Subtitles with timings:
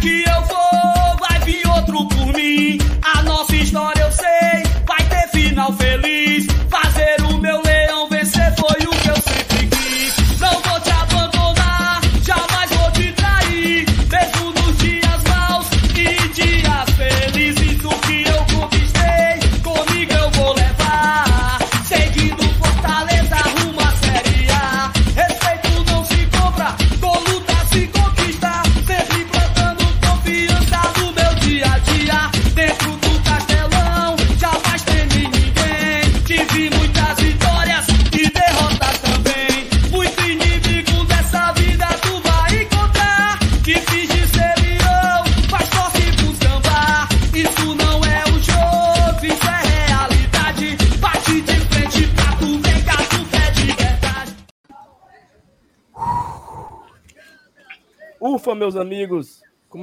[0.00, 0.37] que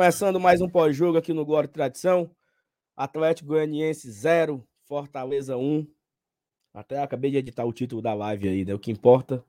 [0.06, 2.30] Começando mais um pós-jogo aqui no Glória e Tradição.
[2.96, 5.88] Atlético Goianiense 0, Fortaleza 1.
[6.72, 8.76] Até acabei de editar o título da live aí, né?
[8.76, 9.44] O que importa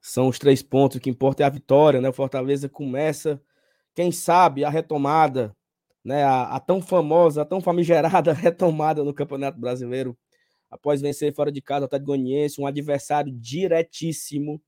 [0.00, 2.08] são os três pontos, o que importa é a vitória, né?
[2.08, 3.42] O Fortaleza começa,
[3.96, 5.52] quem sabe, a retomada,
[6.04, 6.22] né?
[6.22, 10.16] A, a tão famosa, a tão famigerada retomada no Campeonato Brasileiro,
[10.70, 14.62] após vencer fora de casa o Atlético Goianiense, um adversário diretíssimo,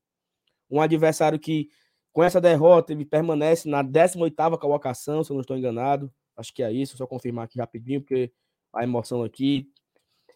[0.69, 1.69] um adversário que
[2.17, 6.11] com essa derrota, ele permanece na 18ª colocação, se eu não estou enganado.
[6.35, 8.31] Acho que é isso, só confirmar aqui rapidinho, porque
[8.73, 9.69] a emoção aqui.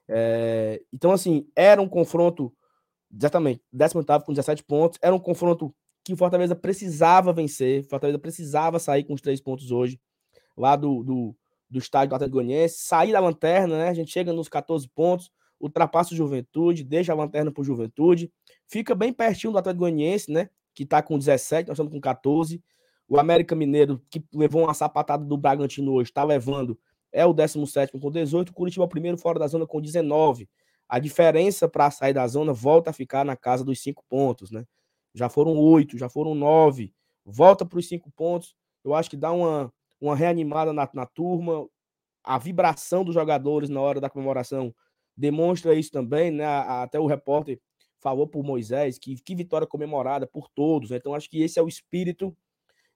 [0.07, 2.53] É, Então, assim, era um confronto,
[3.11, 5.73] exatamente, 18º com 17 pontos, era um confronto
[6.05, 9.99] que o Fortaleza precisava vencer, o Fortaleza precisava sair com os três pontos hoje,
[10.55, 11.35] lá do, do,
[11.67, 13.89] do estádio do Atlético Goianiense, sair da lanterna, né?
[13.89, 18.31] A gente chega nos 14 pontos, ultrapassa o Juventude, deixa a lanterna para o Juventude,
[18.67, 20.47] fica bem pertinho do Atlético Goianiense, né?
[20.73, 22.61] Que está com 17, nós estamos com 14.
[23.07, 26.79] O América Mineiro, que levou uma sapatada do Bragantino hoje, está levando,
[27.11, 28.49] é o 17 com 18.
[28.49, 30.49] O Curitiba é primeiro fora da zona com 19.
[30.87, 34.65] A diferença para sair da zona volta a ficar na casa dos 5 pontos, né?
[35.13, 36.93] Já foram 8, já foram 9.
[37.25, 38.55] Volta para os 5 pontos.
[38.83, 41.67] Eu acho que dá uma, uma reanimada na, na turma.
[42.23, 44.73] A vibração dos jogadores na hora da comemoração
[45.15, 46.45] demonstra isso também, né?
[46.45, 47.59] Até o repórter
[48.01, 50.89] falou por Moisés, que, que vitória comemorada por todos.
[50.89, 50.97] Né?
[50.97, 52.35] Então, acho que esse é o espírito.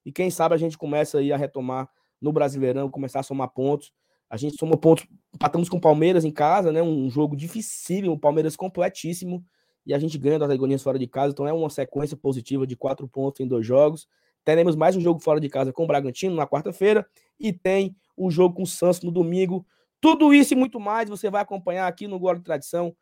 [0.06, 1.90] E quem sabe a gente começa aí a retomar
[2.22, 3.94] no Brasileirão, começar a somar pontos.
[4.30, 6.82] A gente soma pontos, empatamos com o Palmeiras em casa, né?
[6.82, 9.46] Um jogo dificílimo, o Palmeiras completíssimo.
[9.86, 12.76] E a gente ganha do Atlético fora de casa, então é uma sequência positiva de
[12.76, 14.08] quatro pontos em dois jogos.
[14.44, 17.06] Teremos mais um jogo fora de casa com o Bragantino na quarta-feira
[17.40, 19.66] e tem o jogo com o Santos no domingo.
[20.02, 22.96] Tudo isso e muito mais você vai acompanhar aqui no Glória de Tradição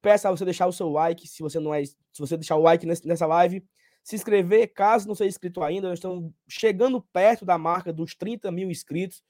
[0.00, 2.62] peço a você deixar o seu like, se você não é, se você deixar o
[2.62, 3.64] like nessa live,
[4.02, 8.50] se inscrever, caso não seja inscrito ainda, nós estamos chegando perto da marca dos 30
[8.50, 9.22] mil inscritos,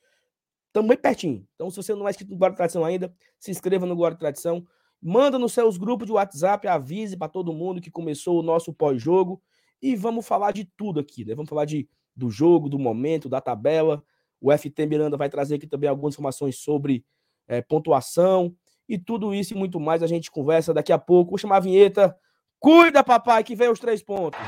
[0.67, 3.87] estamos bem pertinho, então se você não é inscrito no Guarda Tradição ainda, se inscreva
[3.87, 4.65] no Guarda Tradição,
[5.01, 9.43] manda nos seus grupos de WhatsApp, avise para todo mundo que começou o nosso pós-jogo,
[9.81, 13.41] e vamos falar de tudo aqui, né, vamos falar de, do jogo, do momento, da
[13.41, 14.03] tabela,
[14.41, 17.05] o FT Miranda vai trazer aqui também algumas informações sobre
[17.49, 18.55] é, pontuação,
[18.89, 21.33] e tudo isso e muito mais a gente conversa daqui a pouco.
[21.33, 22.17] Vou chamar a vinheta.
[22.59, 24.41] Cuida, papai, que vem os três pontos.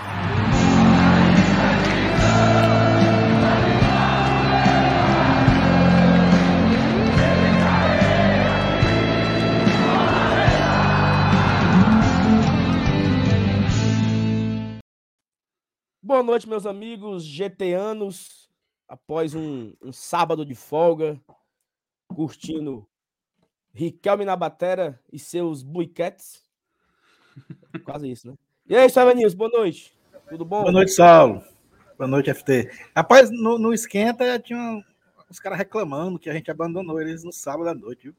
[16.03, 18.50] Boa noite, meus amigos GTanos.
[18.89, 21.21] Após um, um sábado de folga,
[22.09, 22.90] curtindo
[23.72, 26.42] Riquelme na batera e seus buiquetes.
[27.84, 28.34] Quase isso, né?
[28.66, 29.97] E aí, Savanils, boa noite.
[30.28, 30.62] Tudo bom?
[30.62, 31.42] Boa noite, Saulo.
[31.97, 32.70] Boa noite, FT.
[32.97, 34.82] Rapaz, no, no esquenta tinha
[35.28, 38.14] os caras reclamando que a gente abandonou eles no sábado à noite, viu?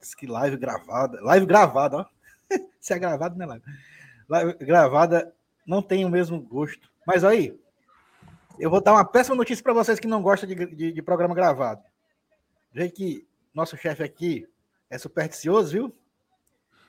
[0.00, 1.20] Diz que live gravada.
[1.22, 2.06] Live gravada, ó.
[2.80, 3.64] Se é gravado, não é live.
[4.28, 5.34] Live gravada
[5.66, 6.90] não tem o mesmo gosto.
[7.06, 7.58] Mas aí,
[8.58, 11.34] eu vou dar uma péssima notícia para vocês que não gostam de, de, de programa
[11.34, 11.82] gravado.
[12.72, 14.48] Do jeito que nosso chefe aqui
[14.90, 15.96] é supersticioso, viu?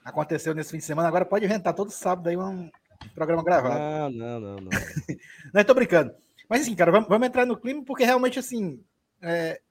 [0.04, 2.70] Aconteceu nesse fim de semana, agora pode inventar todo sábado aí um
[3.14, 3.78] programa gravado.
[3.78, 4.70] Não, não, não, não.
[5.54, 6.16] não, tô brincando.
[6.48, 8.84] Mas assim, cara, vamos, vamos entrar no clima, porque realmente, assim,
[9.22, 9.62] é...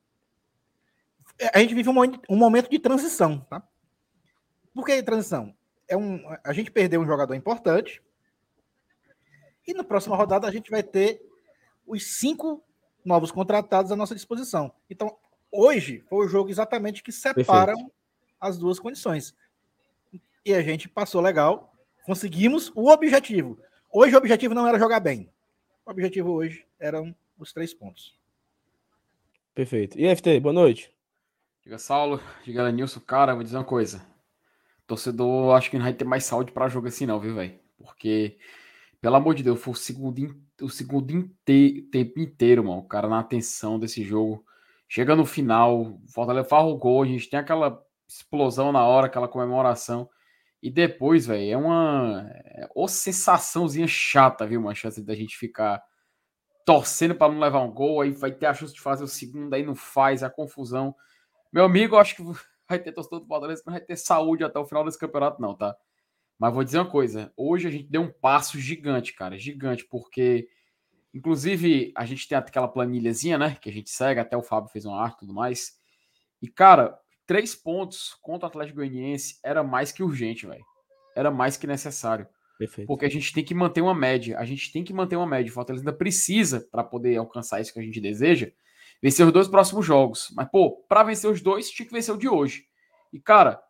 [1.52, 1.94] a gente vive um,
[2.28, 3.62] um, momento de transição, tá?
[4.74, 5.54] Por que transição?
[5.88, 8.02] É um, a gente perdeu um jogador importante,
[9.66, 11.20] e na próxima rodada a gente vai ter
[11.86, 12.62] os cinco
[13.04, 14.72] novos contratados à nossa disposição.
[14.88, 15.16] Então,
[15.50, 17.97] hoje foi o jogo exatamente que separa Perfeito
[18.40, 19.35] as duas condições.
[20.44, 21.75] E a gente passou legal,
[22.05, 23.58] conseguimos o objetivo.
[23.90, 25.31] Hoje o objetivo não era jogar bem.
[25.85, 28.19] O objetivo hoje eram os três pontos.
[29.55, 29.99] Perfeito.
[29.99, 30.93] E FT, boa noite.
[31.62, 34.06] Diga Saulo, diga Nilson, cara, vou dizer uma coisa.
[34.87, 37.58] Torcedor, acho que não vai ter mais saúde para jogo assim, não, viu, velho?
[37.76, 38.38] Porque,
[39.00, 42.79] pelo amor de Deus, foi o segundo, o segundo inte tempo inteiro, mano.
[42.79, 44.44] O cara na atenção desse jogo.
[44.88, 49.28] Chega no final, Fortaleza faz o gol, a gente tem aquela explosão na hora, aquela
[49.28, 50.08] comemoração.
[50.62, 52.31] E depois, velho, é uma.
[52.32, 54.60] É uma sensaçãozinha chata, viu?
[54.60, 55.82] Uma chance da gente ficar
[56.64, 59.55] torcendo para não levar um gol, aí vai ter a chance de fazer o segundo,
[59.55, 60.94] aí não faz, a confusão.
[61.50, 62.22] Meu amigo, acho que
[62.69, 65.55] vai ter torcedor do Fortaleza não vai ter saúde até o final desse campeonato, não,
[65.55, 65.75] tá?
[66.38, 70.49] Mas vou dizer uma coisa: hoje a gente deu um passo gigante, cara, gigante, porque.
[71.14, 73.56] Inclusive, a gente tem aquela planilhazinha, né?
[73.62, 75.72] Que a gente segue, até o Fábio fez uma arte e tudo mais.
[76.43, 80.64] E, cara, três pontos contra o Atlético Goianiense era mais que urgente, velho.
[81.14, 82.26] Era mais que necessário.
[82.58, 82.88] Perfeito.
[82.88, 84.38] Porque a gente tem que manter uma média.
[84.38, 85.50] A gente tem que manter uma média.
[85.50, 88.50] O Fortaleza ainda precisa, para poder alcançar isso que a gente deseja,
[89.02, 90.32] vencer os dois próximos jogos.
[90.34, 92.64] Mas, pô, para vencer os dois, tinha que vencer o de hoje.
[93.12, 93.62] E, cara,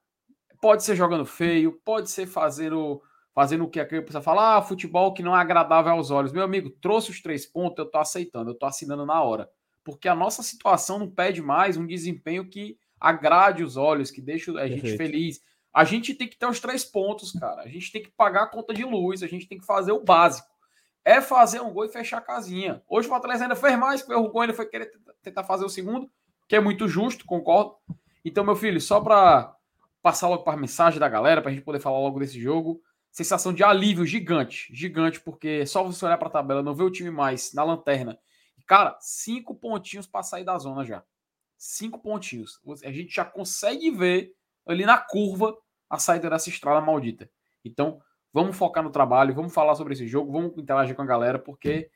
[0.62, 3.02] pode ser jogando feio, pode ser fazendo,
[3.34, 6.32] fazendo o que a pessoa fala, ah, futebol que não é agradável aos olhos.
[6.32, 9.50] Meu amigo, trouxe os três pontos, eu tô aceitando, eu tô assinando na hora.
[9.82, 14.50] Porque a nossa situação não pede mais um desempenho que agrade os olhos, que deixe
[14.58, 14.98] a gente Perfeito.
[14.98, 15.40] feliz.
[15.72, 17.62] A gente tem que ter os três pontos, cara.
[17.62, 20.02] A gente tem que pagar a conta de luz, a gente tem que fazer o
[20.02, 20.48] básico.
[21.04, 22.82] É fazer um gol e fechar a casinha.
[22.88, 24.90] Hoje o Fortaleza ainda fez mais, porque o gol ainda foi querer
[25.22, 26.10] tentar fazer o segundo,
[26.48, 27.76] que é muito justo, concordo.
[28.24, 29.54] Então, meu filho, só para
[30.02, 32.82] passar logo para a mensagem da galera, para a gente poder falar logo desse jogo.
[33.10, 36.90] Sensação de alívio gigante, gigante, porque só você olhar para a tabela, não ver o
[36.90, 38.18] time mais na lanterna.
[38.66, 41.02] Cara, cinco pontinhos para sair da zona já
[41.58, 42.60] cinco pontinhos.
[42.84, 44.32] A gente já consegue ver
[44.66, 45.56] ali na curva
[45.90, 47.28] a saída dessa estrada maldita.
[47.64, 48.00] Então,
[48.32, 51.90] vamos focar no trabalho, vamos falar sobre esse jogo, vamos interagir com a galera, porque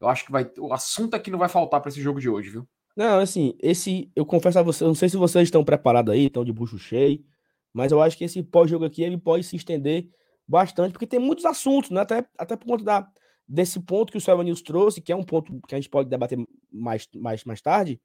[0.00, 2.50] eu acho que vai o assunto aqui não vai faltar para esse jogo de hoje,
[2.50, 2.68] viu?
[2.96, 6.44] Não, assim, esse eu confesso a vocês, não sei se vocês estão preparados aí, estão
[6.44, 7.24] de bucho cheio,
[7.72, 10.08] mas eu acho que esse pós-jogo aqui ele pode se estender
[10.46, 12.00] bastante, porque tem muitos assuntos, né?
[12.00, 13.08] Até, até por conta da,
[13.48, 16.08] desse ponto que o Silva News trouxe, que é um ponto que a gente pode
[16.08, 16.38] debater
[16.70, 18.00] mais, mais, mais tarde,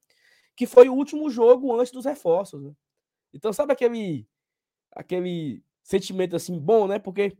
[0.57, 2.63] que foi o último jogo antes dos reforços.
[2.63, 2.73] Né?
[3.31, 4.27] Então, sabe aquele,
[4.91, 6.97] aquele sentimento assim bom, né?
[6.97, 7.37] Porque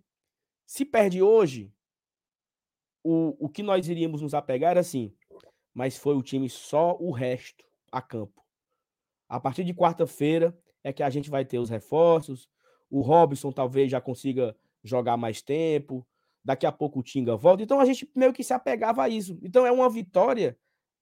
[0.68, 1.74] se perde hoje,
[3.04, 5.12] o, o que nós iríamos nos apegar era assim,
[5.74, 8.46] mas foi o time só o resto a campo.
[9.28, 12.48] A partir de quarta-feira é que a gente vai ter os reforços.
[12.90, 16.08] O Robson talvez já consiga jogar mais tempo.
[16.44, 17.64] Daqui a pouco o Tinga volta.
[17.64, 19.38] Então a gente meio que se apegava a isso.
[19.42, 20.58] Então é uma vitória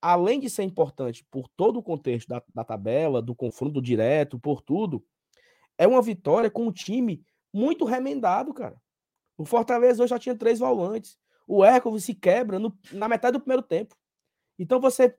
[0.06, 4.62] além de ser importante por todo o contexto da, da tabela, do confronto direto, por
[4.62, 5.04] tudo,
[5.80, 8.80] é uma vitória com um time muito remendado, cara.
[9.36, 11.18] O Fortaleza hoje já tinha três volantes.
[11.48, 13.96] O Hércules se quebra no, na metade do primeiro tempo.
[14.60, 15.16] Então você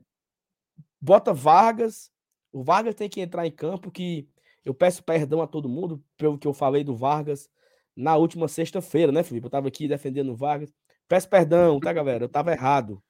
[1.00, 2.12] bota Vargas.
[2.52, 3.90] O Vargas tem que entrar em campo.
[3.90, 4.28] Que
[4.64, 7.50] eu peço perdão a todo mundo pelo que eu falei do Vargas
[7.96, 9.46] na última sexta-feira, né, Felipe?
[9.46, 10.72] Eu tava aqui defendendo o Vargas.
[11.08, 12.24] Peço perdão, tá, galera?
[12.24, 13.02] Eu tava errado.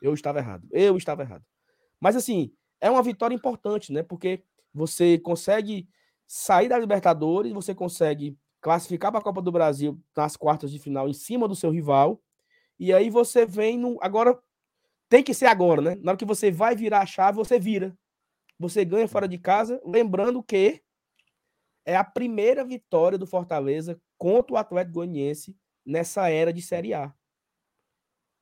[0.00, 0.66] Eu estava errado.
[0.70, 1.44] Eu estava errado.
[2.00, 4.02] Mas assim, é uma vitória importante, né?
[4.02, 5.88] Porque você consegue
[6.26, 11.08] sair da Libertadores, você consegue classificar para a Copa do Brasil nas quartas de final
[11.08, 12.20] em cima do seu rival.
[12.78, 13.98] E aí você vem no.
[14.02, 14.38] Agora,
[15.08, 15.94] tem que ser agora, né?
[16.02, 17.96] Na hora que você vai virar a chave, você vira.
[18.58, 20.82] Você ganha fora de casa, lembrando que
[21.84, 27.14] é a primeira vitória do Fortaleza contra o Atlético Goianiense nessa era de Série A.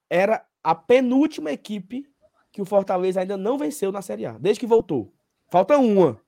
[0.09, 2.11] Era a penúltima equipe
[2.51, 5.13] que o Fortaleza ainda não venceu na Série A, desde que voltou.
[5.51, 6.19] Falta uma.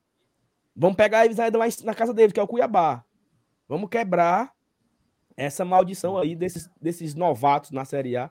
[0.76, 3.02] Vamos pegar eles ainda mais na casa deles, que é o Cuiabá.
[3.66, 4.52] Vamos quebrar
[5.36, 8.30] essa maldição aí desses, desses novatos na Série A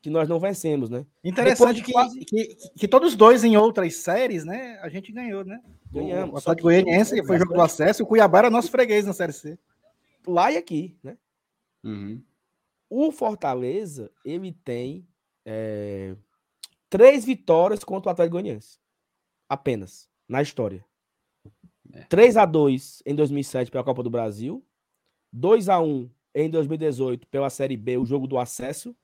[0.00, 1.06] que nós não vencemos, né?
[1.22, 2.18] Interessante que, quase...
[2.24, 4.76] que, que, todos dois em outras séries, né?
[4.82, 5.60] A gente ganhou, né?
[5.92, 6.34] Ganhamos.
[6.34, 9.56] O Atlético Goianiense foi jogo do acesso, o Cuiabá era nosso freguês na Série C.
[10.26, 11.16] Lá e aqui, né?
[11.84, 12.20] Uhum.
[12.90, 15.06] O Fortaleza, ele tem
[15.44, 16.14] é,
[16.88, 18.78] três vitórias contra o Atlético Goianiense.
[19.48, 20.84] Apenas, na história.
[21.92, 22.02] É.
[22.04, 24.64] 3 a 2 em 2007 pela Copa do Brasil,
[25.32, 28.96] 2 a 1 em 2018 pela Série B, o jogo do acesso,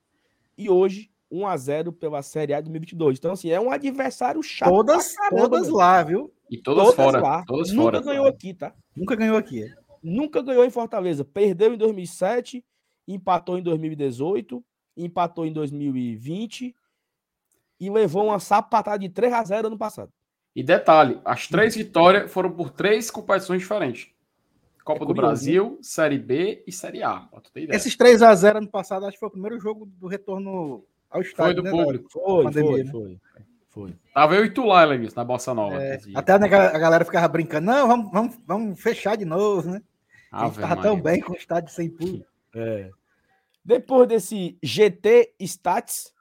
[0.57, 3.19] e hoje 1 a 0 pela Série A de 2022.
[3.19, 4.69] Então assim, é um adversário chato.
[4.69, 6.33] Todas, caramba, todas lá, viu?
[6.49, 7.43] E todas, todas fora, lá.
[7.45, 8.73] Todas Nunca fora, ganhou aqui, tá?
[8.95, 9.65] Nunca ganhou aqui.
[10.01, 11.23] Nunca ganhou em Fortaleza.
[11.23, 12.65] Perdeu em 2007,
[13.07, 14.63] empatou em 2018
[14.95, 16.75] empatou em 2020
[17.79, 20.11] e levou uma sapatada de 3 a 0 ano passado.
[20.55, 24.09] E detalhe, as três vitórias foram por três competições diferentes.
[24.83, 25.77] Copa é do Brasil, né?
[25.81, 27.29] Série B e Série A.
[27.55, 31.21] Esses 3 a 0 ano passado, acho que foi o primeiro jogo do retorno ao
[31.21, 31.53] estádio.
[31.53, 32.09] Foi do né, público.
[32.09, 33.19] Foi, foi, foi,
[33.69, 33.95] Foi.
[34.13, 35.81] Tava eu e tu lá, na Bossa Nova.
[35.81, 36.37] É, até a
[36.79, 39.81] galera ficava brincando, não, vamos, vamos, vamos fechar de novo, né?
[40.31, 42.27] A gente tava tão bem com o estádio sem público.
[42.55, 42.89] É.
[43.63, 46.13] Depois desse GT Stats,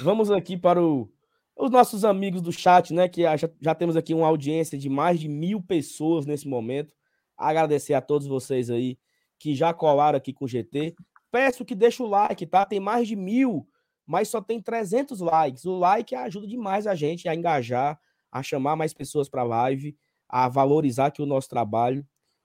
[0.00, 1.10] vamos aqui para o-
[1.56, 3.08] os nossos amigos do chat, né?
[3.08, 6.94] Que já, já temos aqui uma audiência de mais de mil pessoas nesse momento.
[7.36, 8.98] Agradecer a todos vocês aí
[9.38, 10.94] que já colaram aqui com o GT.
[11.30, 12.64] Peço que deixe o like, tá?
[12.64, 13.68] Tem mais de mil,
[14.06, 15.64] mas só tem 300 likes.
[15.64, 18.00] O like ajuda demais a gente a engajar,
[18.32, 19.96] a chamar mais pessoas para a live,
[20.28, 22.04] a valorizar aqui o nosso trabalho.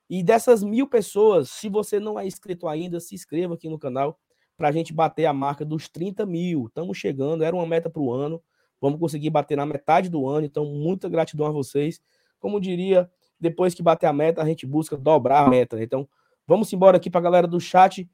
[0.10, 4.20] E dessas mil pessoas, se você não é inscrito ainda, se inscreva aqui no canal
[4.58, 6.68] para a gente bater a marca dos 30 mil.
[6.68, 8.42] Estamos chegando, era uma meta para o ano.
[8.80, 12.02] Vamos conseguir bater na metade do ano, então muita gratidão a vocês.
[12.40, 15.82] Como diria, depois que bater a meta, a gente busca dobrar a meta.
[15.82, 16.08] Então,
[16.46, 18.10] vamos embora aqui para a galera do chat.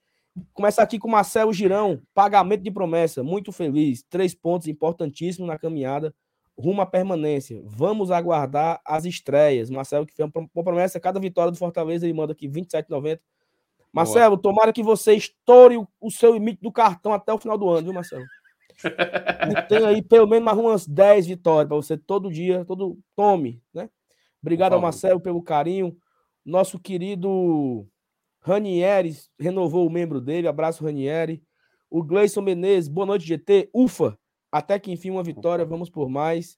[0.53, 4.03] Começa aqui com Marcelo Girão, pagamento de promessa, muito feliz.
[4.09, 6.13] Três pontos importantíssimos na caminhada
[6.57, 7.61] rumo à permanência.
[7.65, 9.69] Vamos aguardar as estreias.
[9.69, 13.19] Marcelo, que prom- uma promessa, cada vitória do Fortaleza, ele manda aqui 27,90.
[13.91, 17.69] Marcelo, tomara que você estoure o, o seu limite do cartão até o final do
[17.69, 18.25] ano, viu, Marcelo?
[18.83, 23.61] E tem aí pelo menos mais umas 10 vitórias para você todo dia, todo tome,
[23.73, 23.89] né?
[24.41, 24.81] Obrigado ao.
[24.81, 25.97] Marcelo pelo carinho.
[26.45, 27.85] Nosso querido
[28.41, 30.47] Ranieri renovou o membro dele.
[30.47, 31.43] Abraço, Ranieri.
[31.89, 33.69] O Gleison Menezes, boa noite, GT.
[33.73, 34.17] Ufa,
[34.51, 36.57] até que enfim uma vitória, vamos por mais.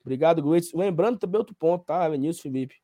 [0.00, 0.76] Obrigado, Gleison.
[0.76, 2.76] Lembrando também outro ponto, tá, Vinícius Felipe?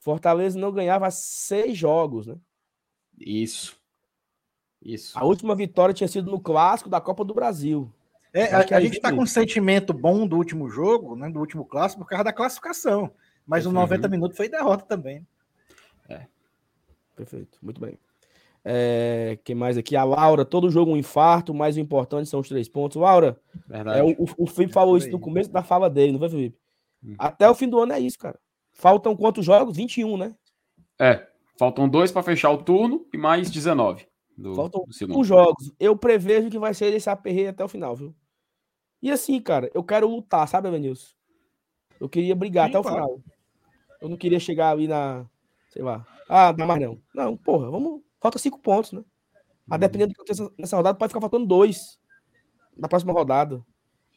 [0.00, 2.36] Fortaleza não ganhava seis jogos, né?
[3.18, 3.76] Isso.
[4.82, 5.18] Isso.
[5.18, 7.90] A última vitória tinha sido no clássico da Copa do Brasil.
[8.32, 11.30] É, a, a gente tá fica com um sentimento bom do último jogo, né?
[11.30, 13.10] Do último clássico, por causa da classificação.
[13.46, 13.80] Mas os Uhum.
[13.80, 15.26] 90 minutos foi derrota também.
[17.16, 17.96] Perfeito, muito bem.
[18.64, 19.94] É, quem mais aqui?
[19.94, 22.96] A Laura, todo jogo um infarto, mas o importante são os três pontos.
[23.00, 24.00] Laura, Verdade.
[24.00, 26.58] é, o, o- Felipe falou por isso no começo da fala dele, não foi, Felipe?
[27.04, 27.14] Hum.
[27.18, 28.38] Até o fim do ano é isso, cara.
[28.72, 29.76] Faltam quantos jogos?
[29.76, 30.34] 21, né?
[30.98, 31.24] É,
[31.58, 34.06] faltam dois para fechar o turno e mais 19
[34.36, 35.18] do, Faltam do segundo.
[35.18, 35.72] Os jogos.
[35.78, 38.14] Eu prevejo que vai ser esse aperreio até o final, viu?
[39.00, 41.14] E assim, cara, eu quero lutar, sabe, Evanilson?
[42.00, 42.96] Eu queria brigar Sim, até o claro.
[42.96, 43.20] final.
[44.00, 45.26] Eu não queria chegar ali na.
[45.70, 46.06] Sei lá.
[46.28, 47.00] Ah, dá mais não.
[47.14, 48.02] Não, porra, vamos.
[48.20, 49.00] Falta cinco pontos, né?
[49.00, 49.04] Uhum.
[49.70, 51.98] A dependendo do que aconteça nessa rodada, pode ficar faltando dois.
[52.76, 53.64] Na próxima rodada.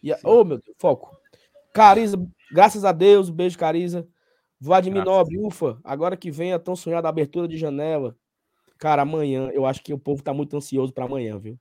[0.02, 1.16] E, a- oh, meu Deus, foco.
[1.74, 2.18] Cariza,
[2.52, 4.08] graças a Deus, beijo, Cariza.
[4.60, 5.18] Vladimir Graças.
[5.18, 8.16] Nobre, ufa, agora que vem a tão sonhada abertura de janela.
[8.78, 11.58] Cara, amanhã, eu acho que o povo tá muito ansioso para amanhã, viu?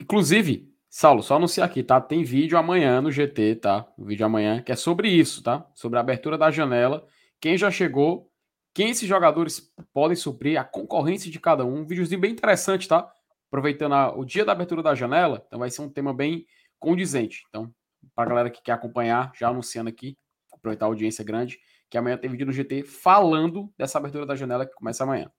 [0.00, 2.00] Inclusive, Saulo, só anunciar aqui, tá?
[2.00, 3.86] Tem vídeo amanhã no GT, tá?
[3.96, 5.66] O vídeo amanhã, que é sobre isso, tá?
[5.74, 7.06] Sobre a abertura da janela,
[7.40, 8.30] quem já chegou,
[8.74, 11.78] quem esses jogadores podem suprir, a concorrência de cada um.
[11.80, 13.10] Um videozinho bem interessante, tá?
[13.48, 16.46] Aproveitando a- o dia da abertura da janela, então vai ser um tema bem
[16.78, 17.44] condizente.
[17.48, 17.72] Então,
[18.14, 20.16] pra galera que quer acompanhar, já anunciando aqui,
[20.52, 21.58] aproveitar a audiência grande,
[21.94, 25.30] que amanhã tem vídeo no GT falando dessa abertura da janela que começa amanhã.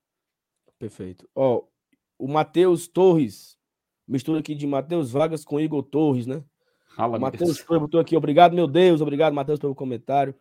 [0.80, 1.28] Perfeito.
[1.36, 1.64] Ó,
[2.18, 3.58] o Matheus Torres,
[4.08, 6.42] mistura aqui de Matheus Vargas com Igor Torres, né?
[6.96, 7.62] Fala, Matheus
[8.00, 10.34] aqui, obrigado, meu Deus, obrigado, Matheus, pelo comentário.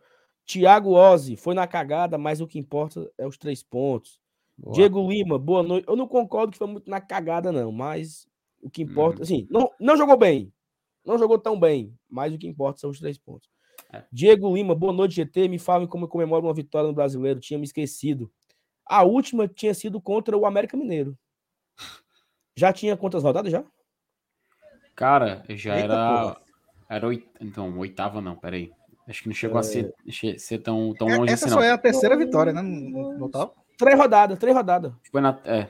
[0.45, 4.17] Tiago Ozzi, foi na cagada, mas o que importa é os três pontos.
[4.57, 4.73] Boa.
[4.73, 5.85] Diego Lima, boa noite.
[5.85, 8.25] Eu não concordo que foi muito na cagada, não, mas
[8.61, 9.23] o que importa, Uhum.
[9.23, 10.53] assim, não, não jogou bem.
[11.05, 13.49] Não jogou tão bem, mas o que importa são os três pontos.
[13.91, 14.03] É.
[14.11, 15.47] Diego Lima, boa noite, GT.
[15.47, 17.39] Me falem como eu comemoro uma vitória no brasileiro.
[17.39, 18.31] Tinha me esquecido.
[18.85, 21.17] A última tinha sido contra o América Mineiro.
[22.55, 23.63] Já tinha quantas rodadas já?
[24.95, 26.21] Cara, já Eita, era.
[26.21, 26.41] porra.
[26.89, 27.27] Era oit...
[27.41, 28.71] Então, oitava não, peraí.
[29.07, 29.93] Acho que não chegou a ser,
[30.37, 31.67] ser tão, tão É, longe Essa assim, só não.
[31.67, 32.61] é a terceira vitória, né?
[32.61, 33.55] No, no total.
[33.77, 34.93] Três rodadas, três rodadas.
[35.11, 35.39] Foi na.
[35.43, 35.67] É,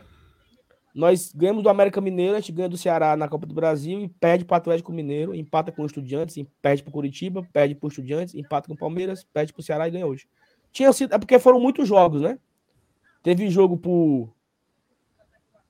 [0.96, 4.08] Nós ganhamos do América Mineiro, a gente ganha do Ceará na Copa do Brasil e
[4.08, 7.86] perde para o Atlético Mineiro, empata com o Estudiantes, perde para o Curitiba, perde para
[7.86, 10.26] o Estudiantes, empata com o Palmeiras, perde para o Ceará e ganha hoje.
[10.72, 12.40] Tinha sido, é porque foram muitos jogos, né?
[13.22, 14.34] Teve jogo por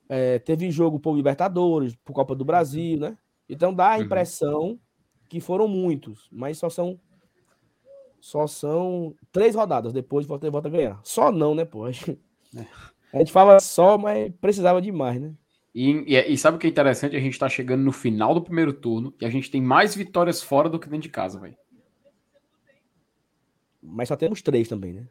[0.08, 3.18] é, teve jogo por Libertadores, por Copa do Brasil, né?
[3.50, 4.04] Então dá a Uhum.
[4.04, 4.80] impressão
[5.28, 7.00] que foram muitos, mas só são
[8.20, 11.00] só são três rodadas depois volta volta a ganhar.
[11.04, 11.92] Só não, né, pô?
[11.92, 12.20] Gente,
[13.16, 15.34] a gente fala só, mas precisava demais, né?
[15.74, 17.16] E, e- e sabe o que é interessante?
[17.16, 20.42] A gente tá chegando no final do primeiro turno e a gente tem mais vitórias
[20.42, 21.56] fora do que dentro de casa, velho.
[23.82, 25.08] Mas só temos três também, né?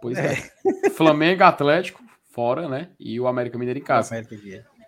[0.00, 0.36] Pois é.
[0.94, 2.90] Flamengo, Atlético, fora, né?
[2.98, 4.10] E o América Mineiro em casa.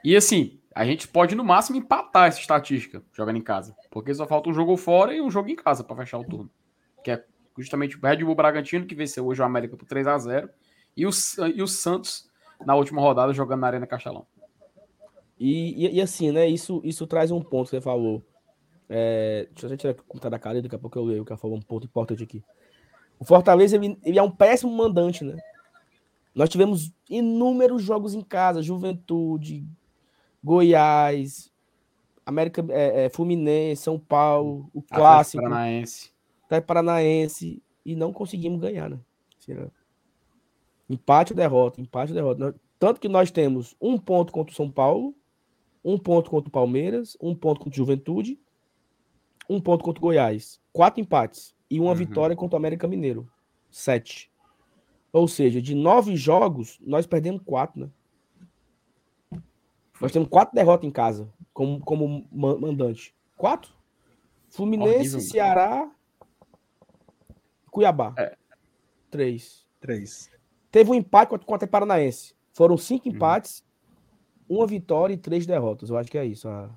[0.05, 3.75] E assim, a gente pode no máximo empatar essa estatística jogando em casa.
[3.91, 6.51] Porque só falta um jogo fora e um jogo em casa para fechar o turno.
[7.03, 7.25] Que é
[7.59, 10.49] justamente o Red Bull Bragantino, que venceu hoje o América por 3 a 0
[10.97, 11.11] e o,
[11.55, 12.29] e o Santos
[12.65, 14.27] na última rodada jogando na Arena Castelão.
[15.39, 16.47] E, e, e assim, né?
[16.49, 18.23] Isso, isso traz um ponto que você falou.
[18.89, 21.39] É, deixa eu tirar a conta da cara, daqui a pouco eu leio, que ela
[21.39, 22.43] falou um ponto importante aqui.
[23.19, 25.37] O Fortaleza, ele, ele é um péssimo mandante, né?
[26.35, 29.67] Nós tivemos inúmeros jogos em casa, Juventude,
[30.45, 31.51] Goiás,
[32.25, 36.13] América, é, é, Fluminense, São Paulo, o Clássico, Paranaense.
[36.45, 38.99] Atlético Paranaense, e não conseguimos ganhar, né?
[39.39, 39.69] Será?
[40.89, 42.55] Empate ou derrota, empate ou derrota.
[42.79, 45.15] Tanto que nós temos um ponto contra o São Paulo,
[45.85, 48.39] um ponto contra o Palmeiras, um ponto contra o Juventude,
[49.49, 50.61] um ponto contra o Goiás.
[50.73, 51.97] Quatro empates e uma Uhum.
[51.97, 53.29] vitória contra o América Mineiro.
[53.71, 54.31] Sete.
[55.13, 59.41] Ou seja, de nove jogos, nós perdemos quatro, né?
[60.01, 63.15] Nós temos quatro derrotas em casa, como, como ma- mandante.
[63.37, 63.73] Quatro?
[64.51, 65.21] Fluminense, Horrível.
[65.21, 65.91] Ceará,
[67.71, 68.15] Cuiabá.
[68.19, 68.37] É.
[69.11, 69.67] Três.
[69.81, 70.31] Três.
[70.77, 72.35] Teve um empate contra contra o Paranaense.
[72.53, 73.15] Foram cinco Uhum.
[73.15, 73.65] empates,
[74.47, 75.89] uma vitória e três derrotas.
[75.89, 76.47] Eu acho que é isso.
[76.47, 76.69] ah.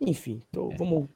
[0.00, 0.76] Enfim, então É.
[0.76, 1.08] vamos.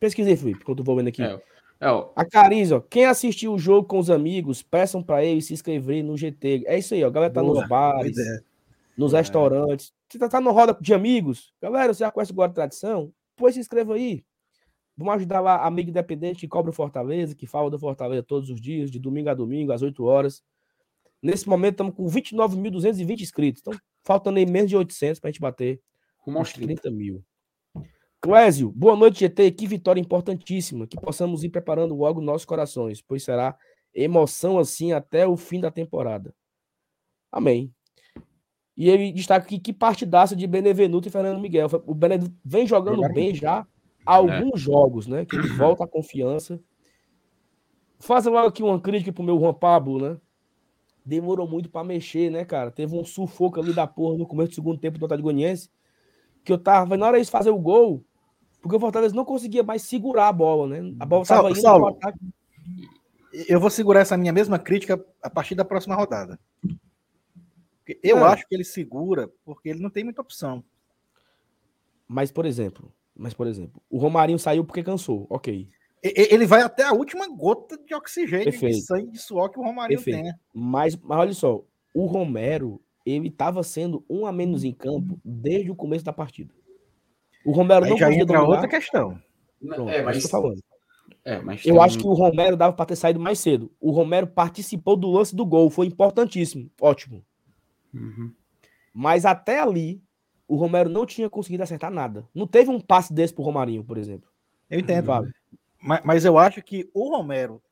[0.00, 1.22] Pesquisei, Felipe, enquanto eu vou vendo aqui.
[1.22, 1.38] É,
[1.80, 2.80] é, ó, A Cariz, ó.
[2.80, 6.62] Quem assistiu o jogo com os amigos, peçam pra eles se inscreverem no GT.
[6.66, 7.08] É isso aí, ó.
[7.08, 8.42] A galera tá Boa, nos bares, ideia.
[8.96, 9.18] nos É.
[9.18, 9.92] restaurantes.
[10.08, 11.52] Você tá, tá no roda de amigos.
[11.60, 13.12] Galera, você já conhece o Guarda Tradição?
[13.36, 14.24] Pois se inscreva aí.
[14.96, 18.48] Vamos ajudar lá a amigo independente que cobra o Fortaleza, que fala do Fortaleza todos
[18.48, 20.42] os dias, de domingo a domingo, às 8 horas.
[21.22, 23.60] Nesse momento, estamos com 29.220 inscritos.
[23.60, 25.82] Então, faltando aí menos de 800 para a gente bater
[26.26, 26.82] uns 30.
[26.82, 27.22] 30 mil.
[28.20, 29.50] Clésio, boa noite, GT.
[29.50, 30.86] Que vitória importantíssima.
[30.86, 33.56] Que possamos ir preparando logo nossos corações, pois será
[33.94, 36.34] emoção assim até o fim da temporada.
[37.30, 37.70] Amém.
[38.76, 41.68] E ele destaca aqui que partidaça de Benevenuto e Fernando Miguel.
[41.86, 43.66] O Benevenuto vem jogando bem já
[44.06, 45.24] há alguns jogos, né?
[45.24, 46.60] Que ele volta a confiança.
[47.98, 50.20] Faça logo aqui uma crítica pro meu Juan Pablo, né?
[51.04, 52.70] Demorou muito para mexer, né, cara?
[52.70, 55.70] Teve um sufoco ali da porra no começo do segundo tempo do Atlético Goianiense,
[56.44, 58.04] que eu tava, na hora de fazer o gol,
[58.60, 60.94] porque o Fortaleza não conseguia mais segurar a bola, né?
[61.00, 61.86] A bola Saulo, tava indo Saulo.
[61.86, 62.18] pro ataque.
[63.48, 66.38] Eu vou segurar essa minha mesma crítica a partir da próxima rodada.
[68.02, 68.32] Eu Ah.
[68.32, 70.64] acho que ele segura porque ele não tem muita opção.
[72.08, 75.68] Mas, por exemplo, mas, por exemplo, o Romarinho saiu porque cansou, ok.
[76.02, 78.84] Ele vai até a última gota de oxigênio, de Perfeito.
[78.84, 80.22] sangue, de suor que o Romarinho Perfeito.
[80.22, 80.32] tem.
[80.54, 85.70] Mas, mas olha só, o Romero, ele tava sendo um a menos em campo desde
[85.70, 86.54] o começo da partida.
[87.44, 88.48] O Romero Aí não já entra dominar.
[88.48, 89.18] outra questão.
[89.66, 90.60] Pronto, é, é mas, falando.
[91.24, 93.72] é, mas Eu tem acho que o Romero dava para ter saído mais cedo.
[93.80, 97.24] O Romero participou do lance do gol, foi importantíssimo, ótimo.
[97.94, 98.32] Uhum.
[98.92, 100.02] Mas até ali,
[100.48, 102.28] o Romero não tinha conseguido acertar nada.
[102.34, 104.28] Não teve um passe desse pro Romarinho, por exemplo.
[104.70, 105.06] Eu entendo.
[105.06, 105.32] Fábio.
[105.80, 107.62] Mas, mas eu acho que o Romero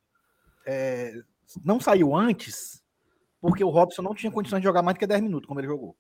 [0.67, 1.13] é,
[1.65, 2.83] não saiu antes
[3.41, 5.67] porque o Robson não tinha condições de jogar mais do que 10 minutos, como ele
[5.67, 5.97] jogou.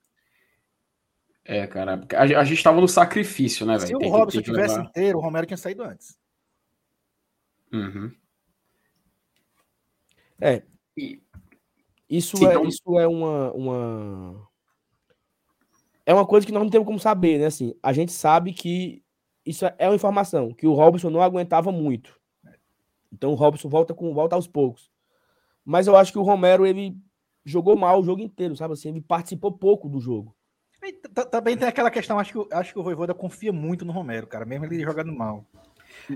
[1.44, 3.86] É, cara, a, a gente tava no sacrifício, né, velho?
[3.88, 6.16] Se o Tem que- Robson que tivesse levar- inteiro, o Romero tinha saído antes.
[7.72, 8.10] Uhum.
[10.40, 10.62] É.
[10.96, 11.20] E-
[12.08, 14.48] Isso Sim, é, então- isso é uma, uma.
[16.06, 17.46] É uma coisa que nós não temos como saber, né?
[17.46, 19.02] Assim, a gente sabe que
[19.44, 22.18] isso é uma informação, que o Robson não aguentava muito.
[23.12, 24.90] Então o Robson volta com volta aos poucos.
[25.64, 26.96] Mas eu acho que o Romero ele
[27.44, 30.34] jogou mal o jogo inteiro, sabe assim, ele participou pouco do jogo.
[31.30, 34.26] Também tem aquela questão, acho que, o- acho que o Voivoda confia muito no Romero,
[34.26, 35.46] cara, mesmo ele jogando mal.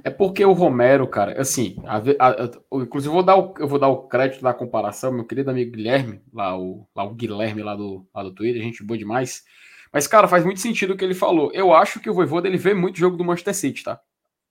[0.04, 3.68] É porque o Romero, cara, assim, a a- a- inclusive eu vou, dar o, eu
[3.68, 7.62] vou dar o crédito da comparação, meu querido amigo Guilherme, lá o, lá o Guilherme
[7.62, 9.44] lá do, lá do Twitter, gente boa demais.
[9.92, 11.50] Mas, cara, faz muito sentido o que ele falou.
[11.52, 14.00] Eu acho que o Voivoda ele vê muito jogo do Manchester City, tá?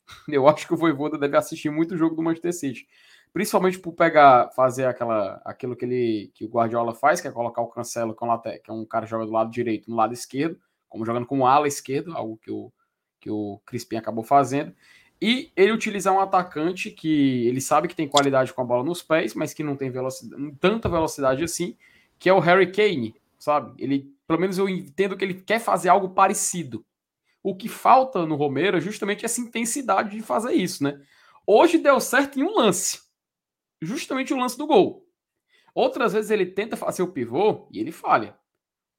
[0.28, 2.88] Eu acho que o Voivoda deve assistir muito jogo do Manchester City.
[3.34, 7.62] Principalmente por pegar, fazer aquela, aquilo que, ele, que o Guardiola faz, que é colocar
[7.62, 9.96] o Cancelo, que é, um, que é um cara que joga do lado direito, no
[9.96, 12.72] lado esquerdo, como jogando com ala esquerdo, algo que o,
[13.20, 14.74] que o Crispim acabou fazendo.
[15.22, 19.02] E ele utilizar um atacante que ele sabe que tem qualidade com a bola nos
[19.02, 21.76] pés, mas que não tem velocidade, tanta velocidade assim,
[22.20, 23.74] que é o Harry Kane, sabe?
[23.84, 26.86] Ele, pelo menos eu entendo que ele quer fazer algo parecido.
[27.42, 31.00] O que falta no Romero é justamente essa intensidade de fazer isso, né?
[31.46, 33.00] Hoje deu certo em um lance.
[33.82, 35.06] Justamente o lance do gol.
[35.74, 38.38] Outras vezes ele tenta fazer o pivô e ele falha.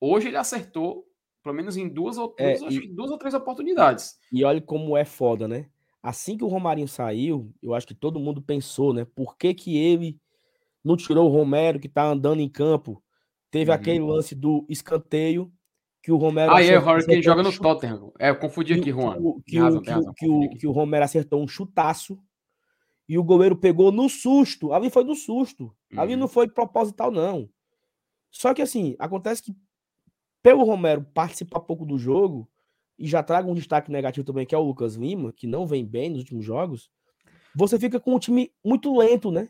[0.01, 1.05] Hoje ele acertou,
[1.43, 4.17] pelo menos em duas ou, É, duas, e- duas ou três oportunidades.
[4.33, 5.69] E olha como é foda, né?
[6.01, 9.05] Assim que o Romarinho saiu, eu acho que todo mundo pensou, né?
[9.05, 10.19] Por que, que ele
[10.85, 13.03] não tirou o Romero que tá andando em campo?
[13.51, 13.77] Teve Uhum.
[13.77, 15.51] aquele lance do escanteio
[16.03, 18.13] que o Romero Ah, é, o Harry Kane acertou joga no chute- Tottenham.
[18.19, 19.17] É, eu confundi aqui, Juan.
[19.47, 20.57] que, razão, que o- razão, que o, aqui.
[20.59, 22.19] que o Romero acertou um chutaço
[23.09, 24.73] e o goleiro pegou no susto.
[24.73, 25.75] Ali foi no susto.
[25.97, 26.21] Ali Uhum.
[26.21, 27.49] não foi proposital, não.
[28.31, 29.55] Só que assim, acontece que
[30.43, 32.49] pelo Romero participar pouco do jogo,
[32.99, 35.85] e já trago um destaque negativo também, que é o Lucas Lima, que não vem
[35.87, 36.91] bem nos últimos jogos,
[37.55, 39.49] você fica com um time muito lento, né?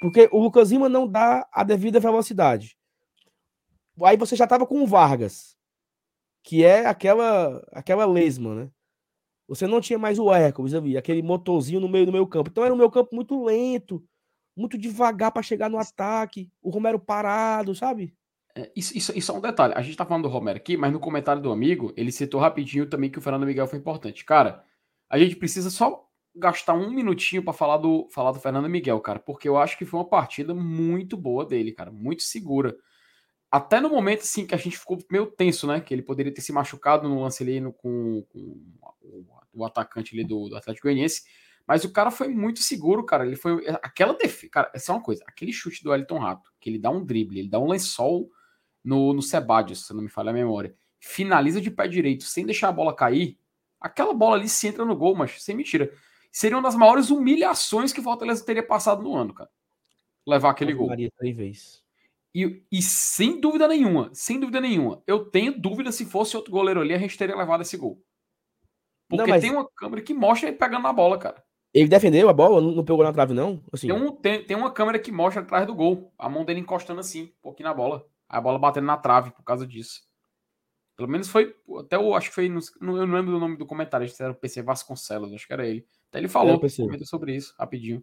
[0.00, 2.76] Porque o Lucas Lima não dá a devida velocidade.
[4.02, 5.56] Aí você já tava com o Vargas,
[6.42, 8.70] que é aquela aquela lesma, né?
[9.46, 12.50] Você não tinha mais o Hércules ali, aquele motorzinho no meio do meu campo.
[12.50, 14.02] Então era um meu campo muito lento,
[14.56, 18.14] muito devagar para chegar no ataque, o Romero parado, sabe?
[18.56, 19.74] É, isso, isso, isso é um detalhe.
[19.76, 22.88] A gente tá falando do Romero aqui, mas no comentário do amigo, ele citou rapidinho
[22.88, 24.24] também que o Fernando Miguel foi importante.
[24.24, 24.64] Cara,
[25.10, 29.18] a gente precisa só gastar um minutinho para falar do, falar do Fernando Miguel, cara,
[29.18, 32.76] porque eu acho que foi uma partida muito boa dele, cara, muito segura.
[33.54, 35.80] Até no momento, assim, que a gente ficou meio tenso, né?
[35.80, 38.60] Que ele poderia ter se machucado no lance ali no, com, com
[39.00, 41.22] o, o, atacante ali do, do Atlético Goianiense.
[41.64, 43.24] Mas o cara foi muito seguro, cara.
[43.24, 43.64] Ele foi.
[43.80, 44.50] Aquela defesa.
[44.50, 45.22] Cara, é só uma coisa.
[45.28, 48.28] Aquele chute do Elton Rato, que ele dá um drible, ele dá um lençol
[48.82, 50.74] no, no Sebadios, se não me falha a memória.
[50.98, 53.38] Finaliza de pé direito, sem deixar a bola cair.
[53.80, 55.92] Aquela bola ali se entra no gol, mas sem mentira.
[56.32, 59.50] Seria uma das maiores humilhações que o Fortaleza teria passado no ano, cara.
[60.26, 60.88] Levar aquele gol.
[60.88, 61.83] Três vezes.
[62.34, 66.80] E, e, sem dúvida nenhuma, sem dúvida nenhuma, eu tenho dúvida se fosse outro goleiro
[66.80, 68.02] ali, a gente teria levado esse gol.
[69.08, 71.44] Porque não, tem uma câmera que mostra ele pegando na bola, cara.
[71.72, 73.62] Ele defendeu a bola, não pegou na trave, não?
[73.72, 73.86] Assim...
[73.86, 77.00] Tem, um, tem, tem uma câmera que mostra atrás do gol, a mão dele encostando
[77.00, 78.04] assim, um pouquinho na bola.
[78.28, 80.02] A bola batendo na trave por causa disso.
[80.96, 83.66] Pelo menos foi, até eu acho que foi, no, eu não lembro do nome do
[83.66, 85.84] comentário, acho que era o PC Vasconcelos, acho que era ele.
[86.08, 86.60] Até ele falou,
[87.04, 88.00] sobre isso, rapidinho.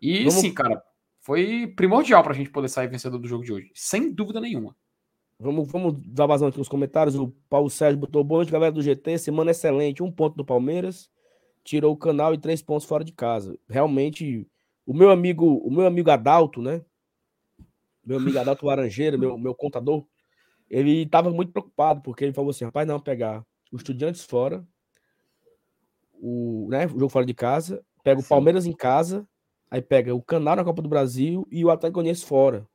[0.00, 0.34] E Vamos...
[0.34, 0.82] sim, cara,
[1.22, 4.76] foi primordial para a gente poder sair vencedor do jogo de hoje, sem dúvida nenhuma.
[5.38, 7.16] Vamos, vamos dar vazão aqui nos comentários.
[7.16, 9.18] O Paulo Sérgio botou boa noite, galera do GT.
[9.18, 10.02] Semana excelente.
[10.02, 11.10] Um ponto do Palmeiras.
[11.64, 13.58] Tirou o canal e três pontos fora de casa.
[13.68, 14.46] Realmente,
[14.86, 16.84] o meu amigo, o meu amigo Adalto, né?
[18.04, 20.04] Meu amigo Adalto Laranjeira, meu, meu contador,
[20.70, 24.64] ele estava muito preocupado, porque ele falou assim: rapaz, não, pegar os estudiantes fora,
[26.14, 29.26] o, né, o jogo fora de casa, pega o Palmeiras em casa
[29.72, 32.68] Aí pega o Canal na Copa do Brasil e o Atlético Goianiense fora.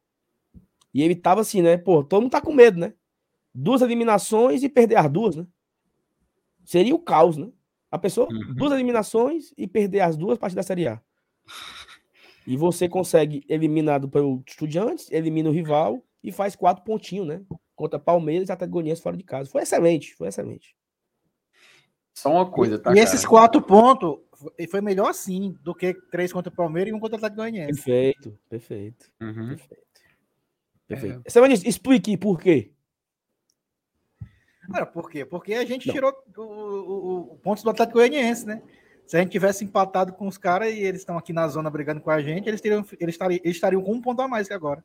[0.92, 1.78] E ele tava assim, né?
[1.78, 2.96] Pô, todo mundo tá com medo, né?
[3.54, 5.46] Duas eliminações e perder as duas, né?
[6.66, 7.52] Seria o caos, né?
[7.92, 8.56] A pessoa, uhum.
[8.56, 11.00] duas eliminações e perder as duas partes da Série A.
[12.48, 17.44] E você consegue, eliminado pelo Estudiantes, elimina o rival e faz quatro pontinhos, né?
[17.76, 19.52] Contra Palmeiras e Atlético Goianiense fora de casa.
[19.52, 20.76] Foi excelente, foi excelente.
[22.16, 22.90] Só uma coisa, tá?
[22.90, 23.00] E cara?
[23.00, 24.18] esses quatro pontos
[24.70, 27.74] foi melhor assim do que três contra o Palmeiras e um contra o Atlético Goianiense.
[27.74, 29.12] Perfeito, perfeito.
[29.22, 29.48] Uhum.
[29.50, 29.88] Perfeito.
[30.88, 31.22] perfeito.
[31.26, 31.30] É.
[31.30, 32.72] Você vai explique por quê?
[34.72, 35.26] Cara, por quê?
[35.26, 35.94] Porque a gente Não.
[35.94, 38.62] tirou o, o, o pontos do Atlético Goianiense, né?
[39.06, 42.02] Se a gente tivesse empatado com os caras e eles estão aqui na zona brigando
[42.02, 44.54] com a gente, eles, teriam, eles, estariam, eles estariam com um ponto a mais que
[44.54, 44.84] agora.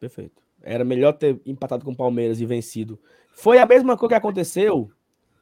[0.00, 0.42] Perfeito.
[0.60, 3.00] Era melhor ter empatado com o Palmeiras e vencido.
[3.32, 4.90] Foi a mesma coisa que aconteceu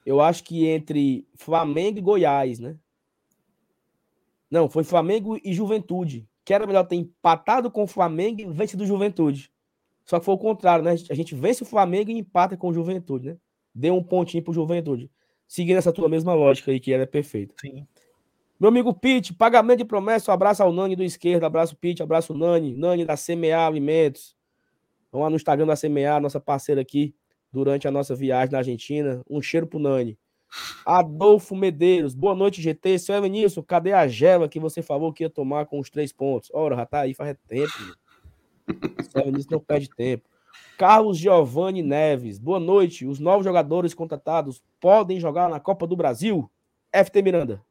[0.04, 2.76] eu acho que entre Flamengo e Goiás, né?
[4.50, 6.28] Não, foi Flamengo e Juventude.
[6.44, 9.50] Que era melhor ter empatado com o Flamengo e vencido o Juventude.
[10.04, 10.94] Só que foi o contrário, né?
[11.11, 13.37] A gente vence o Flamengo e empata com o Juventude, né?
[13.74, 15.11] Deu um pontinho pro Juventude.
[15.48, 17.54] Seguindo essa tua mesma lógica aí, que era perfeito.
[17.61, 17.87] Sim.
[18.59, 22.33] Meu amigo Pete, pagamento de promessa, um abraço ao Nani do esquerdo, abraço Pete, abraço
[22.35, 24.37] Nani, Nani da CMA Alimentos.
[25.11, 27.14] Vamos lá no Instagram da CMA, nossa parceira aqui
[27.52, 29.22] durante a nossa viagem na Argentina.
[29.28, 30.18] Um cheiro pro Nani.
[30.84, 32.98] Adolfo Medeiros, boa noite, GT.
[32.98, 36.50] Seu Evanilson, cadê a gela que você falou que ia tomar com os três pontos?
[36.52, 37.72] Ora, já tá aí faz tempo.
[39.10, 40.28] Seu Evanilson não perde tempo.
[40.76, 43.06] Carlos Giovanni Neves, boa noite.
[43.06, 46.50] Os novos jogadores contratados podem jogar na Copa do Brasil?
[46.92, 47.62] FT Miranda.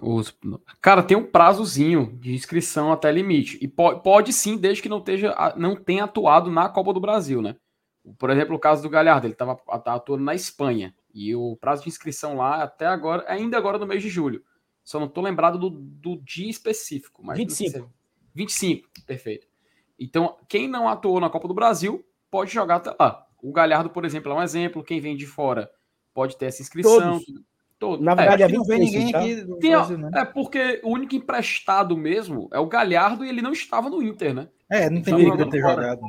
[0.00, 0.36] Os...
[0.80, 3.58] Cara, tem um prazozinho de inscrição até limite.
[3.60, 7.42] E pode, pode sim, desde que não, esteja, não tenha atuado na Copa do Brasil,
[7.42, 7.56] né?
[8.18, 10.94] Por exemplo, o caso do Galhardo, ele estava tá atuando na Espanha.
[11.18, 14.40] E o prazo de inscrição lá até agora, ainda agora no mês de julho.
[14.84, 17.22] Só não estou lembrado do, do, dia específico.
[17.24, 17.78] Mas 25.
[17.78, 17.84] É
[18.32, 19.48] 25, perfeito.
[19.98, 23.26] Então, quem não atuou na Copa do Brasil pode jogar até lá.
[23.42, 24.84] O Galhardo, por exemplo, é um exemplo.
[24.84, 25.68] Quem vem de fora
[26.14, 27.18] pode ter essa inscrição.
[27.18, 27.42] Todos.
[27.80, 28.00] Todo.
[28.00, 29.18] Na verdade, é, não vem ninguém tá?
[29.18, 29.44] aqui.
[29.58, 30.10] Tem, Brasil, né?
[30.14, 34.32] É porque o único emprestado mesmo é o Galhardo e ele não estava no Inter,
[34.32, 34.48] né?
[34.70, 36.00] É, não tem ninguém ter jogado.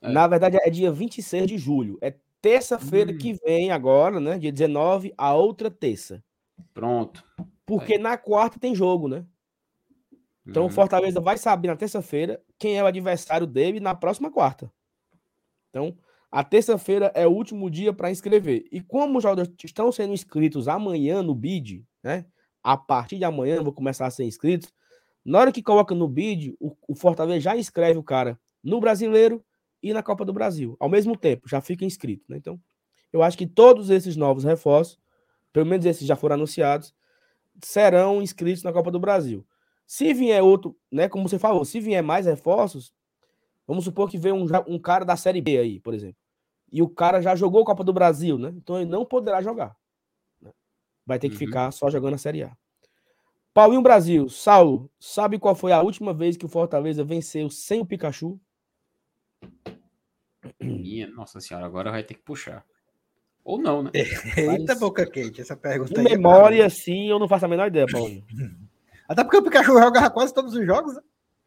[0.00, 0.12] É.
[0.12, 1.98] Na verdade, é dia 26 de julho.
[2.00, 2.14] É
[2.44, 3.16] terça-feira hum.
[3.16, 4.38] que vem agora, né?
[4.38, 6.22] Dia 19, a outra terça.
[6.74, 7.24] Pronto.
[7.64, 7.98] Porque é.
[7.98, 9.24] na quarta tem jogo, né?
[10.46, 10.70] Então o hum.
[10.70, 14.70] Fortaleza vai saber na terça-feira quem é o adversário dele na próxima quarta.
[15.70, 15.96] Então,
[16.30, 18.66] a terça-feira é o último dia para inscrever.
[18.70, 22.26] E como os jogadores estão sendo inscritos amanhã no BID, né?
[22.62, 24.70] A partir de amanhã vou começar a ser inscritos.
[25.24, 29.42] Na hora que coloca no BID, o, o Fortaleza já inscreve o cara no brasileiro
[29.84, 32.38] e na Copa do Brasil, ao mesmo tempo, já fica inscrito, né?
[32.38, 32.58] Então,
[33.12, 34.98] Eu acho que todos esses novos reforços,
[35.52, 36.92] pelo menos esses já foram anunciados,
[37.62, 39.46] serão inscritos na Copa do Brasil.
[39.86, 42.92] Se vier outro, né, como você falou, se vier mais reforços,
[43.68, 46.16] vamos supor que vem um, um cara da Série B aí, por exemplo,
[46.72, 48.52] e o cara já jogou a Copa do Brasil, né?
[48.56, 49.76] Então ele não poderá jogar.
[50.42, 50.50] Né?
[51.06, 51.46] Vai ter que uhum.
[51.46, 52.56] ficar só jogando a Série A.
[53.52, 57.86] Paulinho Brasil, Saulo, sabe qual foi a última vez que o Fortaleza venceu sem o
[57.86, 58.40] Pikachu?
[60.64, 62.64] Minha, nossa senhora, agora vai ter que puxar.
[63.44, 63.90] Ou não, né?
[64.36, 65.92] Eita Mas, boca quente, essa pergunta.
[65.92, 68.24] De é memória, é sim, eu não faço a menor ideia, Paulinho.
[69.06, 71.02] Até porque o Pikachu joga quase todos os jogos, né?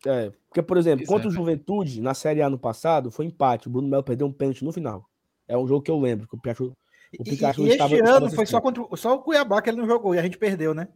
[0.06, 1.30] É, porque, por exemplo, Isso contra é.
[1.30, 3.68] o Juventude, na Série A no passado, foi empate.
[3.68, 5.10] O Bruno Melo perdeu um pênalti no final.
[5.48, 6.72] É um jogo que eu lembro, que o Pikachu,
[7.20, 9.78] o Pikachu e, e estava, este ano foi só, contra, só o Cuiabá que ele
[9.78, 10.88] não jogou e a gente perdeu, né?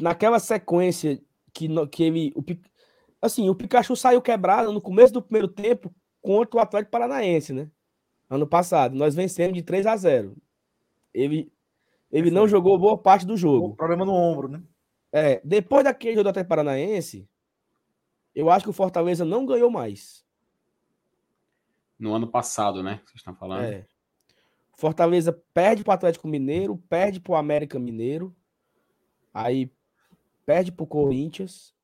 [0.00, 1.20] Naquela sequência
[1.52, 2.32] que, que ele.
[2.34, 2.42] O,
[3.20, 7.70] assim, o Pikachu saiu quebrado no começo do primeiro tempo contra o Atlético Paranaense, né?
[8.30, 8.94] Ano passado.
[8.94, 10.36] Nós vencemos de 3 a 0
[11.12, 11.52] Ele,
[12.10, 13.66] ele não jogou boa parte do jogo.
[13.66, 14.62] O problema no ombro, né?
[15.12, 17.28] É, depois daquele jogo do Atlético Paranaense,
[18.34, 20.24] eu acho que o Fortaleza não ganhou mais.
[21.98, 23.00] No ano passado, né?
[23.04, 23.64] Vocês estão falando?
[23.64, 23.86] É.
[24.74, 28.34] Fortaleza perde para o Atlético Mineiro, perde para o América Mineiro,
[29.32, 29.70] aí
[30.46, 31.74] perde para o Corinthians,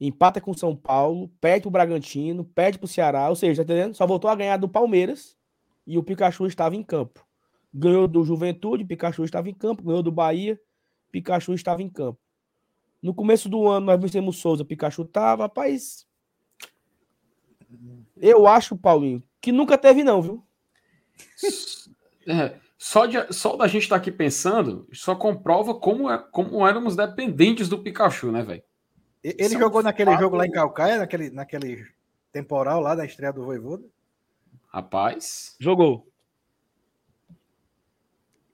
[0.00, 3.64] empata com o São Paulo, perde para o Bragantino, perde para o Ceará, ou seja,
[3.64, 3.94] tá entendendo?
[3.94, 5.36] Só voltou a ganhar do Palmeiras
[5.86, 7.26] e o Pikachu estava em campo.
[7.72, 10.58] Ganhou do Juventude, Pikachu estava em campo, ganhou do Bahia,
[11.12, 12.18] Pikachu estava em campo.
[13.02, 16.06] No começo do ano, nós vencemos Souza, Pikachu tava, rapaz.
[18.16, 20.44] Eu acho, Paulinho, que nunca teve, não, viu?
[22.26, 26.66] É, só, de, só da gente estar tá aqui pensando, só comprova como, é, como
[26.66, 28.62] éramos dependentes do Pikachu, né, velho?
[29.22, 30.20] Ele São jogou naquele fato...
[30.20, 31.86] jogo lá em Calcaia, naquele, naquele
[32.32, 33.86] temporal lá da estreia do Voivoda?
[34.68, 35.56] Rapaz.
[35.58, 36.10] Jogou.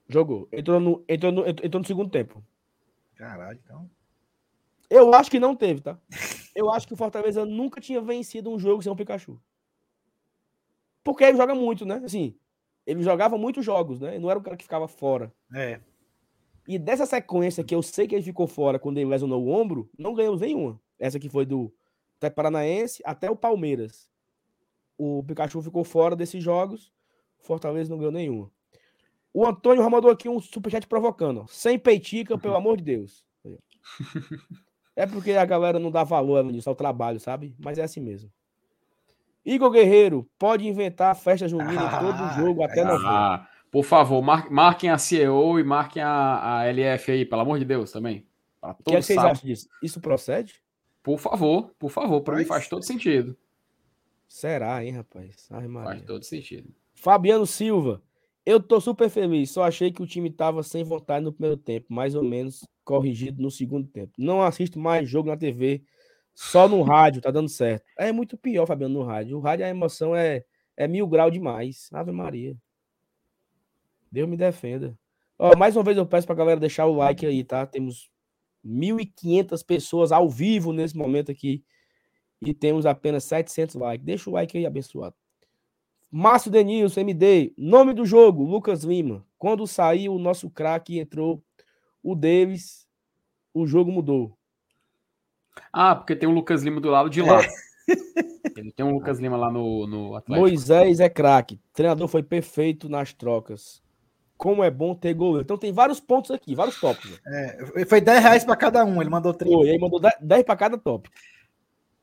[0.09, 0.47] Jogou.
[0.51, 2.43] Entrou no, entrou no, entrou no segundo tempo.
[3.15, 3.89] Caralho, então.
[4.89, 5.97] Eu acho que não teve, tá?
[6.55, 9.39] Eu acho que o Fortaleza nunca tinha vencido um jogo sem o Pikachu.
[11.03, 12.01] Porque ele joga muito, né?
[12.03, 12.35] Assim,
[12.85, 14.11] ele jogava muitos jogos, né?
[14.11, 15.31] Ele não era o cara que ficava fora.
[15.53, 15.79] É.
[16.67, 19.89] E dessa sequência que eu sei que ele ficou fora quando ele lesionou o ombro,
[19.97, 20.79] não ganhamos nenhuma.
[20.99, 21.73] Essa que foi do
[22.17, 24.09] até Paranaense até o Palmeiras.
[24.97, 26.91] O Pikachu ficou fora desses jogos.
[27.39, 28.51] Fortaleza não ganhou nenhuma.
[29.33, 31.45] O Antônio mandou aqui um superchat provocando.
[31.47, 33.23] Sem peitica, pelo amor de Deus.
[34.95, 37.55] É porque a galera não dá valor nisso, ao trabalho, sabe?
[37.59, 38.31] Mas é assim mesmo.
[39.45, 43.47] Igor Guerreiro, pode inventar festa junina em todo jogo, até ah, novembro.
[43.77, 47.65] Por favor, mar marquem a CEO e marquem a, a LF aí, pelo amor de
[47.65, 48.25] Deus, também.
[48.59, 49.69] O que, é que vocês acham disso?
[49.83, 50.55] Isso procede?
[51.03, 53.37] Por favor, por favor, para mim faz todo sentido.
[54.27, 55.47] Será, hein, rapaz?
[55.51, 56.73] Ai, faz todo sentido.
[56.95, 58.01] Fabiano Silva,
[58.43, 61.93] eu tô super feliz, só achei que o time tava sem vontade no primeiro tempo,
[61.93, 64.11] mais ou menos corrigido no segundo tempo.
[64.17, 65.83] Não assisto mais jogo na TV,
[66.33, 67.85] só no rádio, tá dando certo.
[67.95, 69.37] É muito pior, Fabiano, no rádio.
[69.37, 70.43] O rádio, a emoção é,
[70.75, 71.89] é mil grau demais.
[71.93, 72.57] Ave Maria.
[74.17, 74.97] Deus me defenda.
[75.37, 77.67] Ó, mais uma vez eu peço pra galera deixar o like aí, tá?
[77.67, 78.09] Temos
[78.65, 81.63] 1.500 pessoas ao vivo nesse momento aqui
[82.41, 84.03] e temos apenas 700 likes.
[84.03, 85.15] Deixa o like aí, abençoado.
[86.09, 87.53] Márcio Denilson, MD.
[87.55, 89.23] Nome do jogo, Lucas Lima.
[89.37, 91.43] Quando saiu o nosso craque e entrou
[92.01, 92.87] o Davis,
[93.53, 94.35] o jogo mudou.
[95.71, 97.39] Ah, porque tem o Lucas Lima do lado de lá.
[97.43, 97.47] É.
[98.57, 100.47] Ele tem um Lucas Lima lá no, no Atlético.
[100.47, 101.59] Moisés é craque.
[101.71, 103.85] Treinador foi perfeito nas trocas.
[104.37, 105.41] Como é bom ter goleiro.
[105.41, 107.19] Então tem vários pontos aqui, vários tópicos.
[107.25, 109.53] É, foi 10 reais para cada um, ele mandou 30.
[109.53, 111.15] Foi, ele mandou 10 para cada tópico.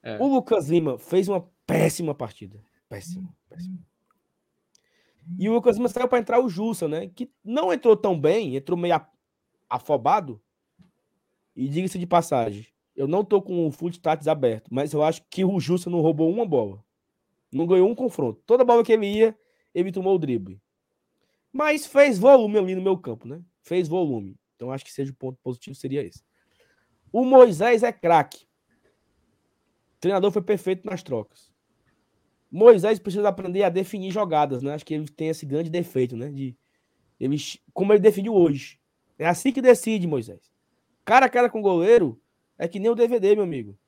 [0.02, 0.18] É.
[0.18, 2.58] O Lucas Lima fez uma péssima partida.
[2.88, 3.78] Péssima, péssima.
[5.38, 7.06] E o Lucas Lima saiu para entrar o Jussa, né?
[7.06, 9.00] Que não entrou tão bem, entrou meio
[9.70, 10.40] afobado.
[11.56, 12.66] E diga-se de passagem,
[12.96, 16.00] eu não tô com o full stats aberto, mas eu acho que o Jussa não
[16.00, 16.84] roubou uma bola.
[17.52, 18.42] Não ganhou um confronto.
[18.44, 19.38] Toda bola que ele ia,
[19.72, 20.60] ele tomou o drible.
[21.54, 23.40] Mas fez volume ali no meu campo, né?
[23.62, 24.36] Fez volume.
[24.56, 26.20] Então acho que seja o ponto positivo seria esse.
[27.12, 28.44] O Moisés é craque.
[29.96, 31.52] O treinador foi perfeito nas trocas.
[32.50, 34.74] Moisés precisa aprender a definir jogadas, né?
[34.74, 36.28] Acho que ele tem esse grande defeito, né?
[36.28, 36.56] De
[37.20, 37.36] ele,
[37.72, 38.80] como ele definiu hoje.
[39.16, 40.52] É assim que decide, Moisés.
[41.04, 42.20] Cara a cara com o goleiro
[42.58, 43.78] é que nem o DVD, meu amigo.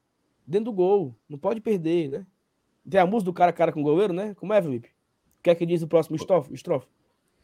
[0.46, 1.16] Dentro do gol.
[1.28, 2.26] Não pode perder, né?
[2.88, 4.34] Tem a música do cara a cara com o goleiro, né?
[4.34, 4.88] Como é, Felipe?
[5.40, 6.54] O que é que diz o próximo estrofe?
[6.54, 6.86] estrofe?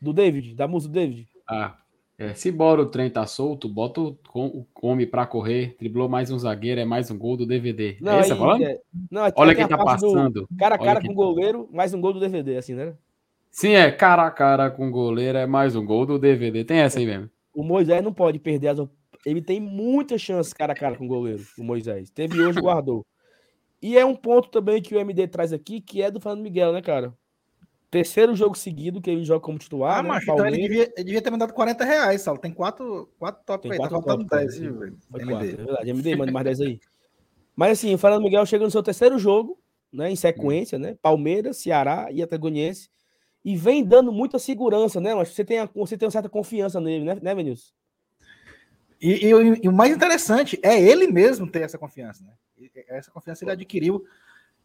[0.02, 0.56] Do David?
[0.56, 1.28] Da música do David?
[1.48, 1.76] Ah,
[2.18, 6.28] é, se bora o trem tá solto, bota o, o come pra correr, driblou mais
[6.28, 7.98] um zagueiro, é mais um gol do DVD.
[8.00, 10.48] Não, é isso, é, não, Olha quem tá passando.
[10.58, 12.94] Cara a cara com o goleiro, mais um gol do DVD, assim, né?
[13.48, 16.64] Sim, é cara a cara com goleiro, é mais um gol do DVD.
[16.64, 17.30] Tem essa aí mesmo.
[17.54, 18.78] O Moisés não pode perder as.
[19.24, 22.10] Ele tem muitas chances cara a cara com o goleiro, o Moisés.
[22.10, 23.06] Teve hoje, guardou.
[23.80, 26.72] E é um ponto também que o MD traz aqui, que é do Fernando Miguel,
[26.72, 27.14] né, cara?
[27.92, 29.98] Terceiro jogo seguido que ele joga como titular.
[29.98, 30.08] Ah, né?
[30.08, 32.40] mas então ele devia, ele devia ter mandado 40 reais, Saulo.
[32.40, 34.60] Tem quatro, quatro top Tem aí, quatro tá faltando top, 10, sim.
[34.62, 34.98] viu, velho?
[35.10, 35.30] Foi MD.
[35.34, 35.90] quatro, é verdade.
[35.90, 36.80] MD, manda mais 10 aí.
[37.54, 39.60] Mas assim, o Fernando Miguel chega no seu terceiro jogo,
[39.92, 40.10] né?
[40.10, 40.96] Em sequência, né?
[41.02, 42.88] Palmeiras, Ceará e Atagoniense.
[43.44, 45.14] E vem dando muita segurança, né?
[45.14, 47.74] Mas você tem, a- você tem uma certa confiança nele, né, né Vinícius?
[48.98, 52.32] E, e o- e o mais interessante é ele mesmo ter essa confiança, né?
[52.88, 54.02] Essa confiança ele adquiriu.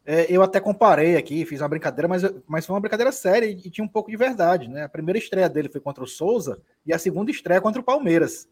[0.09, 3.51] É, eu até comparei aqui, fiz uma brincadeira, mas, mas foi uma brincadeira séria e,
[3.51, 4.85] e tinha um pouco de verdade, né?
[4.85, 8.47] A primeira estreia dele foi contra o Souza e a segunda estreia contra o Palmeiras.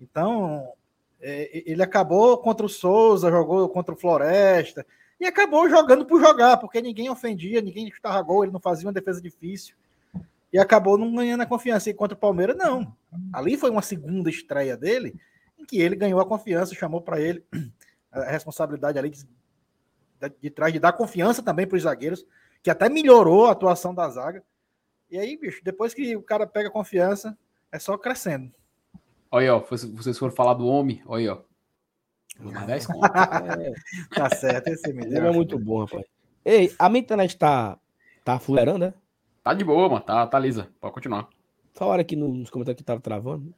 [0.00, 0.72] Então,
[1.20, 4.86] é, ele acabou contra o Souza, jogou contra o Floresta
[5.20, 8.94] e acabou jogando por jogar, porque ninguém ofendia, ninguém chutava gol, ele não fazia uma
[8.94, 9.74] defesa difícil
[10.50, 11.90] e acabou não ganhando a confiança.
[11.90, 12.96] E contra o Palmeiras, não.
[13.34, 15.14] Ali foi uma segunda estreia dele,
[15.58, 17.44] em que ele ganhou a confiança, chamou para ele
[18.10, 19.26] a responsabilidade ali de,
[20.28, 22.26] de, trás de dar confiança também para os zagueiros,
[22.62, 24.42] que até melhorou a atuação da zaga.
[25.10, 27.36] E aí, bicho, depois que o cara pega confiança,
[27.72, 28.52] é só crescendo.
[29.30, 29.60] Olha aí, ó.
[29.60, 31.38] vocês- foram falar do homem, olha aí, ó.
[32.40, 33.06] Mais 10 conto.
[33.06, 33.72] É,
[34.14, 36.04] Tá certo, esse me ele é muito bom, rapaz.
[36.44, 37.78] Ei, a minha internet tá,
[38.24, 38.94] tá fulerando, né?
[39.42, 40.00] Tá de boa, mano.
[40.04, 40.68] Tá, tá lisa.
[40.80, 41.28] Pode continuar.
[41.74, 43.54] Falaram aqui nos comentários que tava travando.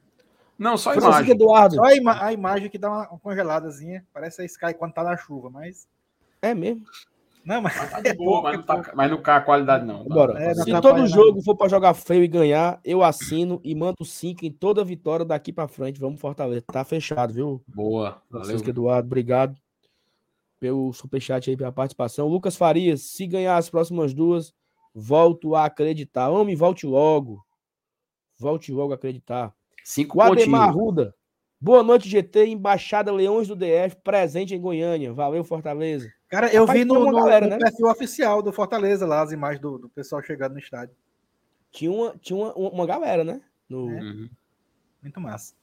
[0.59, 1.35] Não, só a Francisco imagem.
[1.35, 1.75] Eduardo.
[1.77, 5.17] Só a, ima- a imagem que dá uma congeladazinha, parece a Sky quando tá na
[5.17, 5.87] chuva, mas.
[6.43, 6.85] É mesmo.
[7.45, 7.75] Não, mas.
[7.91, 10.05] Tá de boa, mas não, tá, mas não cai a qualidade, não.
[10.05, 10.39] Bora.
[10.43, 14.05] É, não Se todo jogo for pra jogar feio e ganhar, eu assino e mando
[14.05, 16.01] 5 em toda vitória daqui pra frente.
[16.01, 16.65] Vamos Fortaleza.
[16.67, 17.63] Tá fechado, viu?
[17.67, 18.23] Boa.
[18.31, 18.47] Valeu.
[18.47, 19.57] Francisco Eduardo, obrigado
[20.61, 22.29] pelo superchat aí, pela participação.
[22.29, 24.55] Lucas Farias, se ganhar as próximas duas,
[24.95, 26.29] volto a acreditar.
[26.29, 27.45] Homem, volte logo.
[28.39, 29.53] Volte logo a acreditar.
[29.83, 30.69] Cinco O Ademar.
[30.69, 31.15] Arruda.
[31.61, 32.47] Boa noite, GT.
[32.47, 35.13] Embaixada Leões do DF, presente em Goiânia.
[35.13, 36.09] Valeu, Fortaleza.
[36.33, 37.59] Cara, eu Rapaz, vi no, no- galera, no né?
[37.59, 40.97] perfil oficial do Fortaleza lá, as imagens do, do pessoal chegando no estádio.
[41.71, 43.43] Tinha uma, tinha uma, uma galera, né?
[43.69, 44.01] No, É.
[44.01, 44.31] Uhum.
[45.03, 45.55] Muito massa.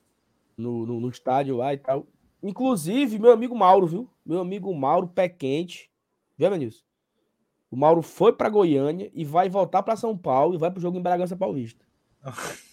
[0.56, 2.06] no, no, no estádio lá e tal.
[2.44, 4.08] Inclusive, meu amigo Mauro, viu?
[4.24, 5.90] Meu amigo Mauro, pé quente.
[6.38, 6.84] Viu, Menilson?
[7.72, 11.00] O Mauro foi pra Goiânia e vai voltar pra São Paulo e vai pro jogo
[11.00, 11.84] em Bragança Paulista.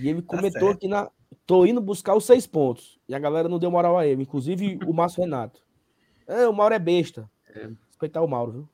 [0.00, 0.76] E ele comentou certo.
[0.76, 1.10] aqui na.
[1.44, 3.00] Tô indo buscar os seis pontos.
[3.08, 4.22] E a galera não deu moral a ele.
[4.22, 5.60] Inclusive o Márcio Renato.
[6.28, 7.28] É, o Mauro é besta.
[7.88, 8.68] Respeitar o Mauro, viu?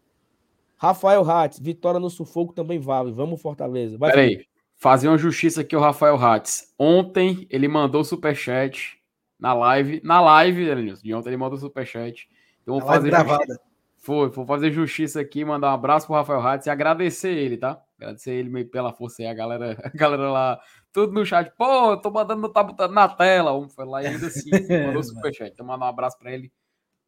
[0.77, 3.13] Rafael Hatz, vitória no sufoco também vale.
[3.13, 3.97] Vamos, Fortaleza.
[3.97, 4.43] Vai, Pera Felipe.
[4.43, 4.49] aí.
[4.77, 6.75] Fazer uma justiça aqui, o Rafael Hatz.
[6.79, 8.99] Ontem ele mandou superchat
[9.39, 10.01] na live.
[10.05, 12.29] Na live, Elenilson, de ontem ele mandou superchat.
[12.61, 13.59] Então vou fazer gravada.
[13.97, 17.81] Foi, vou fazer justiça aqui, mandar um abraço pro Rafael Hatz e agradecer ele, tá?
[17.99, 20.61] Agradecer ele pela força aí, a galera, a galera lá,
[20.93, 21.51] tudo no chat.
[21.57, 23.57] Pô, eu tô mandando, tá botando na tela.
[23.57, 24.51] Um foi lá e ainda assim
[24.87, 25.53] mandou superchat.
[25.53, 26.53] Então mandar um abraço pra ele.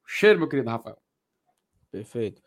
[0.07, 0.97] Cheiro, meu querido Rafael.
[1.90, 2.40] Perfeito.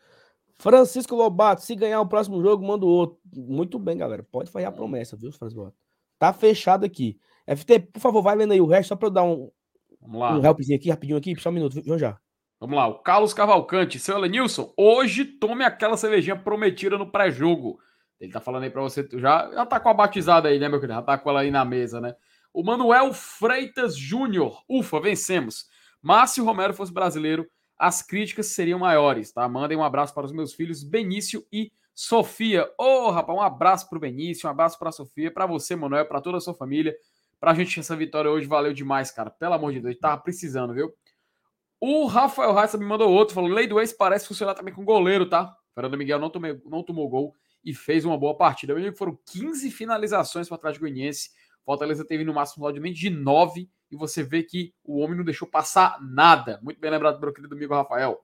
[0.58, 3.20] Francisco Lobato, se ganhar o próximo jogo, manda o outro.
[3.34, 4.24] Muito bem, galera.
[4.24, 5.78] Pode fazer a promessa, viu, Francisco Lobato?
[6.18, 7.20] Tá fechado aqui.
[7.48, 9.50] FT, por favor, vai lendo aí o resto, só pra eu dar um,
[10.02, 10.38] Vamos lá.
[10.38, 12.18] um helpzinho aqui, rapidinho aqui, só um minuto, viu, já.
[12.60, 17.80] Vamos lá, o Carlos Cavalcante, seu Elenilson, hoje tome aquela cervejinha prometida no pré-jogo.
[18.20, 20.80] Ele tá falando aí pra você, já, já tá com a batizada aí, né, meu
[20.80, 21.00] querido?
[21.00, 22.16] Já tá com ela aí na mesa, né?
[22.54, 25.69] O Manuel Freitas Júnior, ufa, vencemos.
[26.02, 29.48] Mas se o Romero fosse brasileiro, as críticas seriam maiores, tá?
[29.48, 32.70] Mandem um abraço para os meus filhos Benício e Sofia.
[32.78, 36.38] Ô, rapaz, um abraço pro Benício, um abraço pra Sofia, pra você, Manuel, pra toda
[36.38, 36.96] a sua família.
[37.40, 39.30] Pra gente essa vitória hoje valeu demais, cara.
[39.30, 40.94] Pelo amor de Deus, tava precisando, viu?
[41.80, 45.30] O Rafael Ratz me mandou outro, falou: Lei do ex parece funcionar também com goleiro,
[45.30, 45.56] tá?
[45.74, 47.34] Fernando Miguel não, tomei, não tomou gol
[47.64, 48.74] e fez uma boa partida.
[48.74, 51.30] Eu digo que foram 15 finalizações para trás de Goianiense.
[51.64, 55.48] Fortaleza teve no máximo logicamente de 9 e você vê que o homem não deixou
[55.48, 56.60] passar nada.
[56.62, 58.20] Muito bem lembrado pelo querido amigo Rafael.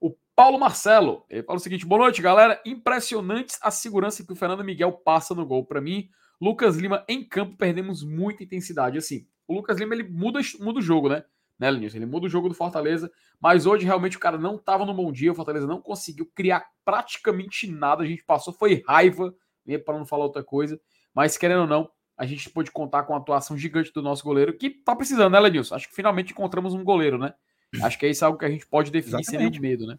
[0.00, 2.60] O Paulo Marcelo, ele fala o seguinte: boa noite, galera.
[2.64, 5.64] Impressionantes a segurança que o Fernando Miguel passa no gol.
[5.64, 6.08] Para mim,
[6.40, 8.98] Lucas Lima em campo perdemos muita intensidade.
[8.98, 11.24] Assim, o Lucas Lima ele muda, muda o jogo, né?
[11.62, 11.68] né?
[11.68, 13.10] Ele muda o jogo do Fortaleza,
[13.40, 16.66] mas hoje realmente o cara não estava no bom dia, o Fortaleza não conseguiu criar
[16.84, 19.32] praticamente nada, a gente passou, foi raiva,
[19.64, 20.80] né, para não falar outra coisa,
[21.14, 21.88] mas querendo ou não,
[22.22, 25.40] a gente pôde contar com a atuação gigante do nosso goleiro, que tá precisando, né,
[25.40, 25.74] Lenilson?
[25.74, 27.34] Acho que finalmente encontramos um goleiro, né?
[27.82, 29.98] Acho que é isso algo que a gente pode definir sem nenhum medo, né?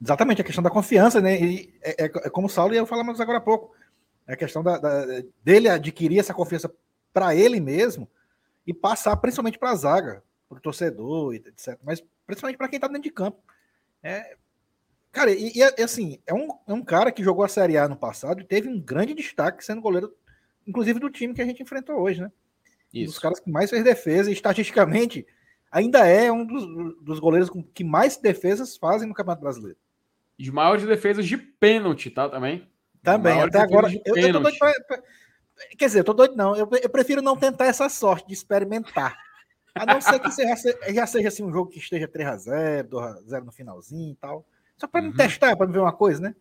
[0.00, 1.36] Exatamente, a questão da confiança, né?
[1.40, 3.74] E é, é, é como o Saulo e eu falamos agora há pouco.
[4.24, 5.04] É a questão da, da,
[5.42, 6.72] dele adquirir essa confiança
[7.12, 8.08] para ele mesmo
[8.64, 11.76] e passar principalmente para a zaga, para o torcedor, etc.
[11.82, 13.42] Mas principalmente para quem está dentro de campo.
[14.00, 14.36] É,
[15.14, 17.96] Cara, e, e, assim, é um, é um cara que jogou a Série A no
[17.96, 20.12] passado e teve um grande destaque sendo goleiro,
[20.66, 22.30] inclusive do time que a gente enfrentou hoje, né?
[22.92, 23.04] Isso.
[23.04, 25.26] Um dos caras que mais fez defesa e estatisticamente
[25.70, 26.64] ainda é um dos,
[27.02, 29.78] dos goleiros que mais defesas fazem no Campeonato Brasileiro.
[30.38, 32.28] De maiores defesas de pênalti, tá?
[32.28, 32.68] Também.
[33.02, 33.92] Também, até agora.
[34.04, 35.02] Eu, eu tô doido pra, pra,
[35.76, 36.56] quer dizer, eu tô doido, não.
[36.56, 39.16] Eu, eu, prefiro não tentar essa sorte de experimentar.
[39.74, 40.54] A não ser que já,
[40.94, 44.46] já seja assim, um jogo que esteja 3x0, 2x0 no finalzinho e tal.
[44.76, 45.10] Só para uhum.
[45.10, 46.34] me testar, para me ver uma coisa, né?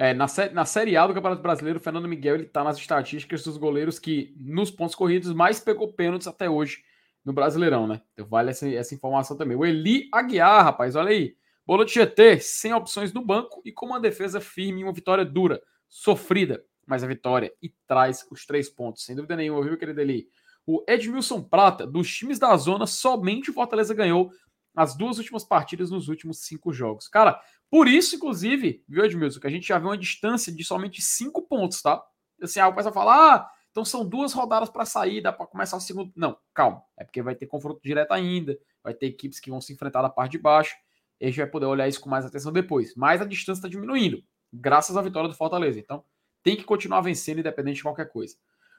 [0.00, 3.42] É, na, na Série A do Campeonato Brasileiro, o Fernando Miguel ele tá nas estatísticas
[3.42, 6.84] dos goleiros que, nos pontos corridos, mais pegou pênaltis até hoje
[7.24, 8.00] no Brasileirão, né?
[8.12, 9.56] Então vale essa, essa informação também.
[9.56, 11.36] O Eli Aguiar, rapaz, olha aí.
[11.66, 15.24] Bolo de GT, sem opções no banco e com uma defesa firme e uma vitória
[15.24, 20.00] dura, sofrida, mas a vitória e traz os três pontos, sem dúvida nenhuma, viu, querido
[20.00, 20.28] Eli?
[20.64, 24.30] O Edmilson Prata, dos times da zona, somente o Fortaleza ganhou
[24.74, 27.08] as duas últimas partidas nos últimos cinco jogos.
[27.08, 27.40] Cara,
[27.70, 31.42] por isso, inclusive, viu, Edmilson, que a gente já viu uma distância de somente cinco
[31.42, 32.02] pontos, tá?
[32.42, 35.76] Assim, aí o pessoal fala, ah, então são duas rodadas para sair, dá para começar
[35.76, 36.12] o segundo.
[36.16, 36.82] Não, calma.
[36.98, 40.08] É porque vai ter confronto direto ainda, vai ter equipes que vão se enfrentar da
[40.08, 40.74] parte de baixo.
[41.20, 42.94] E a gente vai poder olhar isso com mais atenção depois.
[42.96, 45.78] Mas a distância está diminuindo, graças à vitória do Fortaleza.
[45.78, 46.04] Então,
[46.42, 48.36] tem que continuar vencendo, independente de qualquer coisa.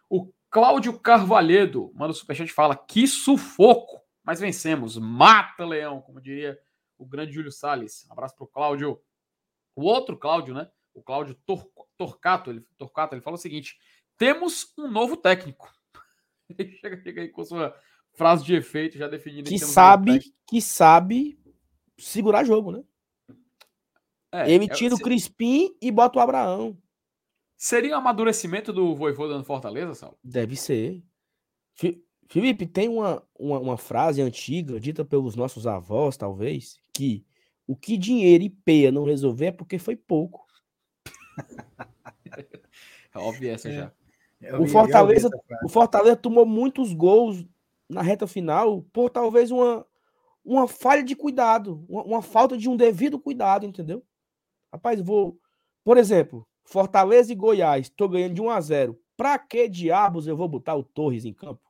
[0.09, 3.99] O Cláudio Carvalhedo manda o superchat e fala: que sufoco!
[4.29, 4.95] mas vencemos.
[4.95, 6.59] Mata, Leão, como diria
[6.99, 8.05] o grande Júlio Salles.
[8.07, 9.01] Um abraço para o Cláudio.
[9.75, 10.69] O outro Cláudio, né?
[10.93, 13.79] O Cláudio Tor Torcato, ele, Torcato, ele fala o seguinte:
[14.17, 15.67] temos um novo técnico.
[16.57, 17.75] Ele chega, chega aí com sua
[18.13, 21.39] frase de efeito, já definindo que, sabe, que sabe
[21.95, 22.83] segurar jogo, né?
[24.31, 26.75] É, Ele tira é, o Crispim e bota o Abraão.
[27.55, 30.17] Seria um amadurecimento do Voivoda no Fortaleza, Saulo?
[30.23, 31.03] Deve ser.
[32.27, 37.25] Felipe, tem uma, uma, uma, frase antiga, dita pelos nossos avós, talvez, que
[37.65, 40.45] o que dinheiro e peia não resolver é porque foi pouco.
[43.13, 43.73] é óbvio essa é.
[43.73, 43.93] já.
[44.59, 45.29] o, Fortaleza,
[45.63, 47.45] o Fortaleza tomou muitos gols
[47.87, 49.85] na reta final por talvez uma,
[50.43, 54.03] uma falha de cuidado, uma, uma falta de um devido cuidado, entendeu?
[54.73, 55.39] Rapaz, vou.
[55.85, 60.35] Por exemplo, Fortaleza e Goiás, tô ganhando de 1 a 0 Pra que diabos eu
[60.35, 61.61] vou botar o Torres em campo?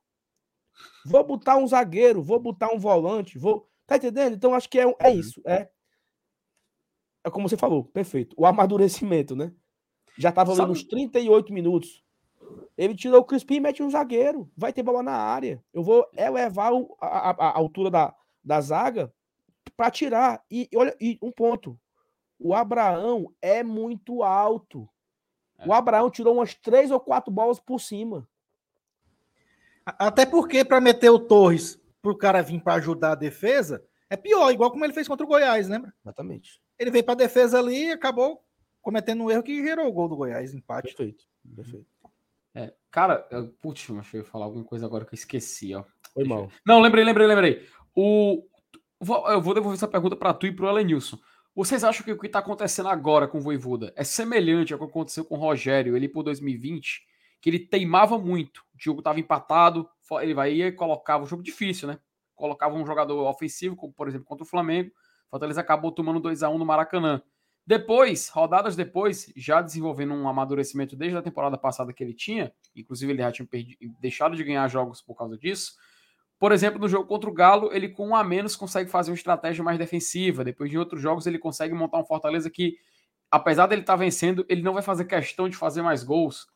[1.05, 3.68] Vou botar um zagueiro, vou botar um volante, vou.
[3.89, 4.35] Tá entendendo?
[4.35, 5.19] Então acho que é, é uhum.
[5.19, 5.41] isso.
[5.43, 5.67] É,
[7.23, 8.35] é como você falou, perfeito.
[8.37, 9.51] O amadurecimento, né?
[10.15, 12.03] Já tava ali nos 38 minutos.
[12.77, 14.47] Ele tirou o Crispim e mete um zagueiro.
[14.55, 15.63] Vai ter bola na área.
[15.73, 19.11] Eu vou elevar o, a, a, a, altura da, da zaga
[19.75, 20.43] para tirar.
[20.51, 21.75] E olha, e um ponto.
[22.37, 24.87] O Abraão é muito alto.
[25.57, 25.67] É.
[25.67, 28.29] O Abraão tirou umas três ou quatro bolas por cima.
[29.83, 34.17] Até porque para meter o Torres para o cara vir para ajudar a defesa é
[34.17, 35.93] pior, igual como ele fez contra o Goiás, lembra?
[36.03, 36.59] Exatamente.
[36.79, 38.43] Ele veio para a defesa ali e acabou
[38.81, 40.95] cometendo um erro que gerou o gol do Goiás, empate.
[40.95, 41.25] Perfeito,
[41.55, 41.87] perfeito.
[42.55, 45.83] É, cara, eu, putz, deixa eu falar alguma coisa agora que eu esqueci, ó.
[46.13, 46.43] Foi mal.
[46.43, 46.51] Eu...
[46.65, 47.67] Não, lembrei, lembrei, lembrei.
[47.95, 48.43] O...
[48.99, 51.17] Eu vou devolver essa pergunta para tu e para o Elenilson.
[51.55, 54.85] Vocês acham que o que está acontecendo agora com o Voivoda é semelhante ao que
[54.85, 57.01] aconteceu com o Rogério, ele por 2020?
[57.41, 58.59] Que ele teimava muito.
[58.75, 59.89] O jogo estava empatado,
[60.21, 61.99] ele vai e colocava um jogo difícil, né?
[62.35, 64.91] Colocava um jogador ofensivo, como por exemplo contra o Flamengo.
[65.29, 67.21] Fortaleza acabou tomando 2 a 1 no Maracanã.
[67.65, 73.11] Depois, rodadas depois, já desenvolvendo um amadurecimento desde a temporada passada que ele tinha, inclusive
[73.11, 73.47] ele já tinha
[73.99, 75.73] deixado de ganhar jogos por causa disso.
[76.39, 79.17] Por exemplo, no jogo contra o Galo, ele com um a menos consegue fazer uma
[79.17, 80.43] estratégia mais defensiva.
[80.43, 82.77] Depois de outros jogos, ele consegue montar um Fortaleza que,
[83.29, 86.47] apesar dele estar tá vencendo, ele não vai fazer questão de fazer mais gols.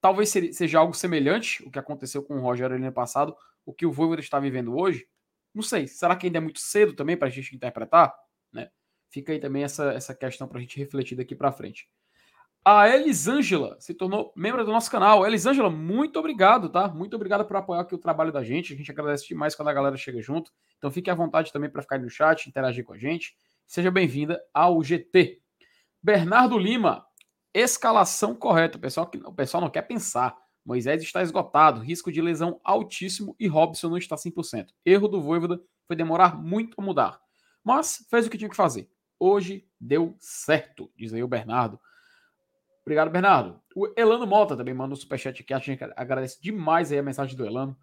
[0.00, 3.36] Talvez seja algo semelhante o que aconteceu com o Rogério ano passado,
[3.66, 5.06] o que o Voivoda está vivendo hoje.
[5.54, 5.86] Não sei.
[5.86, 8.14] Será que ainda é muito cedo também para a gente interpretar?
[8.52, 8.70] Né?
[9.10, 11.88] Fica aí também essa, essa questão para a gente refletir daqui para frente.
[12.62, 15.26] A Elisângela se tornou membro do nosso canal.
[15.26, 16.88] Elisângela, muito obrigado, tá?
[16.88, 18.74] Muito obrigado por apoiar aqui o trabalho da gente.
[18.74, 20.52] A gente agradece demais quando a galera chega junto.
[20.76, 23.34] Então fique à vontade também para ficar no chat, interagir com a gente.
[23.66, 25.40] Seja bem-vinda ao GT.
[26.02, 27.06] Bernardo Lima,
[27.52, 28.78] Escalação correta.
[28.78, 30.36] O pessoal, o pessoal não quer pensar.
[30.64, 34.68] Moisés está esgotado, risco de lesão altíssimo e Robson não está 100%.
[34.84, 37.20] Erro do Voivoda foi demorar muito a mudar.
[37.64, 38.88] Mas fez o que tinha que fazer.
[39.18, 41.80] Hoje deu certo, diz aí o Bernardo.
[42.82, 43.60] Obrigado, Bernardo.
[43.74, 45.52] O Elano Mota também manda um superchat aqui.
[45.52, 47.76] A gente agradece demais aí a mensagem do Elano.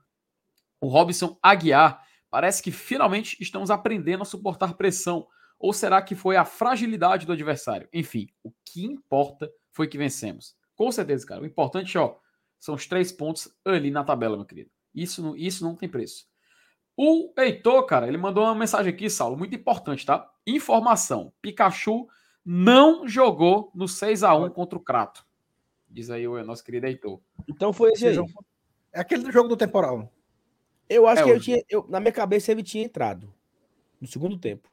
[0.82, 2.04] O Robson Aguiar.
[2.30, 5.28] Parece que finalmente estamos aprendendo a suportar pressão.
[5.60, 7.88] Ou será que foi a fragilidade do adversário?
[7.94, 10.56] Enfim, o que importa foi que vencemos.
[10.76, 11.42] Com certeza, cara.
[11.42, 12.16] O importante, ó,
[12.60, 14.70] são os três pontos ali na tabela, meu querido.
[14.94, 16.28] Isso não, isso não tem preço.
[16.96, 20.30] O Heitor, cara, ele mandou uma mensagem aqui, Saulo, muito importante, tá?
[20.48, 21.32] Informação.
[21.42, 22.08] Pikachu
[22.44, 25.24] não jogou no 6 a 1 contra o Crato.
[25.88, 27.22] Diz aí o nosso querido Heitor.
[27.48, 28.14] Então foi esse aí.
[28.16, 28.44] jogo-
[28.92, 30.12] É aquele do jogo do temporal.
[30.90, 31.44] Eu acho É que hoje.
[31.44, 33.32] tinha, eu, na minha cabeça ele tinha entrado
[34.02, 34.68] no segundo tempo.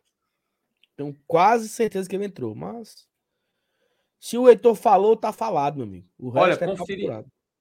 [0.97, 3.07] Tenho quase certeza que ele entrou, mas
[4.25, 6.09] se o Heitor falou, tá falado, meu amigo.
[6.19, 6.57] O Olha, é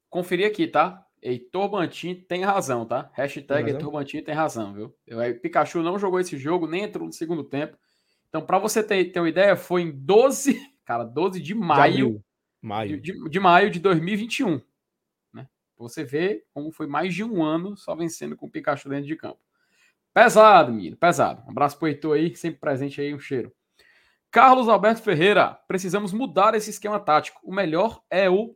[0.10, 1.06] conferi- aqui, tá?
[1.22, 3.12] Heitor Bantin tem razão, tá?
[3.14, 3.70] Hashtag?
[3.72, 4.96] Heitor Bantin tem razão, viu?
[5.06, 7.78] Eu, Pikachu não jogou esse jogo, nem entrou no segundo tempo.
[8.30, 11.82] Então, pra você ter, ter uma ideia, foi em 12, cara, 12 de De maio
[11.92, 12.24] abril,
[12.62, 13.02] Maio.
[13.02, 14.62] de, de- de maio de 2021.
[15.34, 15.50] Né?
[15.78, 19.18] Você vê como foi mais de um ano só vencendo com o Pikachu dentro de
[19.18, 19.40] campo.
[20.14, 21.44] Pesado, menino, pesado.
[21.46, 23.52] Um abraço pro Heitor aí, sempre presente aí, um cheiro.
[24.34, 27.40] Carlos Alberto Ferreira, precisamos mudar esse esquema tático.
[27.44, 28.56] O melhor é o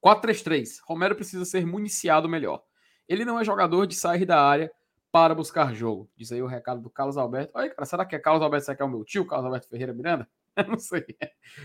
[0.00, 0.78] 4-3-3.
[0.84, 2.62] Romero precisa ser municiado melhor.
[3.08, 4.70] Ele não é jogador de sair da área
[5.10, 6.08] para buscar jogo.
[6.16, 7.50] Diz aí o recado do Carlos Alberto.
[7.56, 8.66] Olha, cara, será que é Carlos Alberto?
[8.66, 10.28] Será que é o meu tio, Carlos Alberto Ferreira Miranda?
[10.54, 11.04] Eu não sei.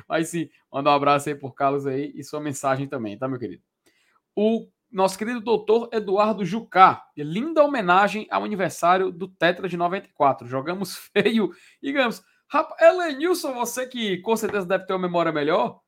[0.09, 3.38] Mas sim, manda um abraço aí por Carlos aí e sua mensagem também, tá, meu
[3.38, 3.61] querido?
[4.36, 7.05] O nosso querido doutor Eduardo Jucá.
[7.15, 10.47] Linda homenagem ao aniversário do Tetra de 94.
[10.47, 11.51] Jogamos feio
[11.84, 12.24] e ganhamos.
[12.52, 15.80] Rapaz, Elenilson, você que com certeza deve ter uma memória melhor.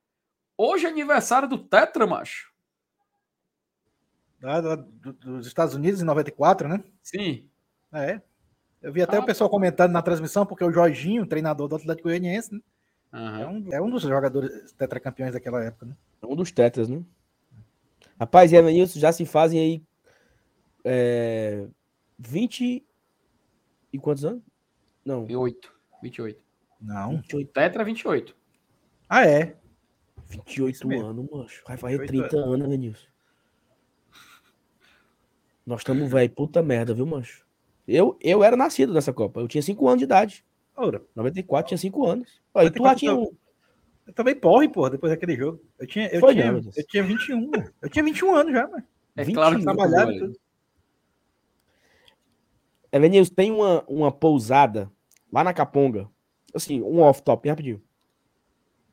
[0.58, 2.54] Hoje é aniversário do Tetra, macho.
[4.42, 4.78] Lá do-
[5.14, 6.82] dos Estados Unidos, em 94, né?
[7.02, 7.50] Sim.
[7.92, 8.22] É.
[8.82, 12.08] Eu vi até Ah, o pessoal comentando na transmissão, porque o Jorginho, treinador do Atlético
[12.08, 12.62] Goianiense, né?
[13.12, 13.48] É, Aham.
[13.50, 15.96] um, é um dos jogadores tetracampeões daquela época, né?
[16.22, 17.04] É um dos tetras, né?
[18.20, 19.84] Rapaz, e Evanilson, já se fazem aí
[20.86, 21.68] é,
[22.18, 22.86] 20
[23.92, 24.42] e quantos anos?
[25.06, 25.74] Não, 28.
[26.02, 26.43] 28.
[26.84, 27.16] Não.
[27.18, 28.36] 28, Tetra 28.
[29.08, 29.56] Ah, é.
[30.28, 31.06] 28 Isso mesmo.
[31.08, 31.64] anos, macho.
[31.66, 33.08] Vai fazer 28 30 anos, Evanilson.
[35.66, 37.46] Nós estamos velho, puta merda, viu, macho?
[37.88, 39.40] Eu, eu era nascido nessa Copa.
[39.40, 40.46] Eu tinha 5 anos de idade.
[40.76, 42.42] Ora, 94 tinha 5 anos.
[42.54, 43.32] Aí tu já 94 tinha um.
[44.08, 45.62] eu também porre, porra, depois daquele jogo.
[45.80, 47.50] Eu tinha, eu Foi tinha, não, eu tinha 21.
[47.50, 47.74] mano.
[47.82, 48.84] Eu tinha 21 anos já, mano.
[49.16, 50.40] É 20 claro que anos, trabalhava e tudo.
[52.92, 54.92] Evanilson, tem uma, uma pousada
[55.32, 56.10] lá na Caponga.
[56.54, 57.82] Assim, um off-top, rapidinho.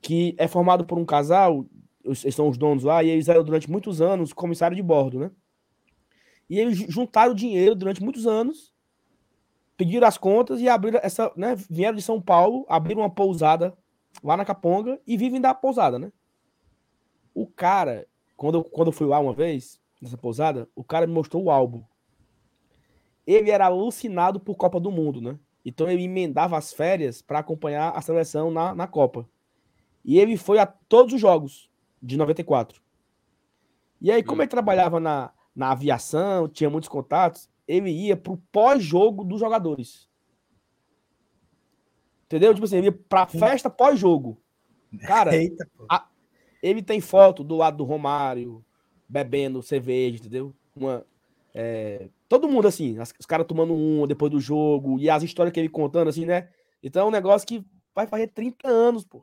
[0.01, 1.67] Que é formado por um casal,
[2.05, 5.31] eles são os donos lá, e eles eram durante muitos anos comissário de bordo, né?
[6.49, 8.75] E eles ju- juntaram dinheiro durante muitos anos,
[9.77, 11.55] pediram as contas e abriram essa, né?
[11.69, 13.77] Vieram de São Paulo, abriram uma pousada
[14.25, 16.13] lá na Caponga e vivem da pousada, né?
[17.35, 18.07] O cara,
[18.37, 21.51] quando eu, quando eu fui lá uma vez, nessa pousada, o cara me mostrou o
[21.51, 21.85] álbum.
[23.27, 25.39] Ele era alucinado por Copa do Mundo, né?
[25.65, 29.29] Então ele emendava as férias para acompanhar a seleção na, na Copa.
[30.05, 31.71] E ele foi a todos os jogos
[32.03, 32.81] de 94.
[34.01, 39.23] E aí, como ele trabalhava na, na aviação, tinha muitos contatos, ele ia pro pós-jogo
[39.23, 40.09] dos jogadores.
[42.25, 42.55] Entendeu?
[42.55, 44.41] Tipo assim, ele ia pra festa pós-jogo.
[45.01, 45.87] Cara, Eita, pô.
[46.63, 48.65] ele tem foto do lado do Romário,
[49.09, 50.55] bebendo cerveja, entendeu?
[50.75, 51.05] Uma,
[51.55, 55.53] é, todo mundo assim, as- os caras tomando um depois do jogo, e as histórias
[55.53, 56.49] que ele contando, assim, né?
[56.83, 59.23] Então é um negócio que vai fazer 30 anos, pô.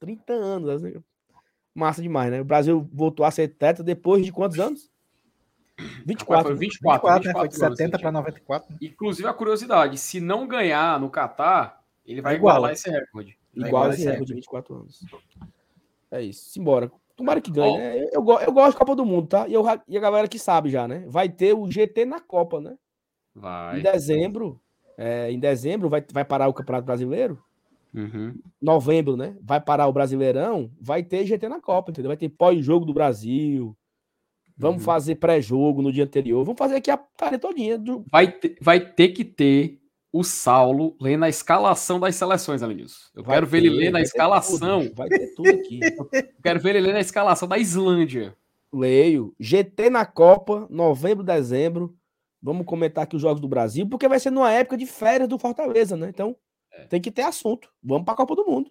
[0.00, 0.68] 30 anos.
[0.70, 0.94] assim.
[1.74, 2.40] Massa demais, né?
[2.40, 4.90] O Brasil voltou a ser tetra depois de quantos anos?
[5.76, 6.44] Rapaz, 24.
[6.44, 6.58] foi né?
[6.60, 7.32] 24, 24, né?
[7.32, 8.00] Foi 24 de anos, 70 gente.
[8.02, 8.70] para 94.
[8.72, 8.78] né?
[8.80, 12.56] Inclusive, a curiosidade, se não ganhar no Catar, ele vai Vai igualar.
[12.58, 13.38] igualar esse recorde.
[13.56, 15.00] Vai Igual esse recorde de 24 anos.
[16.12, 16.48] É isso.
[16.50, 16.92] Simbora.
[17.16, 17.98] Tomara que ganhe, né?
[18.12, 19.46] Eu, eu, eu gosto de Copa do Mundo, tá?
[19.46, 21.04] E, eu, e a galera que sabe já, né?
[21.08, 22.76] Vai ter o GT na Copa, né?
[23.34, 23.78] Vai.
[23.78, 24.60] Em dezembro,
[24.98, 27.38] é, em dezembro vai, vai parar o Campeonato Brasileiro.
[27.94, 28.34] Uhum.
[28.60, 29.36] Novembro, né?
[29.40, 30.70] Vai parar o Brasileirão.
[30.80, 32.08] Vai ter GT na Copa, entendeu?
[32.08, 33.76] Vai ter pós-jogo do Brasil.
[34.56, 34.84] Vamos Uhum.
[34.84, 36.44] fazer pré-jogo no dia anterior.
[36.44, 37.78] Vamos fazer aqui a tarde todinha.
[37.78, 38.04] Do...
[38.10, 39.80] Vai, ter, vai ter que ter
[40.14, 43.10] o Saulo lendo a escalação das seleções, Alenilson.
[43.16, 44.82] Eu Vai quero ver ele ter, ler na vai ter escalação.
[44.82, 45.80] tudo, vai ter tudo aqui.
[45.82, 46.08] Eu
[46.40, 48.36] quero ver ele ler na escalação da Islândia.
[48.72, 49.34] Leio.
[49.40, 51.96] GT na Copa, novembro, dezembro.
[52.40, 55.36] Vamos comentar aqui os jogos do Brasil, porque vai ser numa época de férias do
[55.36, 56.10] Fortaleza, né?
[56.10, 56.36] Então
[56.88, 57.68] tem que ter assunto.
[57.82, 58.70] Vamos para a Copa do Mundo.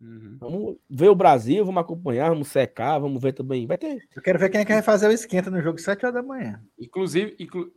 [0.00, 0.38] Uhum.
[0.40, 3.64] Vamos ver o Brasil, vamos acompanhar, vamos secar, vamos ver também.
[3.64, 3.96] Vai ter.
[4.14, 6.22] Eu quero ver quem é que vai fazer o esquenta no jogo 7 horas da
[6.22, 6.60] manhã.
[6.76, 7.70] Inclusive, inclu...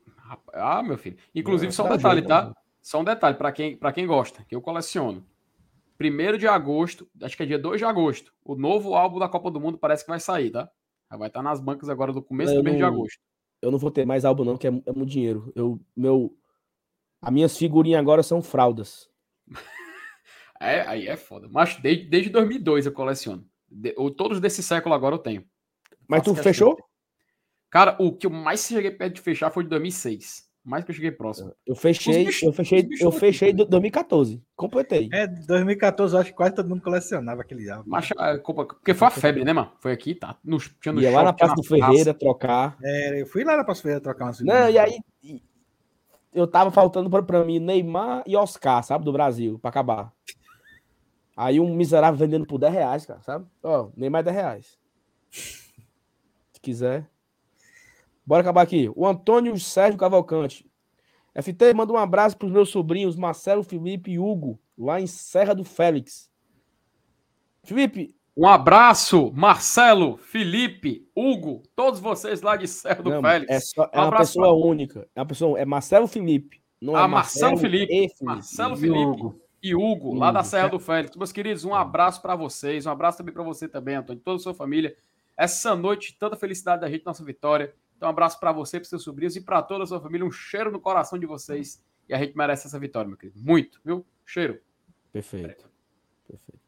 [0.54, 1.18] Ah, meu filho.
[1.36, 2.54] Inclusive, Não, só um dá detalhe, tá?
[2.82, 5.26] Só um detalhe para quem, pra quem gosta, que eu coleciono.
[5.98, 9.52] Primeiro de agosto, acho que é dia 2 de agosto, o novo álbum da Copa
[9.52, 10.70] do Mundo parece que vai sair, tá?
[11.12, 13.20] Já Vai estar nas bancas agora do começo Eu do mês de não- agosto.
[13.62, 15.52] Eu não vou ter mais álbum, não, que é, é muito dinheiro.
[15.56, 16.36] Eu, meu,
[17.22, 19.08] as minhas figurinhas agora são fraldas.
[20.60, 21.48] É, aí é foda.
[21.50, 23.44] Mas desde, desde 2002 eu coleciono.
[23.68, 25.44] De- ou todos desse século agora eu tenho.
[26.08, 26.78] Mas Faço tu fechou?
[27.68, 30.51] Cara, o que eu mais cheguei perto de fechar foi de 2006.
[30.64, 31.52] Mais que eu cheguei próximo.
[31.66, 34.40] Eu fechei, bichos- eu fechei, eu fechei do 2014.
[34.56, 35.10] Completei.
[35.12, 37.90] É, 2014 eu acho que quase todo mundo colecionava aquele álbum.
[37.90, 39.72] Mas, ah, culpa- porque foi a febre, né, mano?
[39.80, 40.38] Foi aqui, tá?
[40.44, 41.86] No, tinha no Ia lá na shopping, Praça do praça.
[41.88, 42.78] Ferreira trocar.
[42.84, 45.42] É, eu fui lá na Passo Ferreira trocar umas Não, e aí e-
[46.32, 50.14] eu tava faltando pra, pra mim Neymar e Oscar, sabe, do Brasil, pra acabar.
[51.36, 53.46] Aí um miserável vendendo por 10 reais, cara, sabe?
[53.64, 54.78] Ó, Neymar é 10 reais.
[55.32, 57.10] Se quiser.
[58.32, 58.90] Bora acabar aqui.
[58.96, 60.66] O Antônio Sérgio Cavalcante.
[61.36, 65.66] FT, manda um abraço pros meus sobrinhos Marcelo, Felipe e Hugo, lá em Serra do
[65.66, 66.32] Félix.
[67.62, 73.52] Felipe, Um abraço, Marcelo, Felipe, Hugo, todos vocês lá de Serra do não, Félix.
[73.52, 75.06] é, só- é Um uma abraço pessoa única.
[75.14, 76.62] É uma pessoa, é Marcelo Felipe.
[76.80, 77.94] Não é Ah, Marcelo Felipe.
[77.94, 78.24] e Felipe.
[78.24, 79.42] Marcelo E Felipe Hugo.
[79.62, 80.42] e Hugo, lá da.
[80.42, 81.18] Serra do Félix.
[81.18, 84.40] Meus queridos, um abraço pra vocês, um abraço também pra você também, Antônio, toda a
[84.40, 84.96] sua família.
[85.36, 87.76] Essa noite, tanta felicidade da gente, nossa vitória.
[88.02, 90.26] Então, um abraço pra você, pros seus sobrinhos e pra toda a sua família.
[90.26, 91.80] Um cheiro no coração de vocês.
[92.10, 93.40] E a gente merece essa vitória, meu querido.
[93.40, 94.04] Muito, viu?
[94.26, 94.60] Cheiro.
[95.14, 95.70] Perfeito.
[96.28, 96.60] Perfeito.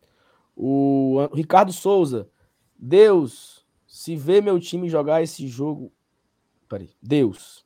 [0.55, 2.29] O Ricardo Souza.
[2.77, 5.91] Deus, se vê meu time jogar esse jogo.
[6.69, 6.91] Peraí.
[7.01, 7.65] Deus.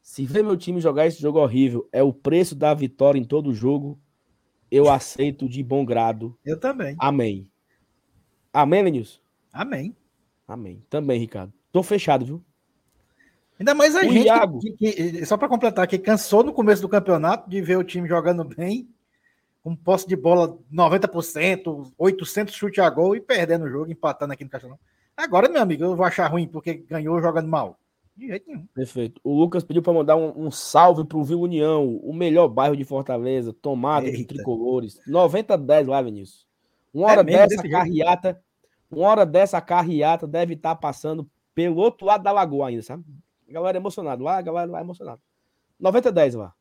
[0.00, 3.52] Se vê meu time jogar esse jogo horrível, é o preço da vitória em todo
[3.52, 3.98] jogo.
[4.70, 6.38] Eu aceito de bom grado.
[6.44, 6.94] Eu também.
[7.00, 7.50] Amém.
[8.52, 9.18] Amém, Lenilson?
[9.52, 9.96] Amém.
[10.46, 10.86] Amém.
[10.88, 11.52] Também, Ricardo.
[11.72, 12.44] Tô fechado, viu?
[13.60, 14.58] Ainda mais a O gente, Iago.
[14.58, 18.08] que, que- só para completar, que cansou no começo do campeonato de ver o time
[18.08, 18.88] jogando bem,
[19.62, 24.42] com posse de bola 90%, 800 chute a gol e perdendo o jogo, empatando aqui
[24.44, 24.78] no Castelão.
[25.14, 27.78] Agora, meu amigo, eu vou achar ruim porque ganhou jogando mal.
[28.16, 28.66] De jeito nenhum.
[28.74, 29.20] Perfeito.
[29.22, 32.84] O Lucas pediu para mandar um, um salve pro Vila União, o melhor bairro de
[32.84, 34.98] Fortaleza, tomada de tricolores.
[35.06, 36.46] 90-10 lá, Vinícius.
[36.92, 38.42] Uma hora É dessa, carreata.
[38.90, 43.04] Uma hora dessa, carreata deve estar passando pelo outro lado da lagoa ainda, sabe?
[43.50, 45.20] A galera emocionada lá, a galera lá emocionada.
[45.82, 46.54] 90-10 lá.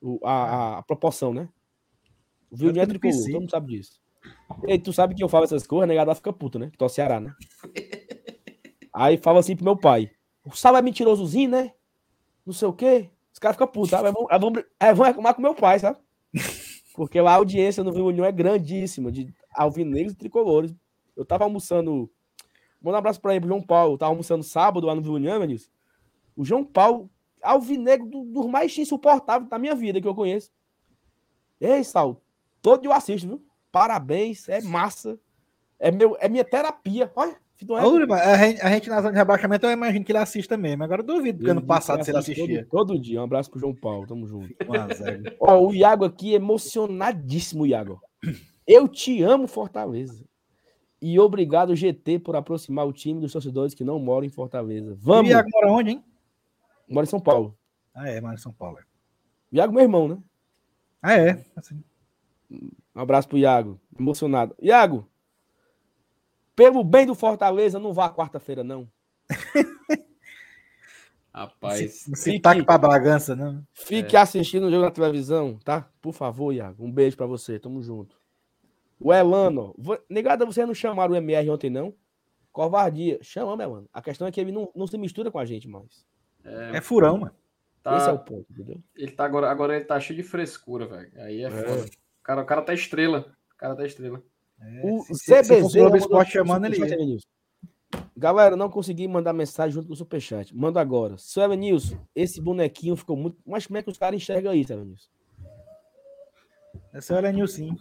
[0.00, 1.48] O- a, a- proporção, né?
[2.50, 4.00] O é tô no tricolor, todo mundo sabe disso.
[4.68, 6.70] E tu sabe que eu falo essas coisas, a negada fica puta, né?
[6.70, 7.34] Que tô Ceará, né?
[8.94, 10.10] Aí fala assim pro meu pai.
[10.44, 11.72] O Sal é mentirosozinho, né?
[12.44, 13.10] Não sei o quê.
[13.32, 14.08] Os caras ficam putos, sabe?
[14.08, 15.98] Aí vão, aí vão, aí vão reclamar com meu pai, sabe?
[16.94, 20.74] Porque lá a audiência no Vila União é grandíssima, de alvinegros e tricolores.
[21.16, 22.10] Eu tava almoçando.
[22.82, 23.94] Manda um abraço pra ele, pro João Paulo.
[23.94, 25.70] Eu tava almoçando sábado lá no Vila União, Vinícius.
[26.36, 27.10] O João Paulo,
[27.42, 30.50] alvinegro do- dos mais insuportáveis da minha vida que eu conheço.
[31.60, 32.20] Ei, Sal,
[32.60, 33.42] todo dia eu assisto, viu?
[33.70, 35.18] Parabéns, é massa.
[35.78, 37.10] É, meu, é minha terapia.
[37.14, 37.36] Olha,
[37.68, 40.82] Ô, a, gente, a gente na zona de rebaixamento, eu imagino que ele assista mesmo.
[40.82, 42.66] Agora eu duvido, porque Ele ano passado que se ele assistia.
[42.68, 43.20] Todo, todo dia.
[43.20, 44.04] Um abraço pro João Paulo.
[44.06, 44.52] Tamo junto.
[44.68, 45.36] 1 a 0.
[45.38, 48.00] Ó, o Iago aqui emocionadíssimo, Iago.
[48.66, 50.24] Eu te amo, Fortaleza.
[51.00, 54.92] E obrigado, GT, por aproximar o time dos torcedores que não moram em Fortaleza.
[54.92, 55.30] E Vamos!
[55.30, 56.04] o Iago mora onde, hein?
[56.92, 57.56] Mora em São Paulo.
[57.94, 58.78] Ah, é, mora em São Paulo.
[58.78, 60.18] O Iago, meu irmão, né?
[61.00, 61.44] Ah, é.
[61.56, 61.82] Assim.
[62.50, 63.80] Um abraço pro Iago.
[63.98, 64.54] Emocionado.
[64.60, 65.08] Iago,
[66.54, 68.86] pelo bem do Fortaleza, não vá quarta-feira, não.
[71.34, 72.06] Rapaz.
[72.06, 73.66] Não se taque pra Bragança, não.
[73.72, 75.88] Fique assistindo o jogo na televisão, tá?
[76.02, 76.84] Por favor, Iago.
[76.84, 77.58] Um beijo pra você.
[77.58, 78.20] Tamo junto.
[79.00, 79.74] O Elano.
[80.10, 81.94] Negada, vocês não chamaram o MR ontem, não?
[82.52, 83.18] Covardia.
[83.22, 83.88] Chamamos, Elano.
[83.94, 86.04] A questão é que ele não, não se mistura com a gente mais.
[86.44, 87.34] É furão, mano.
[87.82, 88.80] Tá- Esse é o ponto, entendeu?
[88.94, 91.10] Ele tá agora, agora ele tá cheio de frescura, velho.
[91.16, 91.84] Aí é, foda.
[91.84, 93.34] O cara, o cara tá estrela.
[93.54, 94.22] O cara tá estrela.
[94.84, 95.82] O se- se- se fosse o CBZ.
[95.82, 97.18] Mandou Esporte chamando, ele.
[98.16, 100.56] Galera, não consegui mandar mensagem junto com o Superchat.
[100.56, 101.18] Manda agora.
[101.18, 103.36] Seu Elenilson, esse bonequinho ficou muito.
[103.44, 105.08] Mas como é que os caras enxergam isso, Elenilson?
[106.94, 107.76] Esse é o Elenil, sim.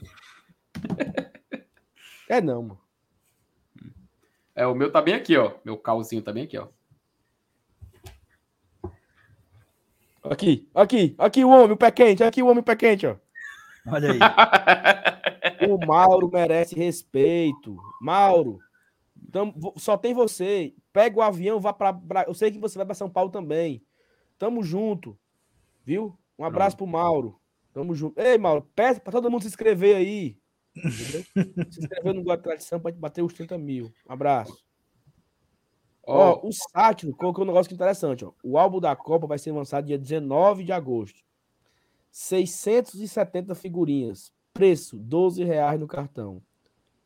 [2.28, 2.82] É não, mano.
[4.56, 5.54] É, o meu tá bem aqui, ó.
[5.64, 6.68] Meu calzinho tá bem aqui, ó.
[10.24, 13.16] Aqui, aqui, aqui o homem, o pé quente, aqui o homem, o pé quente, ó.
[13.88, 14.20] Olha aí.
[15.70, 17.78] O Mauro merece respeito.
[18.02, 18.58] Mauro,
[19.28, 20.74] então, vo- só tem você.
[20.92, 22.00] Pega o avião, vá para.
[22.28, 23.84] Eu sei que você vai para São Paulo também.
[24.40, 25.16] Tamo junto.
[25.86, 26.18] Viu?
[26.38, 27.40] Um abraço pro Mauro.
[27.74, 28.20] Tamo junto.
[28.20, 30.36] Ei, Mauro, peça para todo mundo se inscrever aí.
[30.92, 33.92] Se inscrever no Guarda Tradição para bater os 30 mil.
[34.10, 34.58] Um abraço.
[36.04, 38.32] Ó, o Sátiro colocou um negócio que interessante, ó.
[38.44, 41.22] O álbum da Copa vai ser lançado dia 19 de agosto.
[42.10, 44.34] 670 figurinhas.
[44.54, 46.42] Preço, 12 reais no cartão.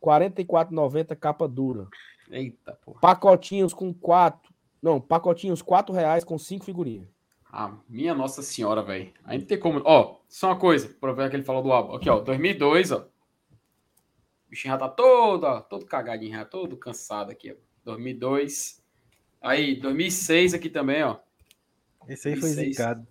[0.02, 1.88] R$ 44,90 capa dura.
[2.32, 3.00] eita, porra.
[3.00, 4.54] Pacotinhos com quatro.
[4.82, 7.08] Não, pacotinhos 4 reais com cinco figurinhas.
[7.52, 9.12] Ah, minha Nossa Senhora, velho.
[9.26, 9.82] Não tem como.
[9.84, 11.96] Ó, só uma coisa, aproveitar que ele falou do álbum.
[11.96, 12.98] Aqui, ó, 2002, ó.
[12.98, 13.10] O
[14.50, 17.56] bichinho já tá todo, ó, todo cagadinho, já todo cansado aqui, ó.
[17.84, 18.85] 2002.
[19.46, 21.18] Aí, 2006 aqui também, ó.
[22.08, 22.76] Esse aí foi 2006.
[22.76, 23.08] zicado.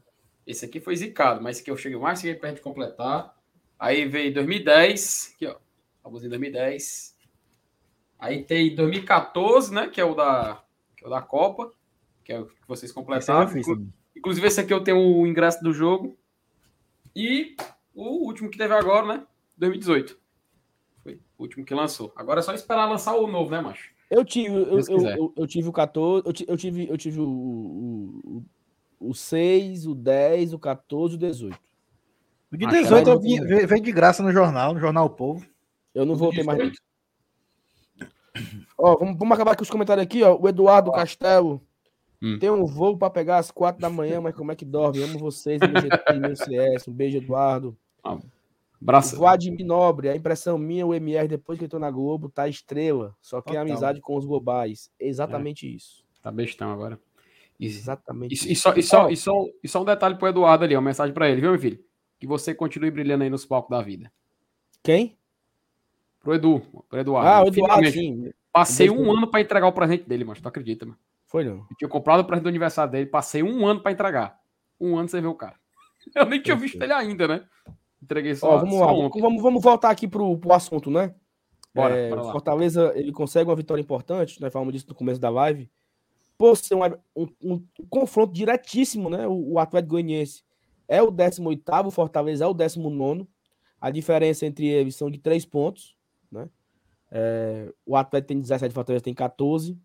[0.47, 3.35] Esse aqui foi zicado, mas esse aqui eu cheguei mais cheguei pra gente completar.
[3.79, 5.57] Aí veio 2010, aqui ó,
[6.03, 7.17] famosinho 2010.
[8.19, 10.63] Aí tem 2014, né, que é o da,
[10.97, 11.73] que é o da Copa,
[12.25, 13.49] que é o que vocês Esse eu completaram.
[13.49, 13.67] fiz.
[13.67, 16.17] Inclu- Inclusive esse aqui eu tenho o ingresso do jogo.
[17.15, 17.57] E
[17.95, 19.27] o último que teve agora, né,
[19.57, 20.19] 2018.
[21.03, 22.13] Foi o último que lançou.
[22.17, 23.93] Agora é só esperar lançar o novo, né, macho?
[24.11, 27.21] Eu tive, eu, eu, eu, eu tive o 14, eu, ti- eu tive, eu tive
[27.21, 28.45] o, o,
[29.01, 31.59] o, o 6, o 10, o 14 e o 18.
[32.53, 35.07] O de Acho que 18 era eu vi- veio de graça no jornal, no Jornal
[35.07, 35.45] o Povo.
[35.95, 36.59] Eu não voltei mais.
[36.59, 36.83] 18.
[38.79, 40.37] Ó, vamos, vamos acabar com os comentários aqui, ó.
[40.41, 41.63] O Eduardo Castelo.
[42.23, 42.39] Hum.
[42.39, 45.03] Tem um voo para pegar às quatro da manhã, mas como é que dorme?
[45.03, 46.89] Amo vocês, MGT e meu CS.
[46.89, 47.77] Um beijo, Eduardo.
[48.05, 48.21] O
[48.81, 49.17] Braço.
[49.17, 53.17] Vladimir Nobre, a impressão minha, o MR, depois que entrou na Globo, tá estrela.
[53.21, 53.63] Só quer Total.
[53.63, 54.91] amizade com os globais.
[54.99, 56.05] Exatamente isso.
[56.21, 56.99] Tá bestão agora.
[57.59, 60.65] E, Exatamente e, e só, e, só, e, só, e só um detalhe pro Eduardo
[60.65, 61.79] ali, uma mensagem pra ele, viu, meu filho?
[62.19, 64.13] Que você continue brilhando aí nos palcos da vida.
[64.83, 65.17] Quem?
[66.21, 67.29] Pro Edu, pro Eduardo.
[67.29, 68.33] Ah, o Eduardo, sim.
[68.53, 70.41] Passei um ano pra entregar o presente dele, mano.
[70.41, 70.99] Tu acredita, mano?
[71.27, 71.67] Foi não.
[71.71, 74.41] Eu tinha comprado o presente do aniversário dele, passei um ano pra entregar.
[74.81, 75.57] Um ano você vê o cara.
[76.15, 77.45] Eu nem tinha visto ele ainda, né?
[78.05, 78.93] Entreguei só, Ó, vamos só lá.
[78.93, 79.21] ontem.
[79.21, 81.15] Vamos, vamos voltar aqui pro, pro assunto, né?
[81.75, 82.23] Bora, É, bora.
[82.31, 85.69] Fortaleza ele consegue uma vitória importante, nós falamos disso no começo da live,
[86.39, 86.81] por ser um,
[87.17, 89.27] um- um confronto diretíssimo, né?
[89.27, 90.45] O, o Atlético Goianiense
[90.87, 93.27] é o 18º, o Fortaleza é o 19º,
[93.81, 95.97] a diferença entre eles são de 3 pontos,
[96.31, 96.49] né?
[97.11, 99.79] É, o Atlético tem 17, o Fortaleza tem 14,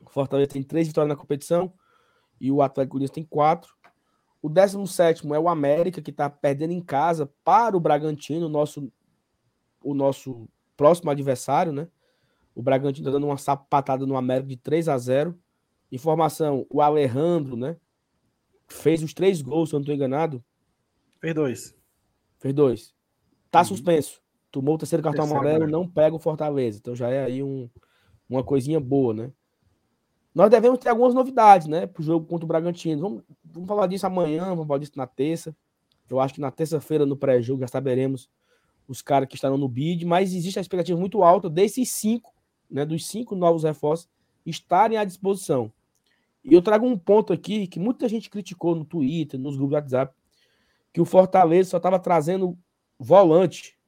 [0.00, 1.72] o Fortaleza tem 3 vitórias na competição
[2.40, 3.72] e o Atlético Goianiense tem 4.
[4.44, 8.92] O 17º é o América, que está perdendo em casa para o Bragantino, o nosso,
[9.82, 11.88] o nosso próximo adversário, né?
[12.54, 15.34] O Bragantino tá dando uma sapatada no América de 3 a 0.
[15.90, 17.78] Informação, o Alejandro, né?
[18.68, 20.44] Fez os três gols, se eu não estou enganado.
[21.22, 21.74] Fez dois.
[22.38, 22.94] Fez dois.
[23.50, 23.64] Tá Uhum.
[23.64, 24.20] suspenso.
[24.50, 25.84] Tomou o terceiro cartão Terceiro amarelo, amarelo.
[25.84, 26.76] não pega o Fortaleza.
[26.78, 27.70] Então já é aí um,
[28.28, 29.32] uma coisinha boa, né?
[30.34, 31.86] Nós devemos ter algumas novidades, né?
[31.86, 33.00] Pro jogo contra o Bragantino.
[33.00, 33.22] Vamos,
[33.54, 35.56] vamos falar disso amanhã, vamos falar disso na terça.
[36.10, 38.28] Eu acho que na terça-feira, no pré-jogo, já saberemos
[38.86, 42.34] os caras que estarão no bid, mas existe a expectativa muito alta desses cinco,
[42.70, 42.84] né?
[42.84, 44.08] Dos cinco novos reforços
[44.44, 45.72] estarem à disposição.
[46.44, 49.76] E eu trago um ponto aqui que muita gente criticou no Twitter, nos grupos do
[49.76, 50.14] WhatsApp,
[50.92, 52.58] que o Fortaleza só estava trazendo
[52.98, 53.78] volante.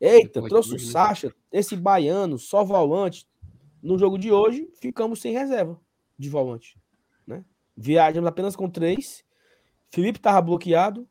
[0.00, 0.92] Eita, trouxe o doido, né?
[0.92, 3.26] Sacha, esse baiano, só volante.
[3.82, 5.78] No jogo de hoje, ficamos sem reserva
[6.16, 6.78] de volante.
[7.82, 9.24] Viajamos apenas com três.
[9.88, 11.08] Felipe estava bloqueado.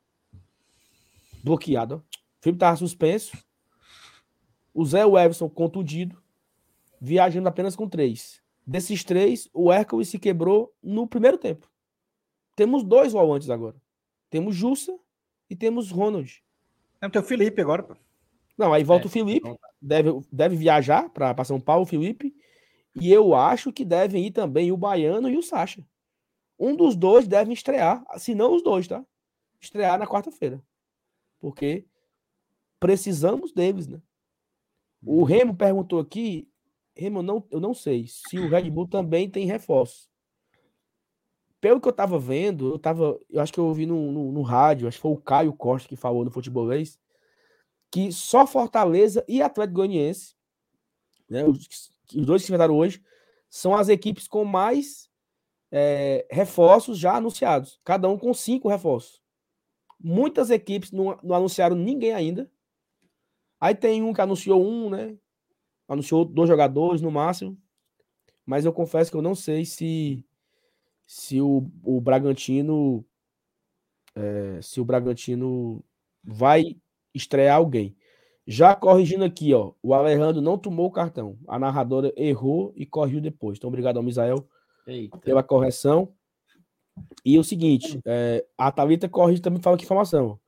[1.44, 1.96] Bloqueado.
[1.96, 2.18] ó.
[2.40, 3.36] Felipe estava suspenso.
[4.72, 6.22] O Zé Everson contundido.
[7.02, 8.40] Viajando apenas com três.
[8.68, 11.68] Desses três, o Hércules se quebrou no primeiro tempo.
[12.56, 13.76] Temos dois volantes agora.
[14.30, 14.96] Temos Jussa
[15.50, 16.44] e temos Ronald.
[17.02, 17.96] É, tem o Felipe agora, pô.
[18.56, 19.68] Não, aí volta É, o Felipe, volta.
[19.82, 22.36] deve, deve viajar para São Paulo, o Felipe.
[22.94, 25.84] E eu acho que devem ir também o Baiano e o Sacha.
[26.60, 29.06] Um dos dois deve estrear, se não os dois, tá?
[29.62, 30.62] Estrear na quarta-feira.
[31.40, 31.86] Porque
[32.80, 34.02] precisamos deles, né?
[35.02, 36.50] O Remo perguntou aqui,
[36.94, 40.10] Remo, eu não, eu não sei se o Red Bull também tem reforço.
[41.62, 44.42] Pelo que eu tava vendo, eu tava, eu acho que eu ouvi no, no, no
[44.42, 47.00] rádio, acho que foi o Caio Costa que falou no futebolês,
[47.92, 50.36] que só Fortaleza e Atlético Goianiense,
[51.30, 53.02] né, os, os dois que se enfrentaram hoje,
[53.50, 55.09] são as equipes com mais
[55.72, 59.22] é, reforços já anunciados, cada um com cinco reforços.
[60.00, 62.50] Muitas equipes não, não anunciaram ninguém ainda.
[63.60, 65.18] Aí tem um que anunciou um, né?
[65.88, 67.58] Anunciou dois jogadores no máximo.
[68.46, 70.26] Mas eu confesso que eu não sei se
[71.06, 73.04] se o, o Bragantino
[74.16, 75.84] é, se o Bragantino
[76.24, 76.78] vai
[77.14, 77.96] estrear alguém.
[78.48, 81.38] Já corrigindo aqui, ó, o Alejandro não tomou o cartão.
[81.48, 83.58] A narradora errou e corrigiu depois.
[83.58, 84.48] Então, obrigado ao Misael
[84.90, 85.18] Eita.
[85.20, 86.14] pela correção.
[87.24, 90.40] E o seguinte, é, a Thalita corrige também fala que informação.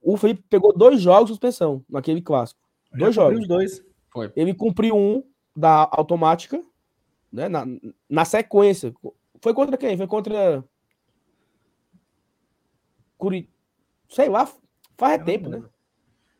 [0.00, 2.60] O Felipe pegou dois jogos de suspensão naquele clássico.
[2.92, 3.38] Dois jogos.
[3.40, 3.84] os dois.
[4.10, 4.32] Foi.
[4.34, 5.22] Ele cumpriu um
[5.54, 6.62] da automática,
[7.32, 7.48] né?
[7.48, 7.64] Na,
[8.08, 8.92] na sequência.
[9.40, 9.96] Foi contra quem?
[9.96, 10.64] Foi contra.
[13.16, 13.48] Curi...
[14.08, 14.46] Sei lá,
[14.98, 15.62] faz não tempo, né?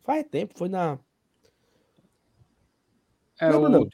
[0.03, 0.99] Faz tempo, foi na.
[3.41, 3.89] É, Não, o- não.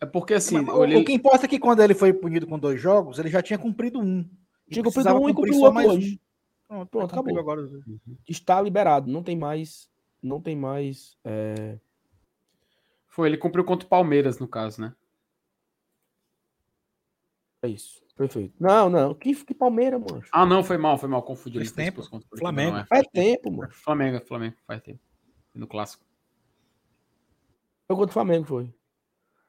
[0.00, 2.58] É porque assim, Mas olhei- o que importa é que quando ele foi punido com
[2.58, 4.22] dois jogos, ele já tinha cumprido um.
[4.70, 6.14] Tinha cumprido um e cumpriu outro mais hoje.
[6.14, 6.28] um.
[6.68, 7.52] Pronto, Pronto, cumpriu acabou.
[7.64, 7.82] agora.
[8.28, 9.88] Está liberado, não tem mais.
[10.22, 11.16] Não tem mais.
[11.24, 11.78] é,
[13.06, 14.94] foi, ele cumpriu contra o Palmeiras, no caso, né?
[17.62, 18.00] É isso.
[18.14, 18.54] Perfeito.
[18.60, 19.14] Não, não.
[19.14, 20.22] Que, que Palmeiras, mano.
[20.32, 21.22] Ah, não, foi mal, foi mal.
[21.22, 21.58] Confundi.
[21.58, 21.90] Faz tempo.
[22.02, 22.72] Depois contra o Flamengo.
[22.72, 22.86] Não, é.
[22.86, 23.72] Faz tempo, mano.
[23.72, 25.00] Flamengo, Flamengo, faz tempo.
[25.54, 26.04] No clássico.
[27.90, 28.72] Jogou do Flamengo, foi.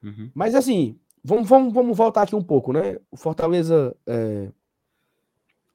[0.04, 0.32] Uhum.
[0.34, 2.98] Mas assim, vamos, vamos, vamos voltar aqui um pouco, né?
[3.12, 4.52] O Fortaleza é,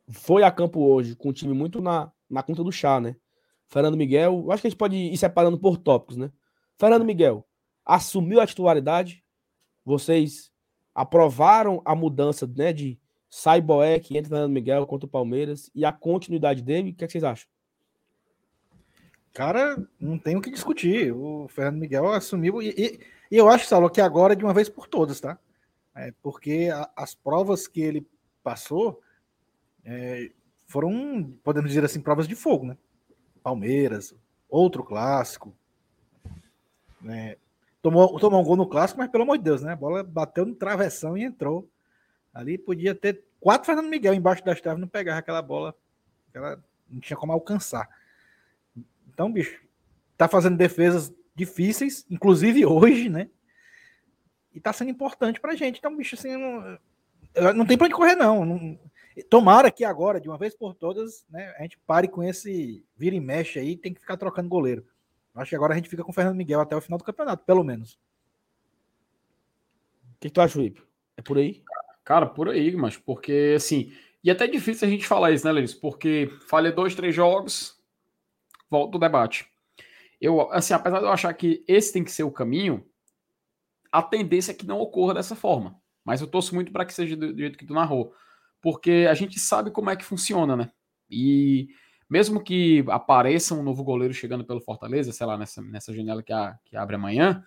[0.08, 3.16] foi a campo hoje com um time muito na, na conta do chá, né?
[3.68, 6.30] Fernando Miguel, eu acho que a gente pode ir separando por tópicos, né?
[6.78, 7.46] Fernando Miguel
[7.84, 9.22] assumiu a titularidade,
[9.84, 10.50] vocês
[10.94, 12.98] aprovaram a mudança né, de
[13.28, 17.06] sai Boeck, entra Fernando Miguel contra o Palmeiras e a continuidade dele, o que, é
[17.06, 17.48] que vocês acham?
[19.34, 21.12] Cara, não tem o que discutir.
[21.12, 22.62] O Fernando Miguel assumiu.
[22.62, 23.00] E, e-
[23.30, 25.38] e eu acho, Saulo, que agora é de uma vez por todas, tá?
[25.94, 28.06] É, porque a- as provas que ele
[28.42, 29.00] passou
[29.84, 30.30] é,
[30.66, 32.76] foram, podemos dizer assim, provas de fogo, né?
[33.42, 34.14] Palmeiras,
[34.48, 35.54] outro clássico.
[37.00, 37.36] né?
[37.82, 39.72] Tomou, tomou um gol no clássico, mas pelo amor de Deus, né?
[39.72, 41.68] A bola bateu no travessão e entrou.
[42.32, 45.74] Ali podia ter quatro Fernando Miguel embaixo das traves, não pegava aquela bola.
[46.30, 47.86] Aquela, não tinha como alcançar.
[49.12, 49.62] Então, bicho,
[50.16, 53.28] tá fazendo defesas difíceis, inclusive hoje, né?
[54.52, 55.78] E tá sendo importante pra gente.
[55.78, 56.78] Então, bicho, assim, não,
[57.54, 58.44] não tem pra onde correr, não.
[58.44, 58.78] Não-
[59.30, 63.14] Tomara que agora, de uma vez por todas, né, a gente pare com esse vira
[63.14, 64.84] e mexe aí, tem que ficar trocando goleiro.
[65.36, 67.44] Acho que agora a gente fica com o Fernando Miguel até o final do campeonato,
[67.44, 67.94] pelo menos.
[70.16, 70.82] O que, que tu acha, Felipe?
[71.16, 71.62] É por aí?
[72.04, 73.92] Cara, por aí, mas porque assim.
[74.22, 75.74] E até é difícil a gente falar isso, né, Lelis?
[75.74, 77.78] Porque falha dois, três jogos,
[78.70, 79.46] volta o debate.
[80.20, 82.84] Eu, assim, apesar de eu achar que esse tem que ser o caminho,
[83.92, 85.80] a tendência é que não ocorra dessa forma.
[86.04, 88.12] Mas eu torço muito para que seja do, do jeito que tu narrou.
[88.60, 90.70] Porque a gente sabe como é que funciona, né?
[91.10, 91.68] E
[92.08, 96.32] mesmo que apareça um novo goleiro chegando pelo Fortaleza, sei lá, nessa, nessa janela que,
[96.32, 97.44] a- que abre amanhã,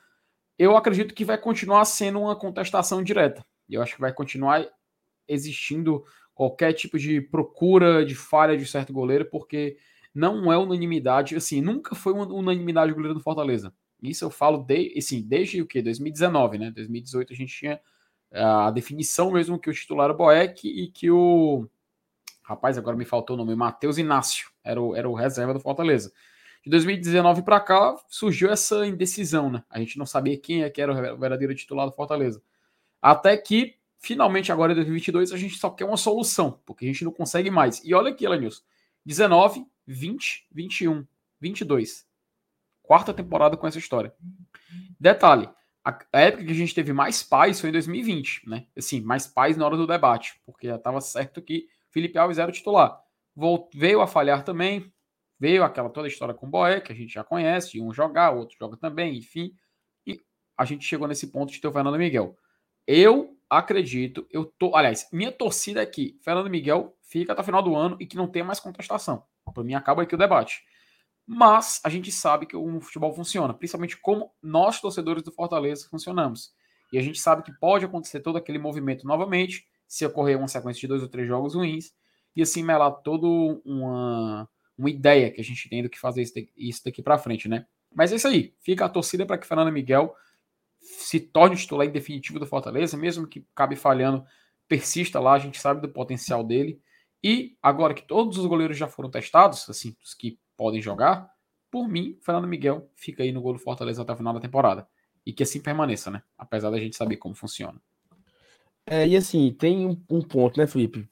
[0.57, 3.45] eu acredito que vai continuar sendo uma contestação direta.
[3.69, 4.65] E eu acho que vai continuar
[5.27, 6.03] existindo
[6.33, 9.77] qualquer tipo de procura de falha de certo goleiro, porque
[10.17, 13.71] não é unanimidade, assim, nunca foi uma unanimidade goleiro do Fortaleza.
[14.01, 15.79] Isso eu falo de, assim, desde o que?
[15.79, 16.71] 2019, né?
[16.71, 17.79] 2018 a gente tinha
[18.31, 21.67] eh, a definição mesmo que o titular era Boeck e que o
[22.41, 26.11] rapaz, agora me faltou o nome, Matheus Inácio, era o, era o reserva do Fortaleza.
[26.63, 29.63] De 2019 para cá surgiu essa indecisão, né?
[29.69, 32.41] A gente não sabia quem é que era o verdadeiro titular do Fortaleza.
[32.99, 37.05] Até que, finalmente, agora em 2022, a gente só quer uma solução, porque a gente
[37.05, 37.83] não consegue mais.
[37.85, 38.63] E olha aqui, Elenilson,
[39.05, 41.07] 19, 20, 21,
[41.39, 42.05] 22.
[42.83, 44.13] Quarta temporada com essa história.
[44.99, 45.49] Detalhe,
[45.83, 48.67] a, época que a gente teve mais paz foi em 2020, né?
[48.77, 52.49] Assim, mais paz na hora do debate, porque já estava certo que Felipe Alves era
[52.49, 53.01] o titular.
[53.73, 54.91] Veio a falhar também,
[55.39, 58.33] veio aquela toda a história com o Boé, que a gente já conhece, um jogar,
[58.33, 59.53] o outro joga também, enfim.
[60.05, 60.21] E
[60.57, 62.37] a gente chegou nesse ponto de ter o Fernando Miguel.
[62.85, 64.75] Eu acredito, eu tô.
[64.75, 68.17] Aliás, minha torcida é que Fernando Miguel fica até o final do ano e que
[68.17, 69.23] não tenha mais contestação.
[69.53, 70.63] Para mim, acaba aqui o debate.
[71.25, 76.53] Mas a gente sabe que o futebol funciona, principalmente como nós, torcedores do Fortaleza, funcionamos.
[76.91, 80.79] E a gente sabe que pode acontecer todo aquele movimento novamente, se ocorrer uma sequência
[80.79, 81.91] de dois ou três jogos ruins,
[82.33, 83.27] e assim melar toda
[83.65, 86.21] uma, uma ideia que a gente tem do que fazer
[86.55, 87.65] isso daqui, para frente, né?
[87.93, 88.53] Mas é isso aí.
[88.61, 90.15] Fica a torcida para que Fernando Miguel
[90.79, 94.25] se torne o titular definitivo do Fortaleza, mesmo que acabe falhando,
[94.67, 96.81] persista lá, a gente sabe do potencial dele.
[97.23, 101.29] E agora que todos os goleiros já foram testados, assim, os que podem jogar,
[101.69, 104.87] por mim, Fernando Miguel fica aí no gol do Fortaleza até o final da temporada.
[105.25, 106.23] E que assim permaneça, né?
[106.37, 107.81] Apesar da gente saber como funciona.
[108.85, 111.07] É, e assim, tem um, um ponto, né, Felipe?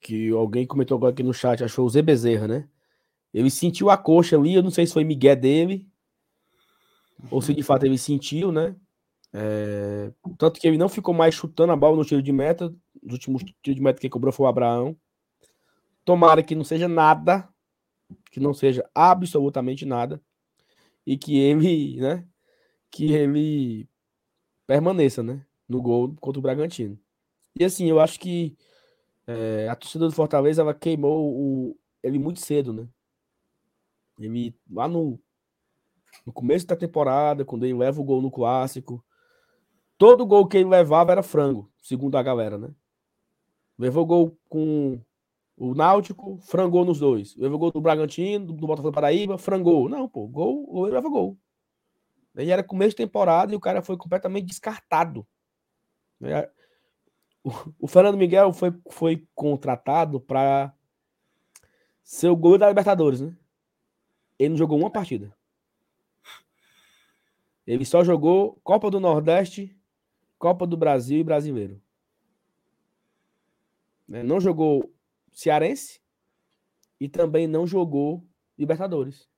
[0.00, 2.68] Que alguém comentou agora aqui no chat, achou o Zé Bezerra, né?
[3.32, 5.89] Ele sentiu a coxa ali, eu não sei se foi Miguel dele,
[7.30, 8.76] ou se de fato ele sentiu, né?
[9.32, 12.74] É, tanto que ele não ficou mais chutando a bola no tiro de meta.
[13.02, 14.96] Os últimos tiros de meta que cobrou foi o Abraão.
[16.04, 17.48] Tomara que não seja nada,
[18.30, 20.20] que não seja absolutamente nada,
[21.06, 22.26] e que ele, né?
[22.90, 23.88] Que ele
[24.66, 25.44] permaneça, né?
[25.68, 26.98] No gol contra o Bragantino.
[27.58, 28.56] E assim, eu acho que
[29.26, 32.88] é, a torcida do Fortaleza ela queimou o, ele muito cedo, né?
[34.18, 35.20] Ele lá no,
[36.30, 39.04] no começo da temporada, quando ele leva o gol no clássico,
[39.98, 42.70] todo gol que ele levava era frango, segundo a galera, né?
[43.76, 45.00] Levou gol com
[45.56, 47.34] o Náutico, frangou nos dois.
[47.36, 49.88] Levou gol do Bragantino, do Botafogo Paraíba, frangou.
[49.88, 51.36] Não, pô, gol, ele leva gol.
[52.36, 55.26] Ele era começo de temporada e o cara foi completamente descartado.
[57.42, 57.50] O,
[57.80, 60.72] o Fernando Miguel foi, foi contratado para
[62.04, 63.36] ser o gol da Libertadores, né?
[64.38, 65.34] Ele não jogou uma partida.
[67.66, 69.76] Ele só jogou Copa do Nordeste,
[70.38, 71.80] Copa do Brasil e Brasileiro.
[74.08, 74.22] né?
[74.22, 74.92] não jogou
[75.32, 76.00] Cearense
[76.98, 78.26] e também não jogou
[78.58, 79.28] Libertadores.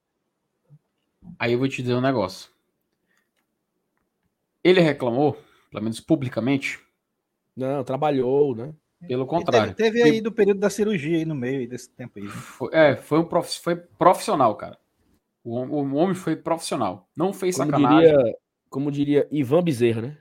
[1.39, 2.51] Aí eu vou te dizer um negócio.
[4.65, 5.37] Ele reclamou,
[5.71, 6.81] pelo menos publicamente?
[7.57, 8.75] Não, trabalhou, né?
[9.07, 9.75] Pelo contrário.
[9.75, 12.25] Teve, teve, aí do período da cirurgia aí no meio desse tempo aí.
[12.25, 12.31] Né?
[12.31, 14.79] Foi, é, foi, um prof, foi profissional, cara.
[15.45, 17.09] O, o, homem foi profissional.
[17.17, 18.11] Não fez como sacanagem.
[18.11, 18.37] Diria,
[18.71, 20.19] como diria Ivan Bezerra, né?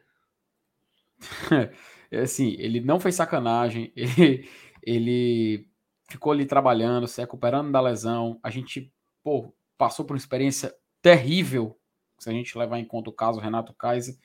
[2.11, 3.93] é assim, ele não fez sacanagem.
[3.95, 4.49] Ele,
[4.83, 5.67] ele
[6.09, 8.39] ficou ali trabalhando, se recuperando da lesão.
[8.41, 8.91] A gente,
[9.23, 11.77] pô, passou por uma experiência terrível,
[12.17, 14.15] se a gente levar em conta o caso Renato Kaiser.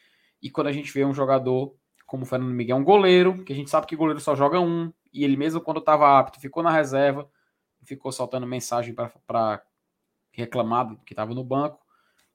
[0.42, 1.74] E quando a gente vê um jogador
[2.06, 4.92] como o Fernando Miguel, um goleiro, que a gente sabe que goleiro só joga um,
[5.12, 7.28] e ele mesmo quando estava apto ficou na reserva,
[7.84, 9.62] ficou soltando mensagem para
[10.36, 11.80] reclamar que estava no banco.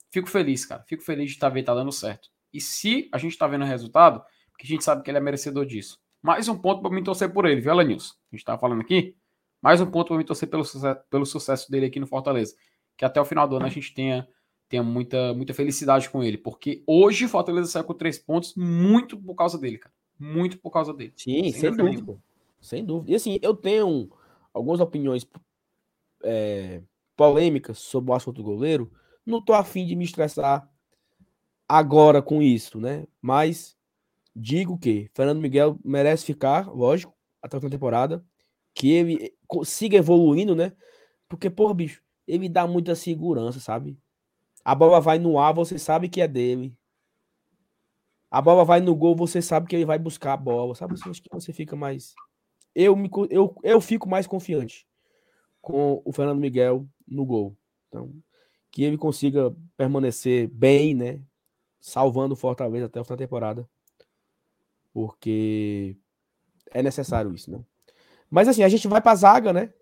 [0.10, 0.84] Fico feliz, cara.
[0.88, 2.30] Fico feliz de estar tá vendo tá dando certo.
[2.54, 5.22] E se a gente está vendo o resultado, porque a gente sabe que ele é
[5.22, 6.00] merecedor disso.
[6.22, 8.18] Mais um ponto para mim torcer por ele, viu, Alanils?
[8.32, 9.16] A gente estava falando aqui.
[9.62, 12.56] Mais um ponto para mim torcer pelo, sucesso, pelo sucesso dele aqui no Fortaleza.
[12.98, 14.28] Que até o final do ano a gente tenha
[14.72, 19.18] tenha muita, muita felicidade com ele, porque hoje o Fortaleza saiu com três pontos muito
[19.18, 19.94] por causa dele, cara.
[20.18, 21.12] Muito por causa dele.
[21.18, 21.98] Sim, sem, sem dúvida.
[21.98, 22.24] dúvida.
[22.62, 23.12] Sem dúvida.
[23.12, 24.10] E assim, eu tenho
[24.54, 25.28] algumas opiniões
[26.24, 26.82] é,
[27.16, 28.92] polêmicas sobre o assunto do goleiro.
[29.26, 30.68] Não tô afim de me estressar
[31.68, 33.06] agora com isso, né?
[33.22, 33.78] Mas
[34.36, 38.26] digo que Fernando Miguel merece ficar, lógico, até a temporada.
[38.74, 39.34] Que ele
[39.66, 40.74] siga evoluindo, né?
[41.28, 43.98] Porque, porra, bicho, ele dá muita segurança, sabe?
[44.64, 46.78] A bola vai no ar, você sabe que é dele.
[48.30, 50.74] A bola vai no gol, você sabe que ele vai buscar a bola.
[50.76, 50.94] Sabe?
[50.94, 52.14] Acho que você fica mais.
[52.74, 54.88] Eu, me, eu, eu fico mais confiante
[55.62, 57.56] com o Fernando Miguel no gol.
[57.88, 58.12] Então,
[58.72, 61.22] que ele consiga permanecer bem, né?
[61.80, 63.70] Salvando o Fortaleza até o final da temporada.
[64.94, 65.98] Porque
[66.72, 67.64] é necessário isso, né?
[68.30, 69.74] Mas assim, a gente vai para a zaga, né?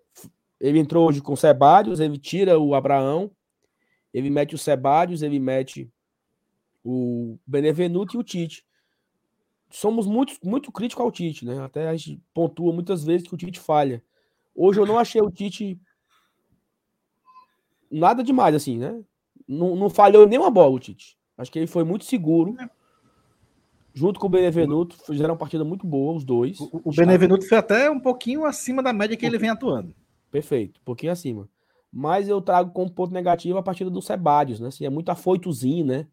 [0.58, 3.30] Ele entrou hoje com o Sebadios, ele tira o Abraão
[4.12, 5.90] ele mete o Sebadios, ele mete
[6.84, 8.64] o Benevenuto e o Tite.
[9.70, 11.62] Somos muito, muito críticos ao Tite, né?
[11.62, 14.02] Até a gente pontua muitas vezes que o Tite falha.
[14.54, 15.80] Hoje eu não achei o Tite
[17.90, 19.02] nada demais, assim, né?
[19.46, 21.16] Não, não falhou nenhuma bola o Tite.
[21.36, 22.56] Acho que ele foi muito seguro.
[23.92, 26.60] Junto com o Benevenuto, fizeram uma partida muito boa, os dois.
[26.60, 29.94] O, o Benevenuto foi até um pouquinho acima da média que ele vem atuando.
[30.30, 31.48] Perfeito, um pouquinho acima
[31.92, 34.68] mas eu trago como ponto negativo a partida do Sebadios, né?
[34.68, 36.06] Assim, é muito afoitozinho, né?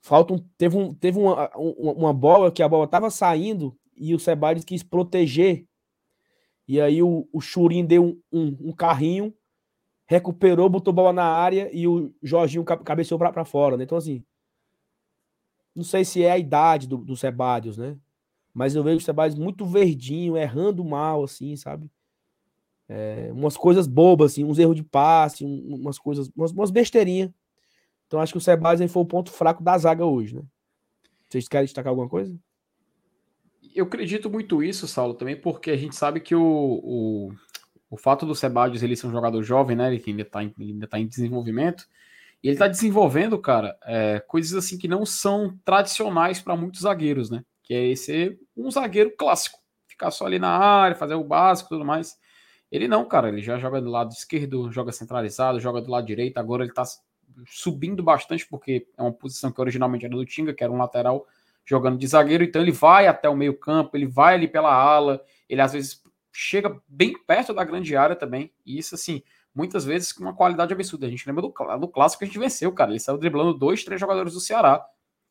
[0.00, 4.14] Falta um, teve um, teve uma, uma, uma bola que a bola estava saindo e
[4.14, 5.64] o Sebadios quis proteger.
[6.66, 9.32] E aí o, o Churin deu um, um, um, carrinho,
[10.12, 13.84] recuperou, botou bola na área e o Jorginho cabeceou para fora, né?
[13.84, 14.22] Então, assim,
[15.74, 17.96] não sei se é a idade do, do Sebadios, né?
[18.52, 21.90] Mas eu vejo o Sebadios muito verdinho, errando mal, assim, sabe?
[22.86, 27.30] É, umas coisas bobas, assim, uns erros de passe, umas coisas, umas, umas besteirinhas.
[28.06, 30.42] Então acho que o Sebadios foi o ponto fraco da zaga hoje, né?
[31.26, 32.38] Vocês querem destacar alguma coisa?
[33.74, 37.32] Eu acredito muito isso, Saulo, também, porque a gente sabe que o, o,
[37.92, 39.92] o fato do Sebadios ele ser um jogador jovem, né?
[39.92, 41.86] Ele ainda está em, ainda tá em desenvolvimento.
[42.42, 47.28] E ele está desenvolvendo, cara, é, coisas assim que não são tradicionais para muitos zagueiros,
[47.28, 47.44] né?
[47.62, 49.58] Que é ser um zagueiro clássico.
[49.86, 52.16] Ficar só ali na área, fazer o básico e tudo mais.
[52.70, 56.38] Ele não, cara, ele já joga do lado esquerdo, joga centralizado, joga do lado direito,
[56.38, 56.84] agora ele tá
[57.46, 61.26] subindo bastante, porque é uma posição que originalmente era do Tinga, que era um lateral
[61.62, 65.22] jogando de zagueiro, então ele vai até o meio campo, ele vai ali pela ala,
[65.46, 66.01] ele às vezes
[66.32, 69.22] chega bem perto da grande área também, e isso assim,
[69.54, 71.06] muitas vezes com uma qualidade absurda.
[71.06, 73.84] A gente lembra do, do clássico que a gente venceu, cara, ele saiu driblando dois,
[73.84, 74.84] três jogadores do Ceará,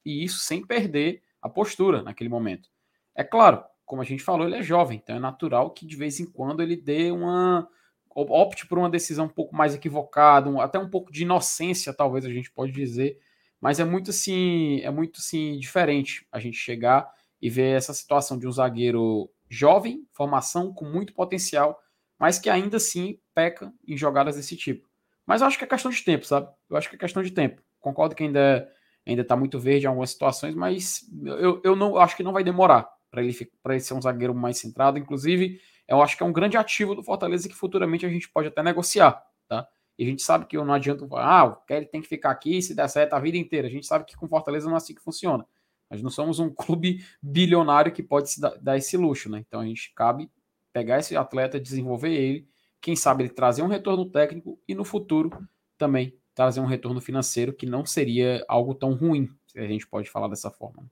[0.05, 2.69] e isso sem perder a postura naquele momento.
[3.15, 6.19] É claro, como a gente falou, ele é jovem, então é natural que de vez
[6.19, 7.67] em quando ele dê uma.
[8.15, 12.25] opte por uma decisão um pouco mais equivocada, um, até um pouco de inocência, talvez
[12.25, 13.19] a gente pode dizer.
[13.59, 18.37] Mas é muito assim, é muito assim, diferente a gente chegar e ver essa situação
[18.39, 21.77] de um zagueiro jovem, formação com muito potencial,
[22.17, 24.87] mas que ainda assim peca em jogadas desse tipo.
[25.25, 26.49] Mas eu acho que é questão de tempo, sabe?
[26.69, 27.61] Eu acho que é questão de tempo.
[27.79, 28.67] Concordo que ainda
[29.05, 32.31] ainda está muito verde em algumas situações, mas eu, eu não eu acho que não
[32.31, 33.35] vai demorar para ele,
[33.65, 34.97] ele ser um zagueiro mais centrado.
[34.97, 38.47] Inclusive, eu acho que é um grande ativo do Fortaleza que futuramente a gente pode
[38.47, 39.67] até negociar, tá?
[39.97, 42.73] E a gente sabe que não adianta ah, o Kelly tem que ficar aqui se
[42.73, 43.67] der certo a vida inteira.
[43.67, 45.45] A gente sabe que com Fortaleza não é assim que funciona.
[45.91, 49.43] Nós não somos um clube bilionário que pode se dar, esse luxo, né?
[49.45, 50.31] Então a gente cabe
[50.71, 52.47] pegar esse atleta, desenvolver ele,
[52.79, 55.29] quem sabe ele trazer um retorno técnico e no futuro
[55.77, 60.09] também trazer um retorno financeiro que não seria algo tão ruim, se a gente pode
[60.09, 60.89] falar dessa forma.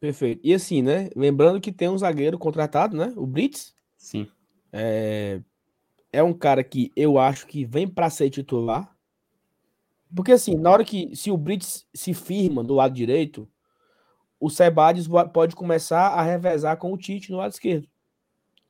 [0.00, 0.40] Perfeito.
[0.42, 1.10] E assim, né?
[1.14, 3.12] Lembrando que tem um zagueiro contratado, né?
[3.16, 3.72] O Brits.
[3.96, 4.26] Sim.
[4.72, 5.40] É,
[6.12, 8.96] é um cara que eu acho que vem para ser titular.
[10.14, 13.48] Porque assim, na hora que se o Brits se firma do lado direito,
[14.40, 17.86] o Sebades pode começar a revezar com o Tite no lado esquerdo.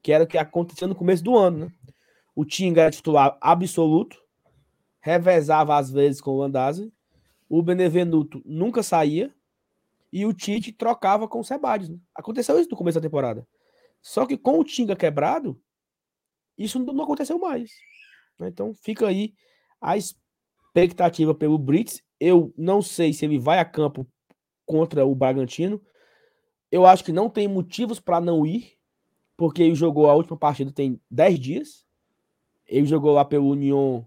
[0.03, 1.73] Que era o que acontecia no começo do ano, né?
[2.35, 4.21] O Tinga era titular absoluto,
[5.01, 6.93] revezava às vezes com o Landazzi,
[7.49, 9.33] o Benevenuto nunca saía
[10.12, 11.89] e o Tite trocava com o Sebades.
[11.89, 11.99] Né?
[12.14, 13.47] Aconteceu isso no começo da temporada.
[14.01, 15.61] Só que com o Tinga quebrado,
[16.57, 17.71] isso não aconteceu mais.
[18.39, 18.49] Né?
[18.49, 19.35] Então fica aí
[19.81, 22.03] a expectativa pelo Brits.
[22.18, 24.07] Eu não sei se ele vai a campo
[24.71, 25.83] contra o Bragantino.
[26.71, 28.79] Eu acho que não tem motivos para não ir,
[29.37, 31.87] porque ele jogou a última partida tem 10 dias.
[32.68, 34.07] Ele jogou lá pelo União,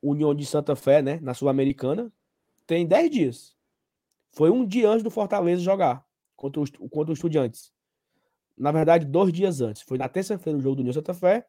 [0.00, 2.12] União de Santa Fé, né, na Sul-Americana.
[2.64, 3.56] Tem 10 dias.
[4.30, 6.06] Foi um dia antes do Fortaleza jogar
[6.36, 7.72] contra o, contra o Estudiantes.
[8.56, 9.82] Na verdade, dois dias antes.
[9.82, 11.44] Foi na terça-feira o jogo do União Santa Fé.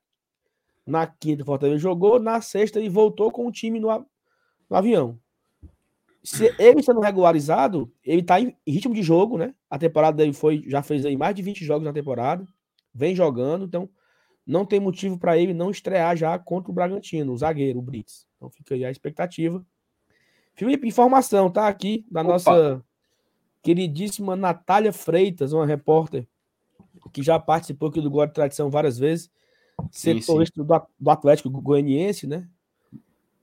[0.83, 2.19] Na quinta, o Fortaleza jogou.
[2.19, 3.87] Na sexta, ele voltou com o time no,
[4.67, 5.19] no avião.
[6.25, 9.53] Se ele sendo regularizado, ele tá em ritmo de jogo, né?
[9.69, 12.45] A temporada dele foi, já fez aí mais de 20 jogos na temporada.
[12.93, 13.89] Vem jogando, então
[14.45, 18.27] não tem motivo para ele não estrear já contra o Bragantino, o zagueiro, o Brits.
[18.35, 19.65] Então fica aí a expectativa.
[20.55, 22.31] Felipe, informação, tá aqui da Opa.
[22.31, 22.83] nossa
[23.61, 26.27] queridíssima Natália Freitas, uma repórter
[27.11, 29.29] que já participou aqui do Glória de Tradição várias vezes,
[29.91, 32.47] setorista do, do Atlético Goianiense, né?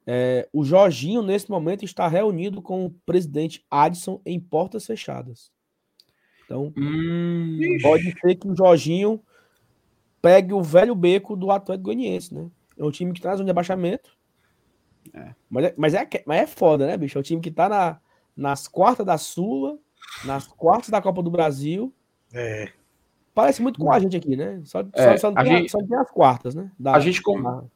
[0.06, 5.50] É, o Jorginho, nesse momento, está reunido com o presidente Adson em portas fechadas.
[6.44, 9.20] Então, hum, pode ser que o Jorginho
[10.20, 12.50] pegue o velho beco do Atlético Goianiense, né?
[12.76, 14.16] É um time que traz um rebaixamento.
[15.12, 15.34] É.
[15.48, 17.18] Mas, é, mas, é, mas é foda, né, bicho?
[17.18, 18.00] É um time que tá na,
[18.36, 19.78] nas quartas da Sula,
[20.24, 21.92] nas quartas da Copa do Brasil.
[22.32, 22.70] É.
[23.34, 24.60] Parece muito com a gente aqui, né?
[24.64, 26.70] Só, é, só, só, tem, gente, só tem as quartas, né?
[26.78, 27.68] Da, a, gente com,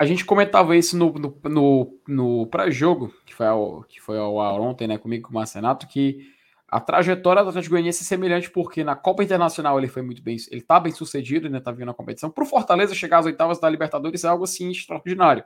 [0.00, 4.34] a gente comentava isso no, no, no, no pré-jogo, que foi, ao, que foi ao,
[4.62, 6.26] ontem, né, comigo com o Marcenato, que
[6.66, 10.38] a trajetória do Atlético Goianiense é semelhante porque na Copa Internacional ele foi muito bem,
[10.50, 12.30] ele tá bem sucedido, né, tá vindo na competição.
[12.30, 15.44] Pro Fortaleza chegar às oitavas da Libertadores é algo assim extraordinário.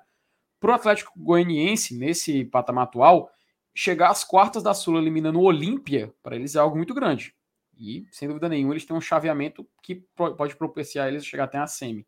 [0.60, 3.28] Pro Atlético Goianiense, nesse patamar atual,
[3.74, 7.34] chegar às quartas da Sul eliminando o Olímpia, para eles é algo muito grande.
[7.76, 11.58] E, sem dúvida nenhuma, eles têm um chaveamento que pode propiciar eles a chegar até
[11.58, 12.06] a semi.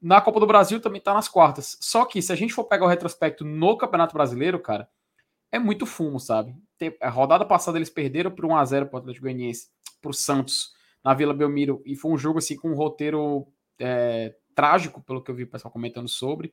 [0.00, 1.76] Na Copa do Brasil também tá nas quartas.
[1.80, 4.88] Só que se a gente for pegar o retrospecto no Campeonato Brasileiro, cara,
[5.50, 6.54] é muito fumo, sabe?
[7.00, 9.68] A rodada passada eles perderam por 1x0 pro Atlético Goianiense,
[10.00, 10.72] pro Santos,
[11.02, 11.82] na Vila Belmiro.
[11.84, 15.50] E foi um jogo assim com um roteiro é, trágico, pelo que eu vi o
[15.50, 16.52] pessoal comentando sobre.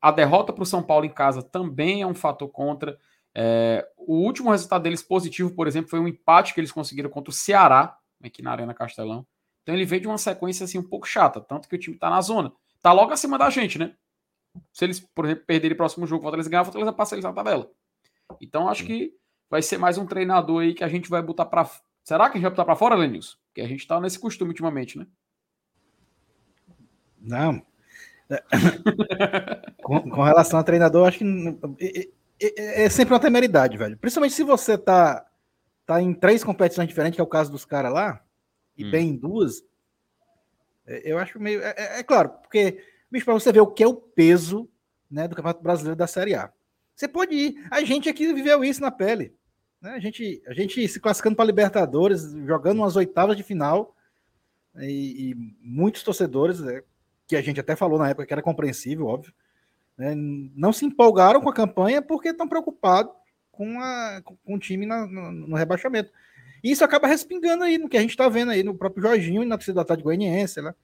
[0.00, 2.98] A derrota para o São Paulo em casa também é um fator contra.
[3.34, 7.30] É, o último resultado deles positivo, por exemplo, foi um empate que eles conseguiram contra
[7.30, 9.26] o Ceará, aqui na Arena Castelão.
[9.62, 12.08] Então ele veio de uma sequência assim um pouco chata, tanto que o time tá
[12.08, 12.52] na zona.
[12.82, 13.94] Tá logo acima da gente, né?
[14.72, 17.24] Se eles, por exemplo, perderem o próximo jogo, o Fortaleza ganhar, o Fortaleza passa eles
[17.24, 17.70] na tabela.
[18.40, 19.12] Então acho que
[19.48, 21.68] vai ser mais um treinador aí que a gente vai botar para
[22.02, 23.36] Será que a gente vai botar para fora, Lenilson?
[23.46, 25.06] Porque a gente tá nesse costume ultimamente, né?
[27.20, 27.62] Não.
[29.82, 31.58] com, com, relação a treinador, acho que
[32.40, 33.98] é, é, sempre uma temeridade, velho.
[33.98, 35.26] Principalmente se você tá,
[35.84, 38.24] tá em três competições diferentes, que é o caso dos caras lá,
[38.76, 38.90] e hum.
[38.90, 39.62] bem em duas.
[40.90, 41.62] É, eu acho meio.
[41.62, 44.68] É, é, é claro, porque, bicho, para você ver o que é o peso
[45.10, 46.52] né, do Campeonato Brasileiro da Série A.
[46.94, 47.66] Você pode ir.
[47.70, 49.34] A gente aqui viveu isso na pele.
[49.80, 49.92] Né?
[49.92, 53.96] A, gente, a gente se classificando para Libertadores, jogando umas oitavas de final.
[54.76, 56.82] E, e muitos torcedores, né,
[57.26, 59.32] que a gente até falou na época que era compreensível, óbvio,
[59.98, 63.12] né, não se empolgaram com a campanha porque estão preocupados
[63.50, 66.12] com, a, com o time na, no, no, rebaixamento.
[66.62, 69.42] E isso acaba respingando aí no que a gente está vendo aí no próprio Jorginho
[69.42, 70.74] e na torcida do Atlético Goianiense, né?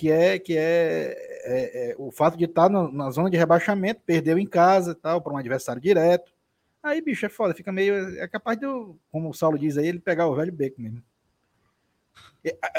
[0.00, 1.14] que é que é,
[1.44, 4.94] é, é o fato de estar tá na, na, zona de rebaixamento, perdeu em casa
[4.94, 6.32] tal, para um adversário direto.
[6.82, 8.18] Aí, bicho, é foda, fica meio.
[8.18, 8.64] É capaz de,
[9.12, 11.02] como o Saulo diz aí, ele pegar o velho beco mesmo.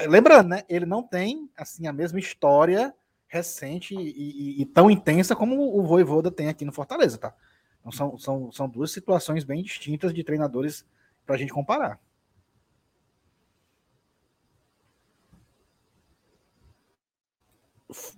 [0.07, 0.63] Lembrando, né?
[0.67, 2.91] Ele não tem assim a mesma história
[3.27, 7.35] recente e, e, e tão intensa como o Voivoda tem aqui no Fortaleza, tá?
[7.79, 10.83] Então, são, são, são duas situações bem distintas de treinadores
[11.31, 11.97] para a gente comparar.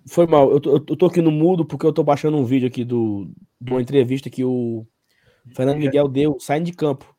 [0.08, 2.66] Foi mal, eu tô, eu tô aqui no mudo porque eu tô baixando um vídeo
[2.66, 3.30] aqui do,
[3.60, 4.84] de uma entrevista que o
[5.54, 7.14] Fernando Miguel deu saindo de campo.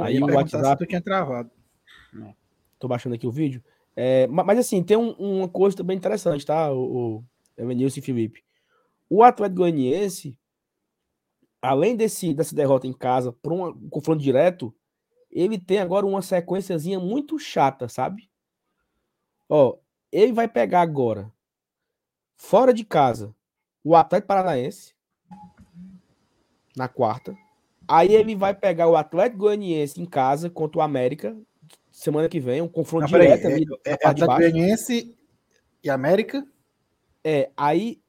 [0.00, 0.86] Aí o WhatsApp.
[0.86, 1.50] tinha travado.
[2.78, 3.62] Tô baixando aqui o vídeo.
[3.96, 6.72] É, mas assim, tem um, uma coisa também interessante, tá?
[6.72, 7.24] O, o
[7.56, 8.44] Evanilson e Felipe.
[9.10, 10.38] O Atlético Goianiense,
[11.60, 14.72] além desse, dessa derrota em casa por um confronto direto,
[15.30, 18.30] ele tem agora uma sequenciazinha muito chata, sabe?
[19.48, 19.76] Ó,
[20.10, 21.32] ele vai pegar agora,
[22.36, 23.34] fora de casa,
[23.84, 24.94] o Atlético Paranaense,
[26.76, 27.36] na quarta.
[27.86, 31.36] Aí ele vai pegar o Atlético Goianiense em casa contra o América,
[31.90, 33.66] semana que vem, um confronto Não, direto é, ali.
[33.84, 34.36] é, é de Atlético.
[34.36, 35.18] Goianiense
[35.82, 36.46] e América?
[37.24, 38.00] É, aí.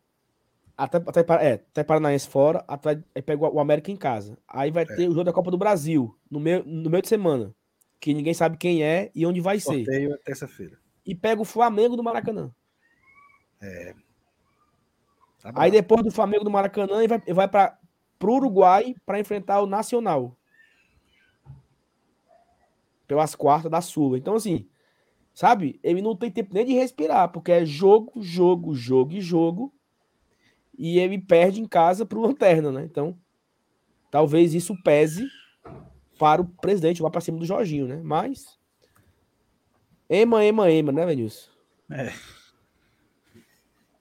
[0.80, 4.38] Até, até, é, até Paranaense fora, até, aí pega o América em casa.
[4.48, 7.54] Aí vai ter o jogo da Copa do Brasil, no meio, no meio de semana.
[8.00, 9.84] Que ninguém sabe quem é e onde vai ser.
[9.84, 10.80] Sorteio é terça-feira.
[11.06, 12.50] E pega o Flamengo do Maracanã.
[15.42, 17.78] Tá Aí depois do Flamengo do Maracanã, ele vai, vai para
[18.24, 20.38] o Uruguai para enfrentar o Nacional.
[23.06, 24.18] Pelas quartas da Sula.
[24.18, 24.66] Então, assim,
[25.34, 25.78] sabe?
[25.84, 29.74] Ele não tem tempo nem de respirar, porque é jogo, jogo, jogo e jogo.
[30.80, 32.86] E ele perde em casa pro Lanterna, né?
[32.90, 33.14] Então,
[34.10, 35.28] talvez isso pese
[36.18, 38.00] para o presidente, vá para cima do Jorginho, né?
[38.02, 38.58] Mas.
[40.10, 41.50] Ema, ema, ema, né, Venilson?
[41.92, 42.14] É.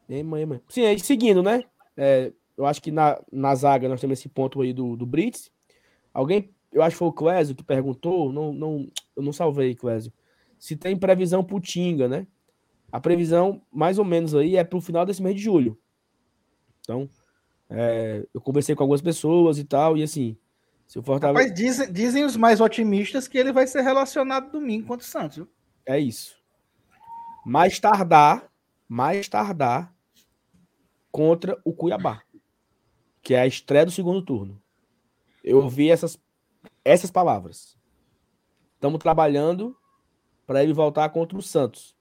[0.09, 0.63] Ema, ema.
[0.69, 1.65] Sim, aí seguindo, né?
[1.97, 5.51] É, eu acho que na, na zaga nós temos esse ponto aí do, do Brits.
[6.15, 10.13] Alguém, eu acho que foi o Clésio que perguntou, não, não, eu não salvei, Clésio,
[10.61, 12.25] se tem previsão pro Tinga, né?
[12.91, 15.77] A previsão, mais ou menos aí, é pro final desse mês de julho.
[16.89, 17.11] Então,
[17.69, 20.39] é, eu conversei com algumas pessoas e tal, e assim,
[20.87, 21.39] se o Fortaleza...
[21.39, 25.37] Rapaz, dizem, dizem os mais otimistas que ele vai ser relacionado domingo contra o Santos.
[25.37, 25.49] viu?
[25.85, 26.35] É isso.
[27.45, 28.51] Mais tardar,
[28.89, 29.95] mais tardar
[31.13, 32.23] contra o Cuiabá,
[33.21, 34.63] que é a estreia do segundo turno.
[35.45, 36.19] Eu ouvi essas,
[36.83, 37.77] essas palavras.
[38.75, 39.77] Estamos trabalhando
[40.47, 41.95] para ele voltar contra o Santos.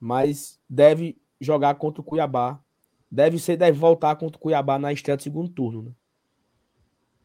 [0.00, 2.63] Mas deve jogar contra o Cuiabá.
[3.10, 5.92] Deve ser, deve voltar contra o Cuiabá na estreia do segundo turno, né?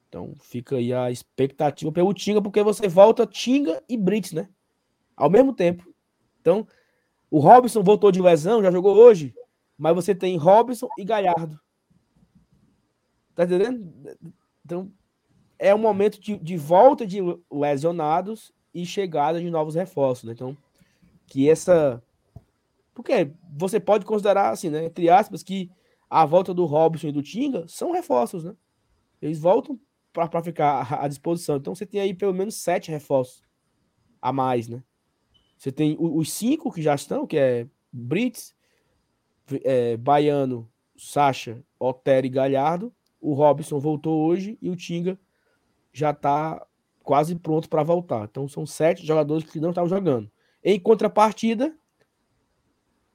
[0.08, 4.50] Então fica aí a expectativa pelo Tinga, porque você volta Tinga e Brits, né?
[5.16, 5.88] Ao mesmo tempo.
[6.42, 6.68] Então,
[7.30, 9.34] o Robson voltou de lesão, já jogou hoje,
[9.78, 11.60] mas você tem Robson e Galhardo.
[13.36, 13.94] Tá entendendo?
[14.66, 14.92] Então,
[15.58, 17.20] é um momento de, de volta de
[17.52, 20.24] lesionados e chegada de novos reforços.
[20.26, 20.34] Né?
[20.34, 20.58] Então,
[21.28, 22.02] que essa.
[23.00, 24.84] Porque você pode considerar, assim, né?
[24.84, 25.72] Entre aspas, que
[26.10, 28.54] a volta do Robson e do Tinga são reforços, né?
[29.22, 29.80] Eles voltam
[30.12, 31.56] para ficar à disposição.
[31.56, 33.42] Então, você tem aí pelo menos sete reforços
[34.22, 34.84] a mais, né?
[35.58, 38.54] Você tem os cinco que já estão, que é Brits,
[39.64, 42.94] é, Baiano, Sacha, Otero e Galhardo.
[43.22, 45.18] O Robson voltou hoje e o Tinga
[45.94, 46.66] já está
[47.02, 48.26] quase pronto para voltar.
[48.30, 50.30] Então são sete jogadores que não estavam jogando.
[50.62, 51.74] Em contrapartida,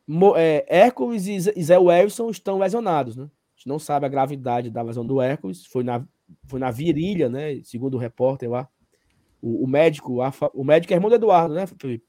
[0.07, 3.25] Mo- é, Hércules e Zé- Wilson estão lesionados, né?
[3.25, 5.65] A gente não sabe a gravidade da lesão do Hércules.
[5.67, 6.05] Foi na,
[6.47, 7.61] foi na virilha, né?
[7.63, 8.69] Segundo o repórter lá.
[9.41, 12.05] O, o médico, a o médico é irmão do Eduardo, né, Felipe?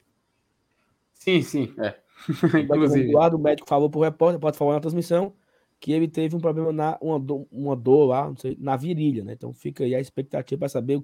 [1.13, 1.95] Sim, sim, é.
[2.29, 3.09] O médico Inclusive.
[3.09, 5.33] Eduardo, o médico falou pro repórter, pode falar na transmissão,
[5.79, 9.23] que ele teve um problema na uma dor, uma dor lá, não sei, na virilha,
[9.23, 9.33] né?
[9.33, 11.01] Então fica aí a expectativa para saber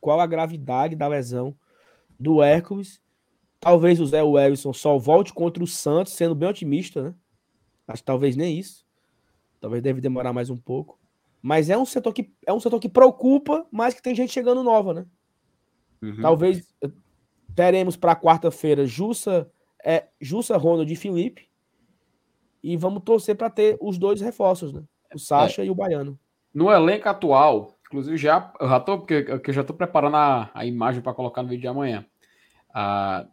[0.00, 1.54] qual a gravidade da lesão
[2.18, 3.00] do Hércules.
[3.60, 7.14] Talvez o Zé Wellison só volte contra o Santos, sendo bem otimista, né?
[7.86, 8.86] Acho que talvez nem isso.
[9.60, 10.98] Talvez deve demorar mais um pouco.
[11.42, 14.62] Mas é um setor que é um setor que preocupa, mas que tem gente chegando
[14.62, 15.06] nova, né?
[16.02, 16.20] Uhum.
[16.20, 16.90] Talvez eh,
[17.54, 19.50] teremos para quarta-feira Jussa,
[19.84, 21.48] é, Jussa, Ronald e Felipe.
[22.62, 24.82] E vamos torcer para ter os dois reforços, né?
[25.14, 26.18] O Sacha e o Baiano.
[26.52, 30.66] No elenco atual, inclusive já, eu já tô, porque eu já tô preparando a, a
[30.66, 32.04] imagem para colocar no vídeo de amanhã.
[32.74, 33.26] Ah,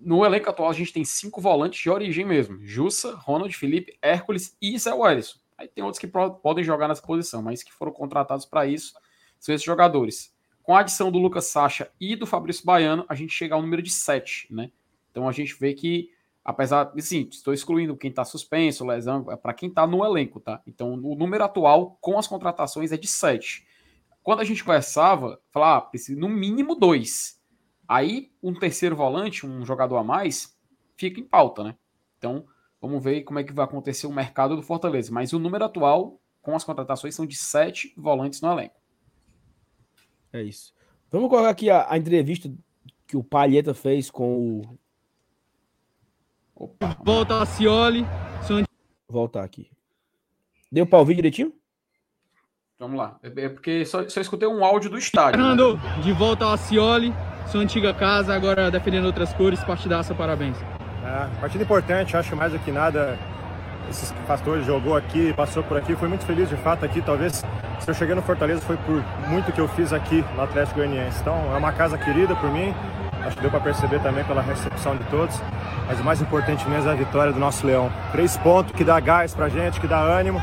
[0.00, 4.56] no elenco atual, a gente tem cinco volantes de origem mesmo: Jussa, Ronald, Felipe, Hércules
[4.60, 5.38] e Zé Wellison.
[5.56, 8.94] Aí tem outros que podem jogar nessa posição, mas que foram contratados para isso
[9.38, 10.32] são esses jogadores.
[10.62, 13.82] Com a adição do Lucas Sacha e do Fabrício Baiano, a gente chega ao número
[13.82, 14.70] de sete, né?
[15.10, 16.10] Então a gente vê que,
[16.44, 20.62] apesar, assim, estou excluindo quem está suspenso, lesão, é para quem está no elenco, tá?
[20.66, 23.66] Então o número atual com as contratações é de sete.
[24.22, 27.41] Quando a gente conversava, falava, ah, no mínimo dois.
[27.88, 30.56] Aí um terceiro volante, um jogador a mais,
[30.96, 31.76] fica em pauta, né?
[32.18, 32.46] Então
[32.80, 35.12] vamos ver como é que vai acontecer o mercado do Fortaleza.
[35.12, 38.80] Mas o número atual com as contratações são de sete volantes no elenco.
[40.32, 40.74] É isso.
[41.10, 42.50] Vamos colocar aqui a, a entrevista
[43.06, 44.78] que o Palheta fez com o.
[46.54, 48.06] Opa, Volta a Cioli,
[49.08, 49.70] voltar aqui.
[50.70, 51.52] Deu para ouvir direitinho?
[52.78, 53.18] vamos lá.
[53.22, 55.40] É é porque só, só escutei um áudio do estádio.
[55.40, 55.48] né?
[55.50, 57.12] Fernando, de volta ao Cioli,
[57.46, 60.56] sua antiga casa, agora defendendo outras cores, partidaça, parabéns.
[61.04, 63.18] É, partida importante, acho mais do que nada.
[63.90, 67.02] Esses pastores jogou aqui, passou por aqui, fui muito feliz de fato aqui.
[67.02, 67.44] Talvez
[67.80, 71.20] se eu cheguei no Fortaleza foi por muito que eu fiz aqui no Atlético Goianiense.
[71.20, 72.72] Então é uma casa querida por mim,
[73.24, 75.36] acho que deu para perceber também pela recepção de todos.
[75.86, 77.92] mas o mais importante mesmo é a vitória do nosso Leão.
[78.12, 80.40] Três pontos que dá gás pra gente, que dá ânimo.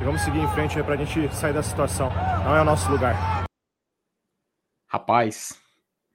[0.00, 2.10] E vamos seguir em frente aí pra gente sair dessa situação.
[2.44, 3.44] Não é o nosso lugar.
[4.88, 5.61] Rapaz,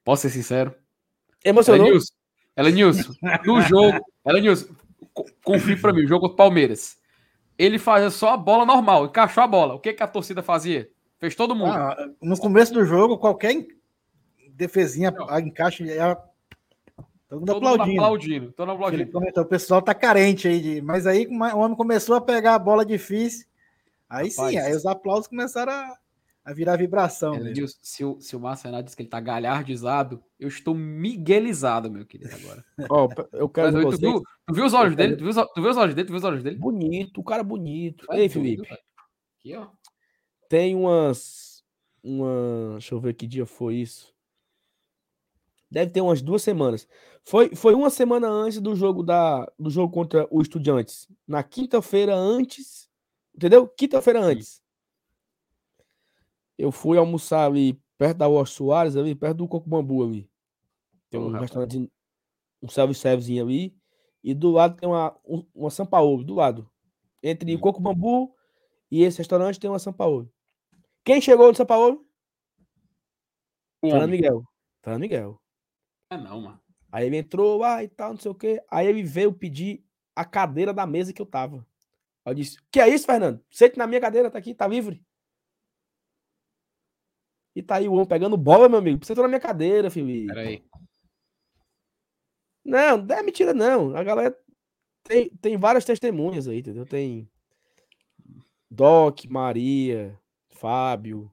[0.08, 0.74] posso ser sincero?
[1.44, 1.86] Emocionou?
[1.86, 2.14] Elenilson,
[2.56, 3.14] Elenilson,
[3.46, 4.74] no jogo, Elenilson,
[5.14, 6.98] co- confie pra mim, o jogo contra o Palmeiras.
[7.58, 9.74] Ele fazia só a bola normal, encaixou a bola.
[9.74, 10.90] O que, que a torcida fazia?
[11.20, 11.74] Fez todo mundo.
[11.74, 13.68] Ah, no começo do jogo, qualquer
[14.52, 16.16] defesinha, a encaixe, era
[17.28, 18.02] todo mundo todo mundo aplaudindo.
[18.02, 18.52] aplaudindo.
[18.54, 19.12] Todo mundo Ele aplaudindo.
[19.12, 20.82] comentou, o pessoal tá carente aí, de...
[20.82, 23.46] mas aí o homem começou a pegar a bola difícil.
[24.10, 24.52] Aí Rapaz.
[24.52, 25.98] sim, aí os aplausos começaram a,
[26.50, 27.32] a virar vibração.
[27.34, 27.48] mesmo.
[27.48, 31.92] Elenilson, se o, se o Márcio Renato diz que ele tá galhardizado, eu estou miguelizado,
[31.92, 32.64] meu querido, agora.
[32.90, 35.16] Ó, eu quero Mas, dizer tu, vocês, viu, tu viu os olhos dele?
[35.18, 36.08] Tu viu, os- tu viu os olhos dele?
[36.08, 36.56] Tu viu os olhos dele?
[36.58, 38.06] bonito, o cara bonito.
[38.08, 38.68] Vai Ei, tudo, Felipe.
[39.40, 39.68] Aqui, ó.
[40.50, 41.64] tem umas.
[42.02, 42.72] Uma.
[42.74, 44.14] Deixa eu ver que dia foi isso.
[45.70, 46.88] Deve ter umas duas semanas.
[47.26, 51.10] Foi, foi uma semana antes do jogo da, do jogo contra o Estudiantes.
[51.28, 52.88] Na quinta-feira antes.
[53.36, 53.68] Entendeu?
[53.68, 54.62] Quinta-feira antes.
[56.58, 60.30] Eu fui almoçar ali perto da Washington Soares, ali, perto do Coco Bambu ali.
[61.10, 61.44] Tem um rapaz.
[61.44, 61.92] restaurante,
[62.62, 63.76] um self-servicezinho ali.
[64.24, 66.70] E do lado tem uma, um- uma São Paulo, do lado.
[67.24, 67.60] Entre Hum.
[67.60, 68.36] Coco Bambu
[68.92, 70.32] e esse restaurante tem uma São Paulo.
[71.04, 72.06] Quem chegou no São Paulo?
[73.82, 74.10] Fernando.
[74.12, 74.44] Miguel.
[74.84, 75.42] Fernando Miguel.
[76.10, 76.60] É não, mano.
[76.92, 78.62] Aí ele entrou lá e tal, não sei o quê.
[78.70, 79.84] Aí ele veio pedir
[80.16, 81.66] a cadeira da mesa que eu tava.
[82.26, 83.44] Aí eu disse: Que é isso, Fernando?
[83.52, 85.04] Sente na minha cadeira, tá aqui, tá livre.
[87.58, 89.04] E tá aí o homem pegando bola, meu amigo.
[89.04, 90.28] Você entrou na minha cadeira, Felipe.
[90.28, 90.64] Pera aí.
[92.64, 93.96] Não, não é mentira, não.
[93.98, 94.38] A galera
[95.04, 96.86] tem, tem várias testemunhas aí, entendeu?
[96.86, 97.28] Tem
[98.70, 100.16] Doc, Maria,
[100.50, 101.32] Fábio,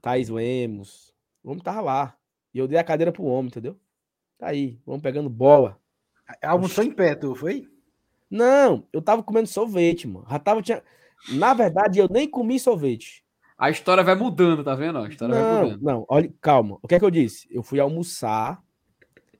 [0.00, 1.12] Thaís Lemos.
[1.42, 2.16] O homem tava lá.
[2.54, 3.76] E eu dei a cadeira pro homem, entendeu?
[4.38, 5.80] Tá aí, vamos pegando bola.
[6.40, 7.68] Almoçou em pé, tu foi?
[8.30, 10.24] Não, eu tava comendo sorvete, mano.
[10.30, 10.80] Já tava, tinha...
[11.32, 13.23] Na verdade, eu nem comi sorvete.
[13.56, 14.98] A história vai mudando, tá vendo?
[14.98, 15.82] A história vai Não, mudando.
[15.82, 16.78] não, olha, calma.
[16.82, 17.46] O que é que eu disse?
[17.50, 18.62] Eu fui almoçar.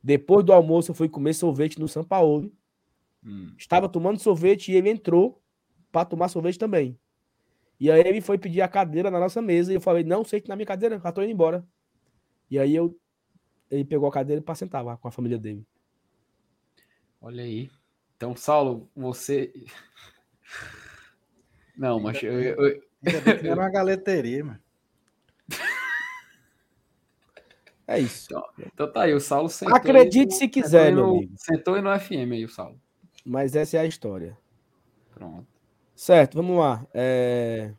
[0.03, 2.53] Depois do almoço, eu fui comer sorvete no São Paulo.
[3.25, 3.55] Hum.
[3.59, 5.43] Estava tomando sorvete e ele entrou
[5.91, 6.99] para tomar sorvete também.
[7.81, 10.49] E aí ele foi pedir a cadeira na nossa mesa e eu falei: "Não, sente
[10.49, 11.67] na minha cadeira, já tô indo embora".
[12.51, 12.97] E aí eu
[13.71, 15.67] ele pegou a cadeira para sentar lá com a família dele.
[17.21, 17.71] Olha aí.
[18.17, 19.53] Então, Saulo, você.
[21.77, 24.61] Não, mas eu, eu- Ainda bem que era uma galeteria, mano.
[27.87, 28.29] É isso.
[28.73, 29.77] Então tá aí, o Saulo sentou.
[29.77, 31.35] Acredite aí se no- quiser, sentou meu no- amigo.
[31.37, 32.81] Sentou aí no FM aí, o Saulo.
[33.25, 34.39] Mas essa é a história.
[35.13, 35.47] Pronto.
[35.95, 36.87] Certo, vamos lá.
[36.95, 37.75] É...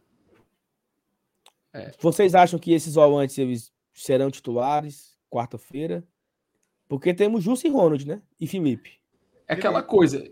[1.73, 1.91] É.
[1.99, 6.03] Vocês acham que esses volantes eles serão titulares quarta-feira?
[6.87, 8.21] Porque temos Justo e Ronald, né?
[8.39, 8.99] E Felipe.
[9.47, 10.23] É aquela coisa.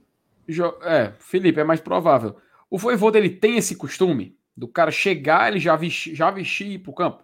[0.47, 2.37] jo- É, Felipe, é mais provável.
[2.69, 6.73] O Voivoda, ele tem esse costume do cara chegar, ele já vestir, já vestir e
[6.73, 7.23] ir pro campo?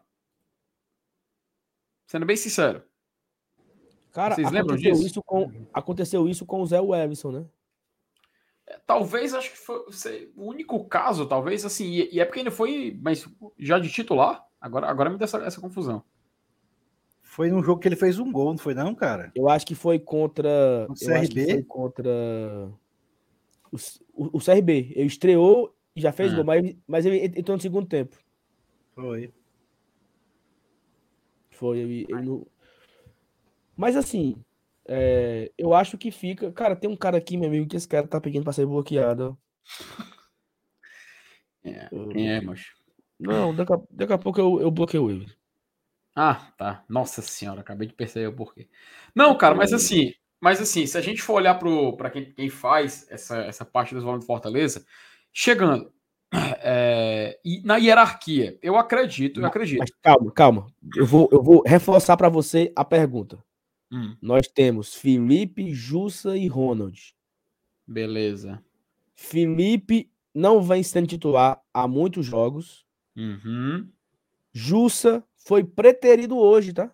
[2.07, 2.83] Sendo bem sincero.
[4.11, 5.05] Cara, Vocês lembram disso?
[5.05, 7.45] isso, com, aconteceu isso com o Zé Everson, né?
[8.65, 12.39] É, Talvez, acho que foi sei, o único caso, talvez, assim, e, e é porque
[12.39, 13.27] ele foi, mas
[13.57, 16.03] já de titular, agora, agora me dá essa, essa confusão.
[17.21, 19.31] Foi num jogo que ele fez um gol, não foi não, cara?
[19.35, 20.49] Eu acho que foi contra.
[20.89, 21.53] O eu acho que CRB?
[21.53, 22.11] foi contra.
[23.71, 23.77] O,
[24.15, 24.91] o, o CRB.
[24.95, 26.37] Ele estreou já fez Ah.
[26.37, 28.17] gol, mas, mas ele entrou no segundo tempo.
[28.95, 29.31] Foi.
[31.51, 31.79] Foi.
[31.79, 32.45] Ele, ele não-
[33.75, 34.35] Mas assim,
[34.87, 36.51] é, eu acho que fica.
[36.51, 39.37] Cara, tem um cara aqui, meu amigo, que esse cara tá pedindo pra ser bloqueado.
[41.63, 42.67] É, quem é, mas.
[43.19, 45.27] Não, daqui a, daqui a pouco eu, eu bloqueio ele.
[46.15, 46.83] Ah, tá.
[46.89, 48.67] Nossa senhora, acabei de perceber o porquê.
[49.15, 53.07] Não, cara, mas assim, mas assim, se a gente for olhar para quem, quem faz
[53.09, 54.85] essa, essa parte dos volantes de Fortaleza,
[55.31, 55.91] chegando
[56.61, 59.79] é, e na hierarquia, eu acredito, eu acredito.
[59.79, 60.67] Mas calma, calma.
[60.95, 63.43] Eu vou, eu vou reforçar pra você a pergunta.
[63.91, 67.15] Hum, Nós temos Felipe, Jussa e Ronald.
[67.87, 68.63] beleza.
[69.15, 72.85] Felipe não vem sendo titular há muitos jogos.
[73.17, 73.89] Uhum.
[74.53, 76.91] Jussa foi preterido hoje, tá?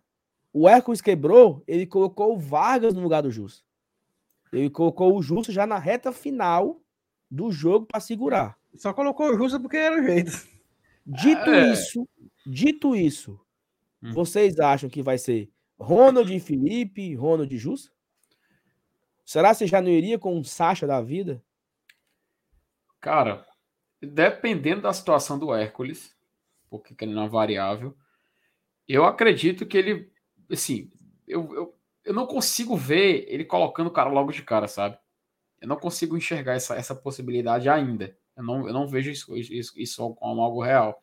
[0.53, 3.62] O Hércules quebrou, ele colocou o Vargas no lugar do Jussa.
[4.53, 6.82] Ele colocou o Jussa já na reta final
[7.36, 8.57] do jogo para segurar.
[8.76, 10.32] Só colocou o Justa porque era o jeito.
[11.06, 11.72] Dito É.
[11.72, 12.07] isso,
[12.45, 13.40] dito isso,
[14.02, 14.14] Hum.
[14.14, 17.91] vocês acham que vai ser Ronald e Felipe, Ronald e Jussa?
[19.26, 21.44] Será que você já não iria com um Sacha da vida?
[23.02, 23.45] Cara,
[24.02, 26.16] dependendo da situação do Hércules,
[26.70, 27.95] porque ele não é variável,
[28.88, 30.12] eu acredito que ele,
[30.52, 30.91] assim,
[31.28, 34.98] eu, eu, eu não consigo ver ele colocando o cara logo de cara, sabe?
[35.61, 38.15] Eu não consigo enxergar essa, essa possibilidade ainda.
[38.36, 41.02] Eu não, eu não vejo isso, isso, isso como algo real.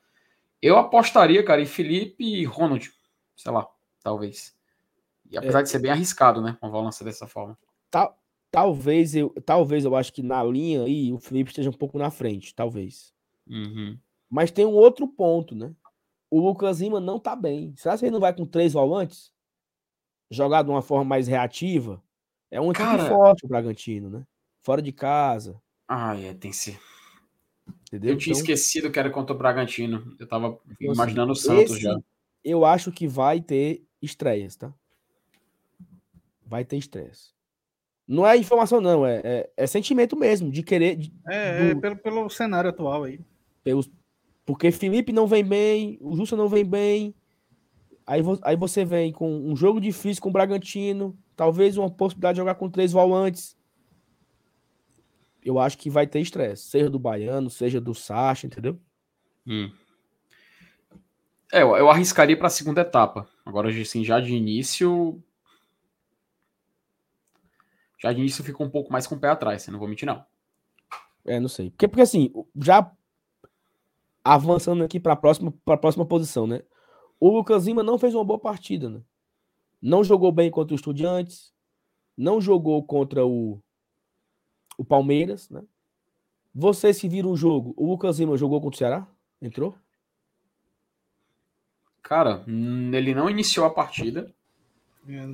[0.60, 2.92] Eu apostaria, cara, em Felipe e Ronald.
[3.36, 3.66] Sei lá,
[4.02, 4.54] talvez.
[5.30, 5.62] E apesar É.
[5.62, 6.56] de ser bem arriscado, né?
[6.62, 7.58] Uma lança dessa forma.
[7.90, 8.16] Tal-
[8.50, 12.10] talvez eu, talvez eu acho que na linha aí o Felipe esteja um pouco na
[12.10, 13.12] frente, talvez.
[13.48, 13.98] Uhum.
[14.30, 15.74] Mas tem um outro ponto, né?
[16.30, 17.74] O Lucas Lima não tá bem.
[17.76, 19.32] Será que ele não vai com três volantes?
[20.30, 22.02] Jogar de uma forma mais reativa?
[22.50, 24.26] É um time forte o Bragantino, né?
[24.62, 26.78] Fora de casa, Ah, é, tem que ser.
[27.88, 28.12] entendeu?
[28.12, 30.14] Eu tinha Então, esquecido que era contra o Bragantino.
[30.18, 31.98] Eu tava Então, imaginando o assim, Santos esse- já.
[32.44, 34.72] eu acho que vai ter estreias, tá?
[36.46, 37.32] Vai ter estreias.
[38.06, 40.96] Não é informação, não, é, é, é sentimento mesmo, de querer.
[40.96, 43.20] de- É, é do- pelo, pelo cenário atual aí.
[43.64, 43.88] pelos,
[44.44, 47.14] porque Felipe não vem bem, o Justa não vem bem.
[48.06, 52.34] Aí, vo- aí você vem com um jogo difícil com o Bragantino, talvez uma possibilidade
[52.36, 53.56] de jogar com três volantes.
[55.44, 58.78] Eu acho que vai ter estresse, seja do Baiano, seja do Sacha, entendeu?
[59.46, 59.72] Hum.
[61.52, 63.28] É, eu, eu arriscaria para a segunda etapa.
[63.44, 65.22] Agora, assim, já de início.
[67.98, 70.06] Já de início fica um pouco mais com o pé atrás, eu não vou mentir,
[70.06, 70.24] não.
[71.24, 71.70] É, não sei.
[71.70, 72.90] Porque, porque assim, já
[74.24, 76.62] avançando aqui para a próxima, pra próxima posição, né?
[77.20, 79.00] O Lucas Lima não fez uma boa partida, né?
[79.80, 81.52] Não jogou bem contra o Estudiantes,
[82.16, 83.60] não jogou contra o,
[84.82, 85.62] o Palmeiras, né?
[86.54, 89.06] Vocês que viram o jogo, o Lucas Lima jogou contra o Ceará?
[89.40, 89.74] Entrou?
[92.02, 94.32] Cara, hum, ele não iniciou a partida
[95.08, 95.26] É,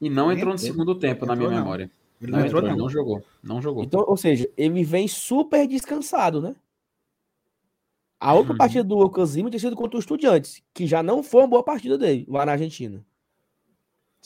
[0.00, 1.90] e não entrou no segundo tempo, na minha memória.
[2.20, 2.84] Ele Não, não entrou, entrou, ele não.
[2.84, 3.24] não jogou.
[3.42, 3.84] Não jogou.
[3.84, 6.54] Então, ou seja, ele vem super descansado, né?
[8.18, 8.58] A outra Uhum.
[8.58, 11.62] partida do Lucas Lima tinha sido contra o Estudiantes, que já não foi uma boa
[11.62, 13.04] partida dele, lá na Argentina.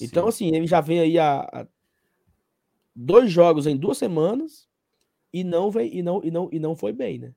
[0.01, 0.29] Então, Sim.
[0.29, 1.67] assim, ele já vem aí a, a
[2.95, 4.69] dois jogos em duas semanas
[5.33, 7.35] e não vem e não e não e não foi bem, né?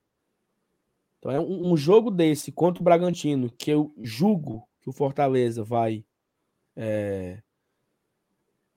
[1.17, 5.63] Então é um, um jogo desse contra o Bragantino que eu julgo que o Fortaleza
[5.63, 6.05] vai
[6.75, 7.41] é,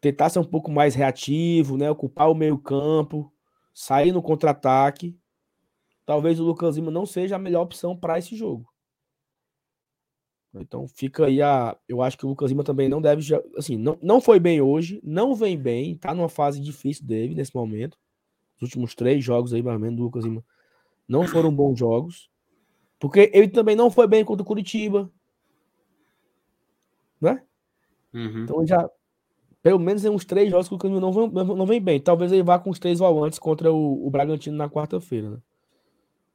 [0.01, 1.91] tentar ser um pouco mais reativo, né?
[1.91, 3.33] Ocupar o meio campo,
[3.75, 5.17] sair no contra-ataque.
[6.07, 8.73] Talvez o Lucas Lima não seja a melhor opção para esse jogo.
[10.55, 11.77] Então fica aí a.
[11.89, 13.23] Eu acho que o Lucas Lima também não deve.
[13.57, 17.55] Assim, não, não foi bem hoje, não vem bem, tá numa fase difícil dele nesse
[17.55, 17.97] momento.
[18.57, 20.45] Os últimos três jogos aí, mais ou menos, do Lucas Lima
[21.11, 22.31] não foram bons jogos.
[22.99, 25.11] Porque ele também não foi bem contra o Curitiba.
[27.21, 27.43] Né?
[28.15, 28.45] Uhum.
[28.45, 28.89] Então já.
[29.63, 31.81] Pelo menos em uns três jogos que o Lucas Lima não vem, não não vem
[31.81, 32.01] bem.
[32.01, 35.31] Talvez ele vá com os três volantes contra o, o Bragantino na quarta-feira.
[35.31, 35.39] Né?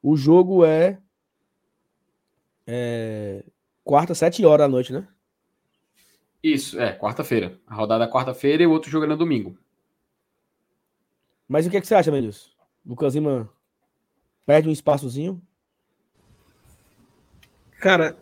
[0.02, 1.00] O jogo é.
[2.68, 3.46] é
[3.86, 5.08] quarta, sete horas da noite, né?
[6.44, 7.58] Isso, é, quarta-feira.
[7.66, 9.58] A rodada é quarta-feira e o outro jogo é no domingo.
[11.48, 12.56] Mas o que, é que você acha, Melhus?
[12.86, 13.50] Lucas Lima
[14.46, 15.42] perde um espaçozinho?
[17.80, 18.18] Cara,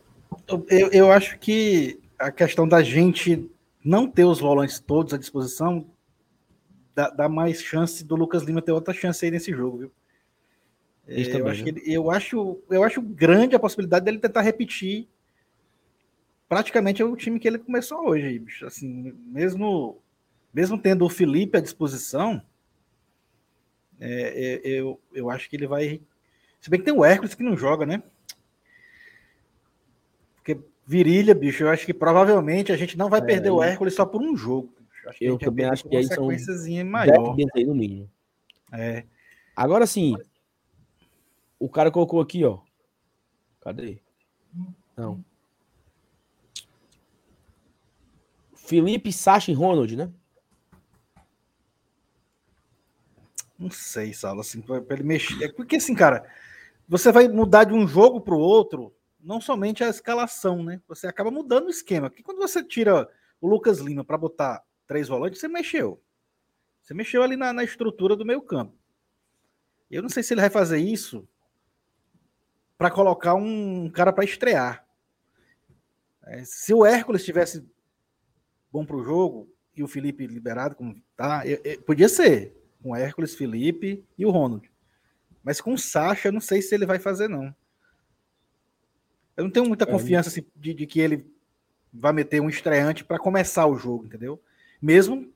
[0.47, 3.49] eu, eu acho que a questão da gente
[3.83, 5.85] não ter os volantes todos à disposição
[6.95, 9.91] dá, dá mais chance do Lucas Lima ter outra chance aí nesse jogo, viu?
[11.07, 11.71] É, Isso eu, também, acho né?
[11.71, 15.09] que ele- eu, acho, eu acho grande a possibilidade dele tentar repetir
[16.53, 18.67] praticamente o time que ele começou hoje, bicho.
[18.67, 19.97] Assim, mesmo,
[20.53, 22.39] mesmo tendo o Felipe à disposição,
[23.99, 25.99] é, é, eu, eu acho que ele vai.
[26.61, 28.03] Se bem que tem o Hércules que não joga, né?
[30.35, 34.05] Porque virilha, bicho, eu acho que provavelmente a gente não vai perder o Hércules só
[34.05, 34.71] por um jogo.
[34.91, 35.09] bicho.
[35.09, 36.27] Acho que Eu também acho que aí são
[36.85, 37.35] maior.
[37.55, 38.07] aí no mínimo.
[38.71, 39.05] É.
[39.55, 40.15] Agora sim.
[41.57, 42.59] O cara colocou aqui, ó.
[43.59, 43.97] Cadê?
[44.95, 45.23] Não.
[48.73, 50.11] Felipe, Sacha e Ronald, né?
[53.57, 55.43] Não sei, Saulo, assim, pra, pra ele mexer.
[55.43, 56.27] É Porque assim, cara,
[56.87, 60.81] você vai mudar de um jogo para o outro, não somente a escalação, né?
[60.87, 62.09] Você acaba mudando o esquema.
[62.09, 63.07] Porque quando você tira
[63.39, 66.01] o Lucas Lima para botar três volantes, você mexeu.
[66.81, 68.75] Você mexeu ali na, na estrutura do meio campo.
[69.89, 71.27] Eu não sei se ele vai fazer isso
[72.75, 74.83] para colocar um cara para estrear.
[76.25, 77.63] É, se o Hércules tivesse
[78.73, 79.47] bom para o jogo
[79.77, 84.25] e o Felipe liberado, como tá, eu- eu- podia ser com o Hércules, Felipe e
[84.25, 84.69] o Ronald.
[85.43, 87.55] Mas com o Sacha, eu não sei se ele vai fazer, não.
[89.37, 91.25] Eu não tenho muita É, confiança assim, de, de que ele
[91.93, 94.41] vai meter um estreante para começar o jogo, entendeu?
[94.81, 95.31] Mesmo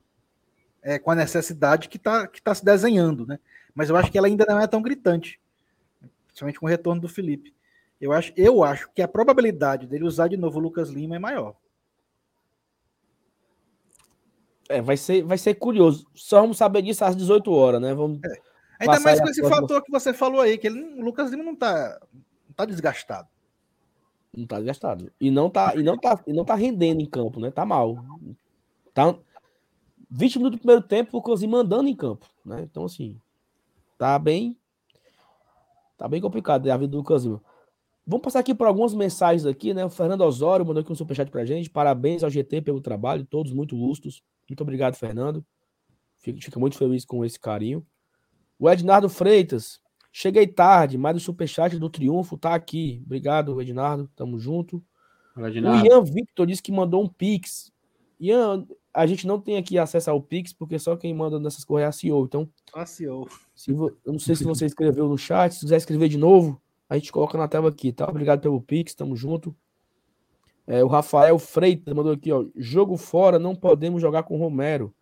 [0.82, 3.38] é, com a necessidade que está que tá se desenhando, né?
[3.74, 5.40] Mas eu acho que ela ainda não é tão gritante,
[6.26, 7.54] principalmente com o retorno do Felipe.
[8.00, 11.18] Eu acho, eu acho que a probabilidade dele usar de novo o Lucas Lima é
[11.18, 11.56] maior.
[14.68, 16.06] É, vai ser, vai ser curioso.
[16.14, 17.94] Só vamos saber disso às 18 horas, né?
[17.94, 18.20] Vamos
[18.80, 21.30] Ainda Passar mais com esse próxima- fator que você falou aí, que ele, o Lucas
[21.30, 23.26] Lima não tá, não tá desgastado.
[24.36, 25.10] Não tá desgastado.
[25.20, 27.50] E não tá, e não tá, e não tá rendendo em campo, né?
[27.50, 27.96] Tá mal.
[28.94, 29.16] Tá
[30.10, 32.62] 20 minutos do primeiro tempo, o Lucas Lima mandando em campo, né?
[32.62, 33.18] Então, assim,
[33.98, 34.56] tá bem.
[35.96, 37.42] Tá bem complicado a vida do Lucas Lima.
[38.06, 39.84] Vamos passar aqui por algumas mensagens aqui, né?
[39.84, 41.68] O Fernando Osório mandou aqui um superchat pra gente.
[41.68, 44.22] Parabéns ao GT pelo trabalho, todos muito lustos.
[44.48, 45.44] Muito obrigado, Fernando.
[46.16, 47.86] Fico, fico muito feliz com esse carinho.
[48.58, 49.80] O Ednardo Freitas.
[50.10, 53.00] Cheguei tarde, mas o superchat do Triunfo tá aqui.
[53.04, 54.10] Obrigado, Ednardo.
[54.16, 54.82] Tamo junto.
[55.36, 55.86] O Reginaldo.
[55.86, 57.70] Ian Victor disse que mandou um Pix.
[58.18, 61.84] Ian, a gente não tem aqui acesso ao Pix, porque só quem manda nessas coisas
[61.84, 62.24] é a CEO.
[62.24, 63.28] Então, Passeou.
[63.54, 66.60] se vo- eu não sei se você escreveu no chat, se quiser escrever de novo,
[66.88, 68.08] a gente coloca na tela aqui, tá?
[68.08, 69.54] Obrigado pelo Pix, tamo junto.
[70.68, 72.44] É, o Rafael Freitas mandou aqui, ó.
[72.54, 74.94] Jogo fora, não podemos jogar com o Romero.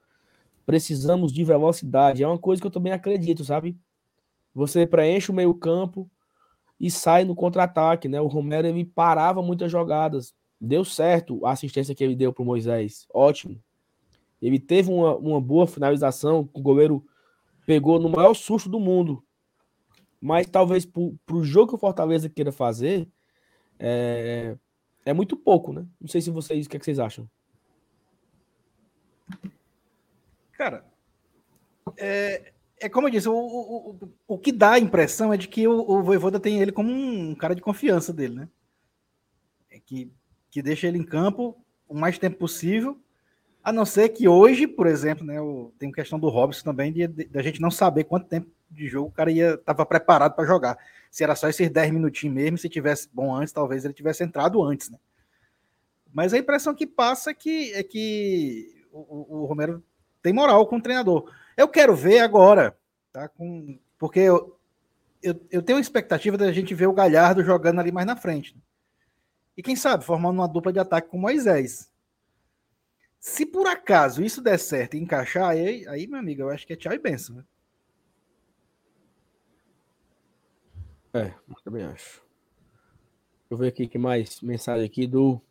[0.64, 2.22] Precisamos de velocidade.
[2.22, 3.76] É uma coisa que eu também acredito, sabe?
[4.54, 6.08] Você preenche o meio-campo
[6.78, 8.20] e sai no contra-ataque, né?
[8.20, 10.32] O Romero ele parava muitas jogadas.
[10.60, 13.04] Deu certo a assistência que ele deu pro Moisés.
[13.12, 13.60] Ótimo.
[14.40, 17.04] Ele teve uma, uma boa finalização, o goleiro
[17.66, 19.20] pegou no maior susto do mundo.
[20.20, 23.08] Mas talvez pro, pro jogo que o Fortaleza queira fazer,
[23.80, 24.56] é,
[25.06, 25.86] é muito pouco, né?
[26.00, 27.30] Não sei se vocês, o que, é que vocês acham?
[30.52, 30.84] Cara,
[31.96, 35.46] é, é como eu disse, o, o, o, o que dá a impressão é de
[35.46, 38.48] que o, o Voivoda tem ele como um cara de confiança dele, né?
[39.70, 40.12] É que,
[40.50, 41.56] que deixa ele em campo
[41.88, 43.00] o mais tempo possível,
[43.68, 45.36] a não ser que hoje, por exemplo, né,
[45.78, 49.08] tem questão do Robson também, de, de- da gente não saber quanto tempo de jogo
[49.08, 50.78] o cara ia estava preparado para jogar.
[51.10, 54.62] Se era só esses 10 minutinhos mesmo, se tivesse bom antes, talvez ele tivesse entrado
[54.62, 54.98] antes, né?
[56.12, 59.82] Mas a impressão que passa é que, é que o, o- o Romero
[60.22, 61.30] tem moral com o treinador.
[61.56, 62.76] Eu quero ver agora,
[63.12, 63.28] tá?
[63.28, 64.56] Com, porque eu,
[65.22, 68.54] eu, eu tenho a expectativa da gente ver o Galhardo jogando ali mais na frente.
[68.54, 68.62] né?
[69.56, 71.90] E quem sabe, formando uma dupla de ataque com o Moisés.
[73.26, 76.74] Se por acaso isso der certo e encaixar, aí, aí meu amigo, eu acho que
[76.74, 77.34] é tchau e benção.
[77.34, 77.44] Né?
[81.12, 82.22] É, eu também acho.
[82.22, 85.42] Deixa eu ver aqui que mais mensagem aqui do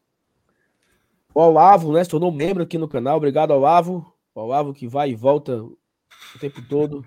[1.34, 2.02] o Olavo, né?
[2.02, 3.18] Se tornou membro aqui no canal.
[3.18, 4.10] Obrigado, Olavo.
[4.34, 5.78] O Olavo que vai e volta o
[6.40, 7.06] tempo todo.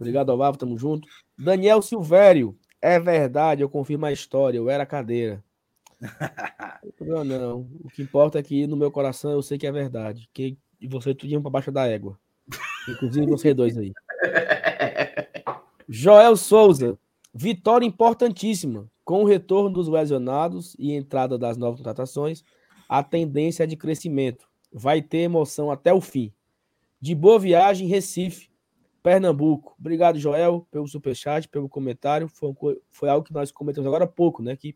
[0.00, 0.56] Obrigado, Olavo.
[0.56, 1.06] Tamo junto.
[1.36, 2.58] Daniel Silvério.
[2.80, 4.56] É verdade, eu confirmo a história.
[4.56, 5.44] Eu era cadeira.
[6.84, 7.66] Não, problema não.
[7.82, 10.28] O que importa é que no meu coração eu sei que é verdade.
[10.32, 12.18] Que você tudinho pra baixo da égua.
[12.88, 13.92] Inclusive vocês dois aí.
[15.88, 16.98] Joel Souza.
[17.32, 18.88] Vitória importantíssima.
[19.04, 22.44] Com o retorno dos lesionados e entrada das novas contratações,
[22.88, 24.46] a tendência é de crescimento.
[24.72, 26.32] Vai ter emoção até o fim.
[27.00, 28.48] De boa viagem, Recife,
[29.02, 29.74] Pernambuco.
[29.78, 32.28] Obrigado, Joel, pelo superchat, pelo comentário.
[32.28, 32.54] Foi,
[32.90, 34.56] foi algo que nós comentamos agora há pouco, né?
[34.56, 34.74] Que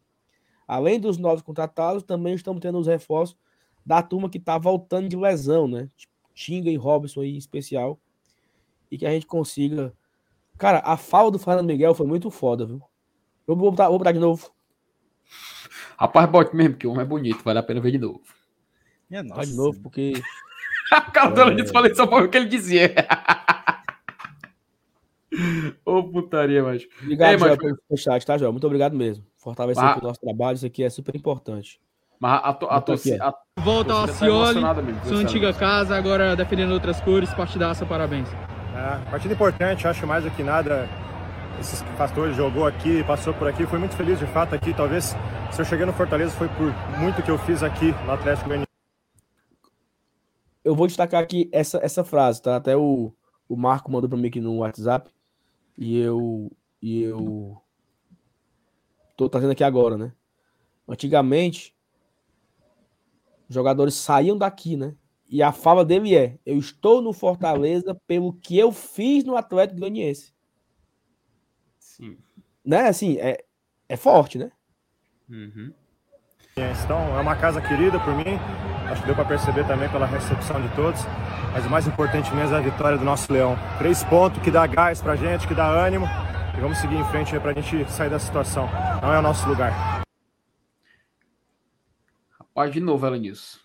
[0.69, 3.36] além dos novos contratados, também estamos tendo os reforços
[3.85, 5.89] da turma que está voltando de lesão, né?
[6.35, 7.99] Tinga e Robson aí em especial.
[8.90, 9.93] E que a gente consiga
[10.59, 12.82] Cara, a fala do Fernando Miguel foi muito foda, viu?
[13.47, 14.51] Eu vou botar, vou botar de novo.
[15.97, 18.20] Rapaz, bote mesmo, que o homem é bonito, vale a pena ver de novo.
[19.09, 19.51] Minha Botar nossa.
[19.51, 20.12] de novo, porque.
[20.90, 22.95] O cara dela disse, falei só para o que ele dizia.
[25.85, 26.89] Ô putaria, macho.
[27.03, 28.53] Obrigado, Ei, Joel, mas- pelo superchat, tá, Joel?
[28.53, 29.23] Muito obrigado mesmo.
[29.48, 29.90] Fortalecer Ah.
[29.92, 31.80] aqui o nosso trabalho, isso aqui é super importante.
[32.20, 33.24] Mas a, to- a Botou torcida.
[33.24, 38.28] a Volta ao tá mesmo, sua antiga casa, agora defendendo outras cores, partidaça, parabéns.
[38.74, 40.88] É, partida importante, acho mais do que nada.
[41.60, 44.72] Esses pastores jogou aqui, passou por aqui, fui muito feliz de fato aqui.
[44.74, 45.16] Talvez
[45.50, 48.68] se eu cheguei no Fortaleza foi por muito que eu fiz aqui no Atlético Goianiense.
[50.64, 52.56] Eu vou destacar aqui essa, essa frase, tá?
[52.56, 53.12] Até o,
[53.48, 55.10] o Marco mandou pra mim aqui no WhatsApp.
[55.76, 56.50] E eu.
[56.82, 57.56] E eu.
[59.19, 60.12] Tô trazendo aqui agora, né?
[60.86, 61.74] Antigamente,
[63.49, 64.95] os jogadores saíam daqui, né?
[65.28, 69.81] E a fala dele é: Eu estou no Fortaleza pelo que eu fiz no Atlético
[69.81, 70.32] Goianiense.
[71.81, 72.16] Sim.
[72.65, 72.86] Né?
[72.86, 73.45] Assim, é,
[73.89, 74.53] é forte, né?
[75.28, 75.73] Uhum.
[76.57, 78.39] Então é uma casa querida por mim.
[78.89, 81.01] Acho que deu para perceber também pela recepção de todos.
[81.53, 83.57] Mas o mais importante mesmo é a vitória do nosso Leão.
[83.78, 86.07] Três pontos que dá gás pra gente, que dá ânimo.
[86.59, 88.68] E vamos seguir em frente aí pra gente sair dessa situação.
[89.01, 90.02] Não é o nosso lugar.
[92.39, 93.59] Rapaz, de novo, Elenilson.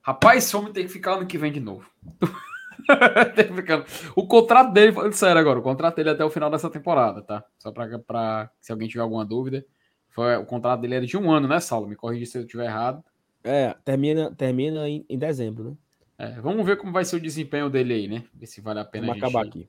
[0.00, 1.88] Rapaz, esse homem tem que ficar ano que vem de novo.
[3.36, 3.84] Tem que ficar-
[4.16, 7.22] O contrato dele, falando sério agora, o contrato dele é até o final dessa temporada,
[7.22, 7.44] tá?
[7.56, 9.64] Só pra, pra se alguém tiver alguma dúvida.
[10.08, 11.86] Foi, o contrato dele era de um ano, né, Saulo?
[11.86, 13.04] Me corrija se eu estiver errado.
[13.44, 15.76] É, termina, termina em, em dezembro, né?
[16.18, 18.24] É, vamos ver como vai ser o desempenho dele aí, né?
[18.34, 19.68] Ver se vale a pena Vamos a gente, acabar aqui.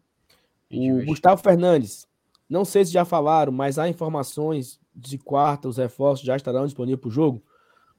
[0.74, 1.06] O.
[1.06, 2.08] Gustavo Fernandes.
[2.50, 7.00] Não sei se já falaram, mas há informações de quarta, os reforços já estarão disponíveis
[7.00, 7.44] para o jogo.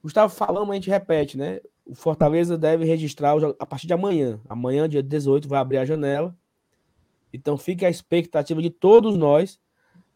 [0.01, 1.59] Gustavo, falamos, a gente repete, né?
[1.85, 4.39] O Fortaleza deve registrar a partir de amanhã.
[4.47, 6.35] Amanhã, dia 18, vai abrir a janela.
[7.33, 9.59] Então fica a expectativa de todos nós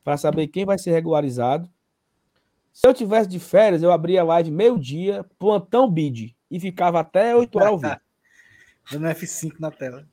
[0.04, 1.70] para saber quem vai ser regularizado.
[2.72, 7.36] Se eu tivesse de férias, eu abria a live meio-dia, plantão bid, e ficava até
[7.36, 7.98] 8 horas ao vivo.
[8.92, 10.08] Dando F5 na tela.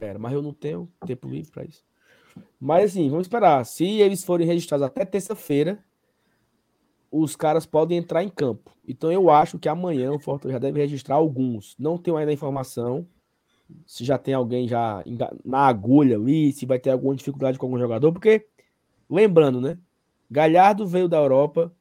[0.00, 1.84] Era, mas eu não tenho tempo livre para isso.
[2.60, 3.64] Mas assim, vamos esperar.
[3.64, 5.78] Se eles forem registrados até terça-feira,
[7.10, 8.70] os caras podem entrar em campo.
[8.86, 11.76] Então eu acho que amanhã o Fortaleza já deve registrar alguns.
[11.78, 13.06] Não tenho ainda informação
[13.86, 15.02] se já tem alguém já
[15.44, 18.46] na agulha ali, se vai ter alguma dificuldade com algum jogador, porque
[19.08, 19.78] lembrando, né?
[20.30, 21.72] Galhardo veio da Europa,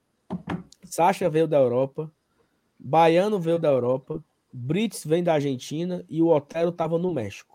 [0.83, 2.11] Sacha veio da Europa,
[2.77, 7.50] Baiano veio da Europa, Brits vem da Argentina e o Otero estava no México.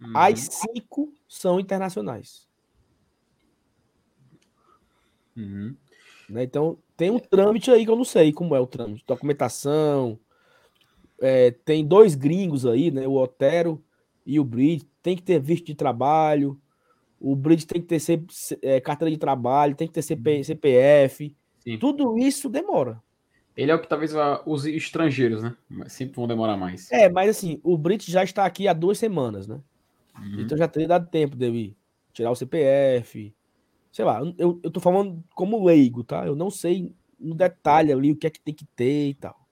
[0.00, 0.12] Uhum.
[0.16, 2.48] As cinco são internacionais.
[5.36, 5.74] Uhum.
[6.28, 6.42] né?
[6.44, 9.04] Então tem um trâmite aí que eu não sei como é o trâmite.
[9.06, 10.18] Documentação.
[11.20, 13.06] é, tem dois gringos aí, né?
[13.06, 13.82] O Otero
[14.26, 14.86] e o Bridge.
[15.02, 16.60] Tem que ter visto de trabalho.
[17.18, 21.34] O Bridge tem que ter C- é, carteira de trabalho, tem que ter CP, CPF.
[21.58, 21.78] Sim.
[21.78, 23.02] Tudo isso demora.
[23.56, 25.54] Ele é o que talvez vá- os estrangeiros, né?
[25.68, 26.90] Mas sempre vão demorar mais.
[26.90, 29.60] É, mas assim, o Bridge já está aqui há duas semanas, né?
[30.20, 30.40] Uhum.
[30.40, 31.76] Então já teria dado tempo dele
[32.12, 33.34] tirar o CPF.
[33.90, 36.26] Sei lá, eu, eu tô falando como leigo, tá?
[36.26, 39.48] Eu não sei no detalhe ali o que é que tem que ter e tal.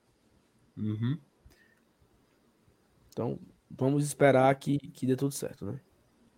[0.76, 1.18] Uhum.
[3.10, 3.38] Então,
[3.68, 5.80] vamos esperar que, que dê tudo certo, né?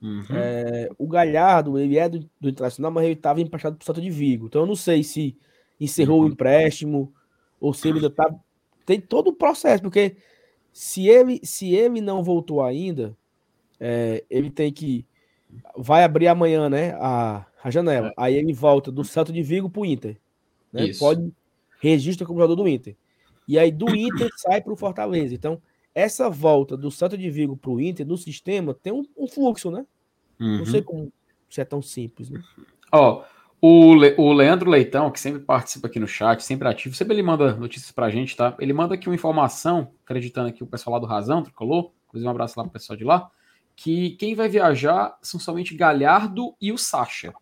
[0.03, 0.25] Uhum.
[0.31, 4.11] É, o Galhardo, ele é do, do Internacional, mas ele estava emprestado pro Salto de
[4.11, 4.47] Vigo.
[4.47, 5.37] Então, eu não sei se
[5.79, 7.13] encerrou o empréstimo
[7.61, 8.35] ou se ele ainda tá...
[8.87, 10.17] Tem todo o processo, porque
[10.73, 13.17] se ele, se ele não voltou ainda,
[13.81, 15.05] é, ele tem que...
[15.77, 18.13] Vai abrir amanhã, né, a, a janela.
[18.17, 20.17] Aí ele volta do Salto de Vigo pro Inter.
[20.73, 20.85] Né?
[20.87, 21.01] Isso.
[21.01, 21.33] Pode
[21.81, 22.95] registra como jogador do Inter.
[23.49, 25.35] E aí do Inter sai pro Fortaleza.
[25.35, 25.61] Então,
[25.95, 29.85] essa volta do Santo de Vigo pro Inter no sistema tem um, um fluxo, né?
[30.39, 30.67] Não Uhum.
[30.67, 31.13] sei como
[31.49, 32.41] se é tão simples, né?
[32.93, 33.25] Ó,
[33.61, 37.23] o, Le- o Leandro Leitão, que sempre participa aqui no chat, sempre ativo, sempre ele
[37.23, 38.55] manda notícias pra gente, tá?
[38.61, 42.31] Ele manda aqui uma informação, acreditando aqui o pessoal lá do Razão, tricolor, inclusive um
[42.31, 43.31] abraço lá pro pessoal de lá,
[43.83, 47.33] que quem vai viajar são somente Galhardo e o Sacha.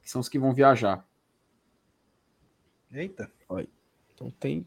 [0.00, 1.04] Que são os que vão viajar.
[2.92, 3.28] Eita.
[4.14, 4.64] Então tem.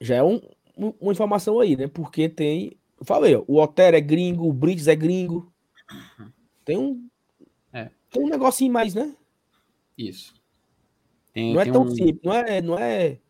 [0.00, 0.40] Já é um-
[0.76, 1.86] um- uma informação aí, né?
[1.86, 2.76] Porque tem.
[2.98, 5.52] Eu falei, ó, o Otero é gringo, o Brits é gringo.
[6.64, 7.08] Tem um.
[7.72, 7.88] É.
[8.10, 9.14] Tem um negocinho mais, né?
[9.96, 10.34] Isso.
[11.32, 13.20] Tem, Não é tão um- simples, não é, não é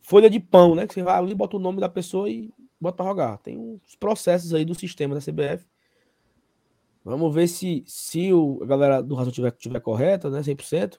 [0.00, 0.86] folha de pão, né?
[0.86, 2.50] Que você vai ali, bota o nome da pessoa e
[2.80, 3.38] bota pra jogar.
[3.38, 5.66] Tem uns processos aí do sistema da CBF.
[7.04, 10.40] Vamos ver se, se o, a galera do Razão tiver, tiver correta, né?
[10.40, 10.98] 100%.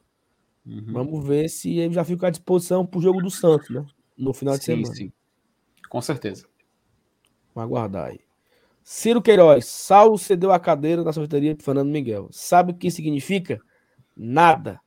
[0.65, 0.85] Uhum.
[0.87, 3.85] Vamos ver se ele já fica à disposição pro jogo do Santos, né?
[4.17, 4.95] No final de Sim, semana.
[4.95, 5.11] sim.
[5.89, 6.47] Com certeza.
[7.53, 8.19] Vamos aguardar aí.
[8.83, 12.29] Ciro Queiroz, Saulo cedeu a cadeira na sorveteria de Fernando Miguel.
[12.31, 13.59] Sabe o que significa?
[14.15, 14.79] Nada.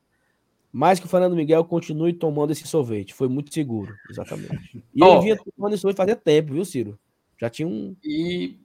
[0.71, 3.13] Mais que o Fernando Miguel continue tomando esse sorvete.
[3.13, 3.95] Foi muito seguro.
[4.09, 4.83] Exatamente.
[4.93, 5.15] E Ó.
[5.15, 6.99] ele vinha tomando esse sorvete fazia tempo, viu, Ciro?
[7.39, 7.95] Já tinha um.
[8.03, 8.57] E,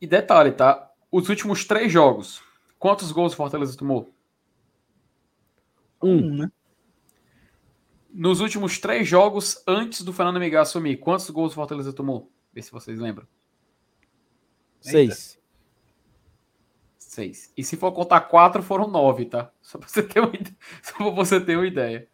[0.00, 0.90] e detalhe, tá?
[1.12, 2.42] Os últimos três jogos,
[2.78, 4.10] quantos gols o Fortaleza tomou?
[6.02, 6.16] Um.
[6.16, 6.52] Um, né?
[8.12, 12.30] Nos últimos três jogos, antes do Fernando Miguel assumir, quantos gols o Fortaleza tomou?
[12.52, 13.26] Vê se vocês lembram.
[14.80, 15.39] Seis.
[17.10, 17.52] Seis.
[17.56, 19.50] E se for contar quatro, foram nove, tá?
[19.60, 20.30] Só pra você ter uma,
[20.80, 22.06] Só pra você ter uma ideia.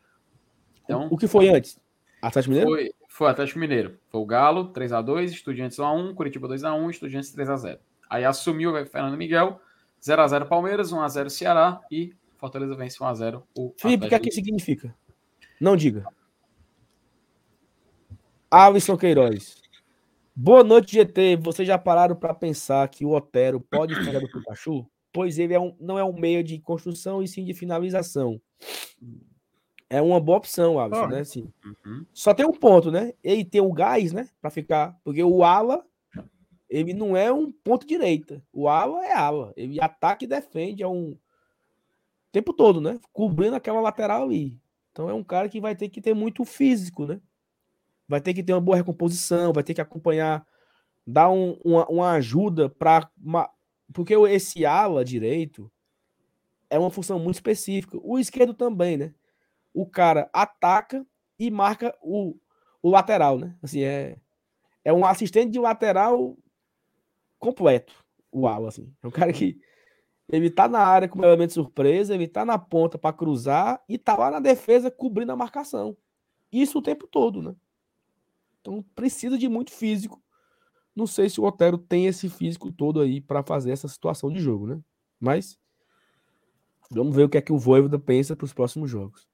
[0.83, 1.79] Então, O que foi antes?
[2.23, 2.71] Atlético Mineiro?
[2.71, 3.99] foi, foi Atlético Mineiro.
[4.09, 7.79] Foi o Galo, 3x2, Estudiantes 1x1, Curitiba 2x1, Estudiantes 3x0.
[8.09, 9.61] Aí assumiu o Fernando Miguel,
[10.03, 14.97] 0x0 Palmeiras, 1x0 Ceará e Fortaleza vence 1x0 o Felipe, o que é que significa?
[15.61, 16.07] Não diga.
[18.51, 19.57] Alisson Queiroz.
[20.39, 21.37] Boa noite, GT.
[21.37, 24.87] Vocês já pararam para pensar que o Otero pode pegar do Pikachu?
[25.13, 28.39] Pois ele é um, não é um meio de construção e sim de finalização.
[29.89, 31.09] É uma boa opção, Alisson, Ah.
[31.09, 31.21] né?
[31.21, 32.05] Assim, Uhum.
[32.13, 33.15] só tem um ponto, né?
[33.25, 34.29] Ele tem o gás, né?
[34.41, 34.99] Para ficar.
[35.03, 35.83] Porque o ala,
[36.69, 38.43] ele não é um ponto direita.
[38.53, 39.55] O ala é ala.
[39.57, 40.83] Ele ataca e defende.
[40.83, 41.13] É um.
[41.13, 41.19] O
[42.33, 42.99] tempo todo, né?
[43.13, 44.59] Cobrindo aquela lateral ali.
[44.93, 47.21] Então é um cara que vai ter que ter muito físico, né?
[48.09, 50.47] Vai ter que ter uma boa recomposição, vai ter que acompanhar,
[51.07, 53.11] dar um- uma, uma ajuda para.
[53.93, 55.71] Porque o- esse ala direito
[56.71, 57.99] é uma função muito específica.
[58.03, 59.15] O esquerdo também, né?
[59.75, 61.07] O cara ataca
[61.39, 62.37] e marca o,
[62.83, 63.57] o lateral, né?
[63.63, 64.19] Assim, é,
[64.85, 66.37] é um assistente de lateral
[67.39, 67.93] completo,
[68.31, 68.93] o Alan, assim.
[69.03, 69.59] É um cara que
[70.29, 73.99] ele tá na área como elemento de surpresa, ele tá na ponta para cruzar e
[73.99, 75.97] tá lá na defesa cobrindo a marcação.
[76.53, 77.55] Isso o tempo todo, né?
[78.67, 80.21] Então precisa de muito físico.
[80.95, 84.41] Não sei se o Otero tem esse físico todo aí para fazer essa situação de
[84.41, 84.81] jogo, né?
[85.21, 85.57] Mas
[86.91, 89.29] vamos ver o que é que o Voivoda pensa para os próximos jogos.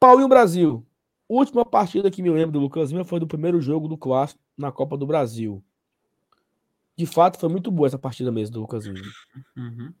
[0.00, 0.84] Paulinho Brasil.
[1.28, 4.72] Última partida que me lembro do Lucas Lima foi do primeiro jogo do Clássico na
[4.72, 5.62] Copa do Brasil.
[6.96, 9.06] De fato, foi muito boa essa partida mesmo do Lucas Lima.
[9.56, 9.94] Uhum.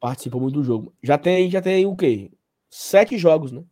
[0.00, 0.94] Participou muito do jogo.
[1.02, 2.32] Já tem, já tem o quê?
[2.70, 3.62] Sete jogos, né?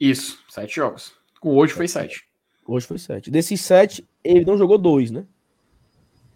[0.00, 1.23] Isso, sete jogos.
[1.44, 2.26] Com hoje foi sete.
[2.66, 3.30] Hoje foi sete.
[3.30, 5.26] Desses sete, ele não jogou dois, né?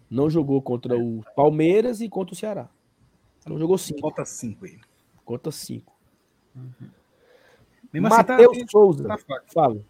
[0.07, 2.69] Não jogou contra o Palmeiras e contra o Ceará.
[3.47, 4.01] Não jogou cinco.
[4.01, 4.79] Bota cinco aí.
[5.25, 5.97] Conta cinco.
[7.91, 9.07] Mesmo assim, Matheus tá, Souza.
[9.07, 9.45] tá fraco.
[9.51, 9.81] Fala.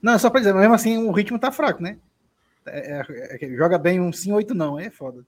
[0.00, 1.98] Não, é só pra dizer, mesmo assim o ritmo tá fraco, né?
[2.64, 5.22] É- é- é- joga bem um sim, oito não, é foda.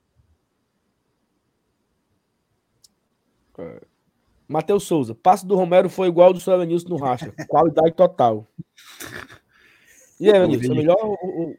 [4.49, 5.13] Matheus Souza.
[5.13, 7.31] Passe do Romero foi igual ao do Sérgio Nilson no Racha.
[7.47, 8.47] Qualidade total.
[10.19, 10.37] E aí?
[10.37, 10.97] É melhor.
[11.01, 11.57] o- o-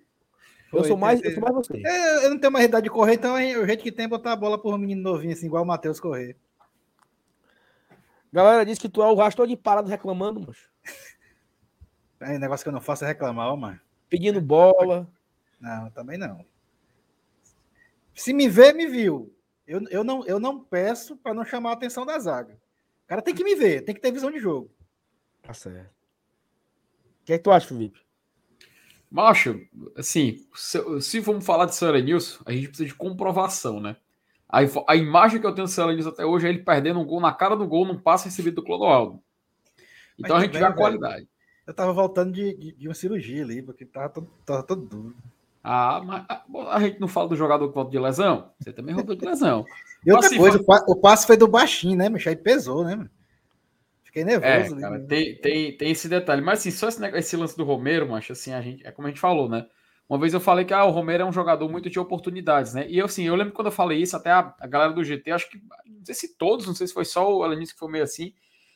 [0.72, 1.80] Eu sou mais, eu sou mais você.
[1.86, 4.08] É, eu não tenho mais idade de correr, então é o jeito que tem é
[4.08, 6.36] botar a bola por um menino novinho, assim, igual o Matheus correr.
[8.32, 10.68] Galera disse que tu é o todo de parado reclamando, macho.
[12.22, 13.80] É, negócio que eu não faço é reclamar, ó, mano.
[14.10, 15.08] Pedindo bola.
[15.58, 16.44] Não, também não.
[18.14, 19.34] Se me vê, me viu.
[19.66, 22.58] Eu, eu, não, eu não peço para não chamar a atenção da zaga.
[23.10, 24.70] O cara tem que me ver, tem que ter visão de jogo.
[25.42, 25.90] Tá certo.
[25.90, 28.00] O que é que tu acha, Felipe?
[29.10, 29.60] Macho,
[29.96, 33.96] assim, se, se vamos falar de Sarah Nilson, a gente precisa de comprovação, né?
[34.48, 37.04] A, a imagem que eu tenho do Sarah Nilson até hoje é ele perdendo um
[37.04, 39.20] gol na cara do gol num passe recebido do Clodoaldo.
[40.16, 41.28] Então Mas a gente vê a qualidade.
[41.66, 45.16] Eu tava voltando de, de, de uma cirurgia ali, porque tava todo, tava todo duro.
[45.62, 48.52] Ah, mas a, a gente não fala do jogador que volta de lesão?
[48.58, 49.68] Você também voltou de lesão.
[50.04, 52.20] E outra Assim, coisa, fa- o, pa- o passe foi do baixinho, né, meu?
[52.26, 53.10] Aí pesou, né, mano?
[54.04, 54.86] Fiquei É, nervoso ali.
[54.88, 55.06] cara, né?
[55.06, 56.40] tem, tem, tem esse detalhe.
[56.42, 59.10] Mas assim, só esse, esse lance do Romero, macho, assim, a gente, é como a
[59.10, 59.66] gente falou, né?
[60.08, 62.86] Uma vez eu falei que ah, o Romero é um jogador muito de oportunidades, né?
[62.88, 65.30] E eu, assim, eu lembro quando eu falei isso, até a, a galera do GT,
[65.30, 67.90] acho que, não sei se todos, não sei se foi só o Alanis que foi
[67.90, 68.32] meio assim,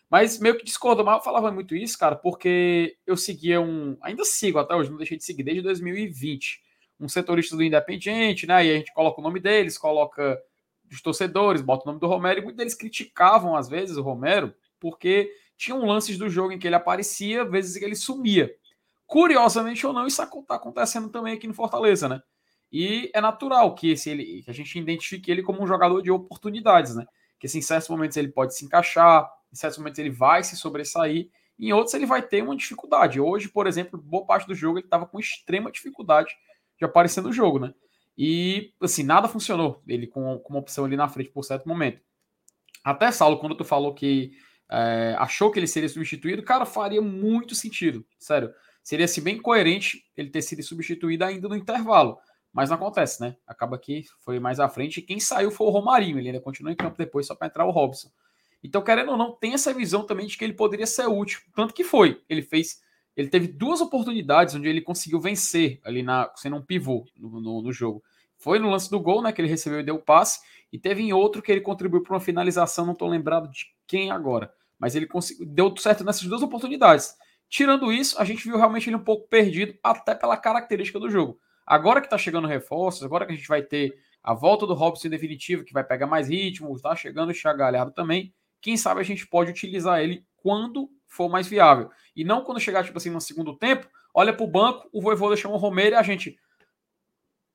[0.09, 4.24] mas meio que discordou, mas eu falava muito isso, cara, porque eu seguia um, ainda
[4.24, 6.62] sigo até hoje, não deixei de seguir desde 2020,
[7.00, 8.64] um setorista do Independiente, né?
[8.64, 10.40] E a gente coloca o nome deles, coloca
[10.90, 14.54] os torcedores, bota o nome do Romero, e muitos deles criticavam, às vezes, o Romero,
[14.78, 18.54] porque tinham lances do jogo em que ele aparecia, vezes que ele sumia.
[19.06, 22.22] Curiosamente ou não, isso está acontecendo também aqui no Fortaleza, né?
[22.72, 26.10] E é natural que, esse, ele, que a gente identifique ele como um jogador de
[26.10, 27.06] oportunidades, né?
[27.38, 30.56] Que assim, em certos momentos ele pode se encaixar, em certos momentos ele vai se
[30.56, 33.20] sobressair, em outros ele vai ter uma dificuldade.
[33.20, 36.34] Hoje, por exemplo, boa parte do jogo ele estava com extrema dificuldade
[36.78, 37.74] de aparecer no jogo, né?
[38.16, 42.01] E assim, nada funcionou ele com, com uma opção ali na frente por certo momento.
[42.84, 44.32] Até, Saulo, quando tu falou que
[44.70, 48.52] é, achou que ele seria substituído, cara, faria muito sentido, sério.
[48.82, 52.18] Seria se bem coerente ele ter sido substituído ainda no intervalo.
[52.52, 53.36] Mas não acontece, né?
[53.46, 55.01] Acaba que foi mais à frente.
[55.01, 56.20] E quem saiu foi o Romarinho.
[56.20, 58.09] Ele ainda continuou em campo depois só para entrar o Robson.
[58.62, 61.40] Então, querendo ou não, tem essa visão também de que ele poderia ser útil.
[61.52, 62.22] Tanto que foi.
[62.28, 62.80] Ele fez.
[63.16, 67.62] Ele teve duas oportunidades onde ele conseguiu vencer ali na, sendo um pivô no, no,
[67.62, 68.02] no jogo.
[68.36, 69.32] Foi no lance do gol, né?
[69.32, 70.40] Que ele recebeu e deu o passe.
[70.72, 74.10] E teve em outro que ele contribuiu para uma finalização, não estou lembrado de quem
[74.10, 74.52] agora.
[74.78, 77.14] Mas ele conseguiu, deu certo nessas duas oportunidades.
[77.48, 81.38] Tirando isso, a gente viu realmente ele um pouco perdido, até pela característica do jogo.
[81.64, 85.08] Agora que tá chegando reforços, agora que a gente vai ter a volta do Robson
[85.08, 89.26] definitivo, que vai pegar mais ritmo, tá chegando o Chagalhardo também, quem sabe a gente
[89.26, 91.90] pode utilizar ele quando for mais viável.
[92.14, 95.54] E não quando chegar, tipo assim, no segundo tempo, olha pro banco, o Voivoda chama
[95.54, 96.38] o Romero e a gente...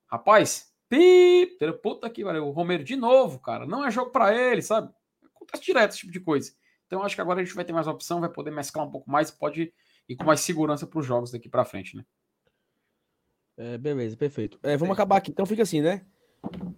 [0.08, 4.62] Rapaz, pi, puta que valeu, o Romero de novo, cara, não é jogo para ele,
[4.62, 4.92] sabe?
[5.36, 6.52] Acontece direto esse tipo de coisa.
[6.88, 9.10] Então acho que agora a gente vai ter mais opção, vai poder mesclar um pouco
[9.10, 9.72] mais pode
[10.08, 12.04] ir com mais segurança para os jogos daqui para frente, né?
[13.56, 14.58] É, beleza, perfeito.
[14.64, 15.30] É, vamos acabar aqui.
[15.30, 16.06] Então fica assim, né?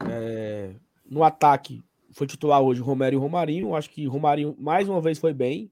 [0.09, 0.75] É,
[1.05, 3.75] no ataque, foi titular hoje o Romero e o Romarinho.
[3.75, 5.71] Acho que o Romarinho mais uma vez foi bem.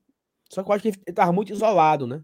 [0.50, 2.24] Só que eu acho que ele estava muito isolado, né?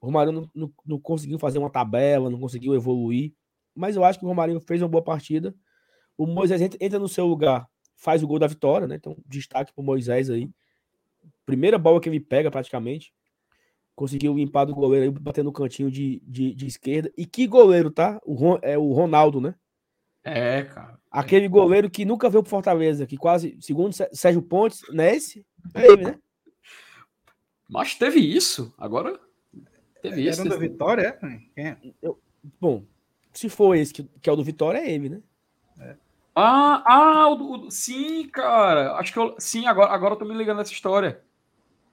[0.00, 3.32] O Romarinho não, não, não, conseguiu fazer uma tabela, não conseguiu evoluir.
[3.74, 5.54] Mas eu acho que o Romarinho fez uma boa partida.
[6.16, 7.66] O Moisés entra, entra no seu lugar,
[7.96, 8.96] faz o gol da vitória, né?
[8.96, 10.50] Então, destaque para o Moisés aí.
[11.44, 13.12] Primeira bola que ele pega praticamente.
[13.94, 17.10] Conseguiu limpar do goleiro aí, bater no cantinho de, de, de, esquerda.
[17.16, 18.20] E que goleiro, tá?
[18.24, 19.54] O, Ron, é o Ronaldo, né?
[20.22, 20.98] É, cara.
[21.10, 25.46] Aquele goleiro que nunca veio pro Fortaleza, que quase, segundo Sérgio Pontes, não é esse?
[25.72, 26.18] É ele, né?
[27.68, 28.72] Mas teve isso.
[28.78, 29.18] Agora
[30.02, 30.40] teve isso.
[30.40, 31.18] Era da Vitória,
[31.56, 31.76] é?
[32.02, 32.18] Eu,
[32.60, 32.84] Bom,
[33.32, 35.20] se for esse que, que é o do Vitória, é ele, né?
[36.34, 38.92] Ah, ah, o do- o do- sim, cara.
[38.96, 39.34] Acho que eu.
[39.38, 41.22] Sim, agora, agora eu tô me ligando nessa história.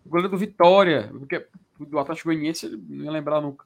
[0.06, 1.10] O goleiro do Vitória.
[1.18, 1.48] Porque
[1.80, 3.66] do Atlético Goianiense ele não ia lembrar nunca.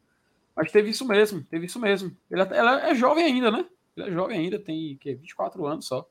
[0.55, 2.15] Mas teve isso mesmo, teve isso mesmo.
[2.31, 3.65] Ele, até- ele é jovem ainda, né?
[3.95, 6.07] Ele é jovem ainda, tem que, 24 anos só.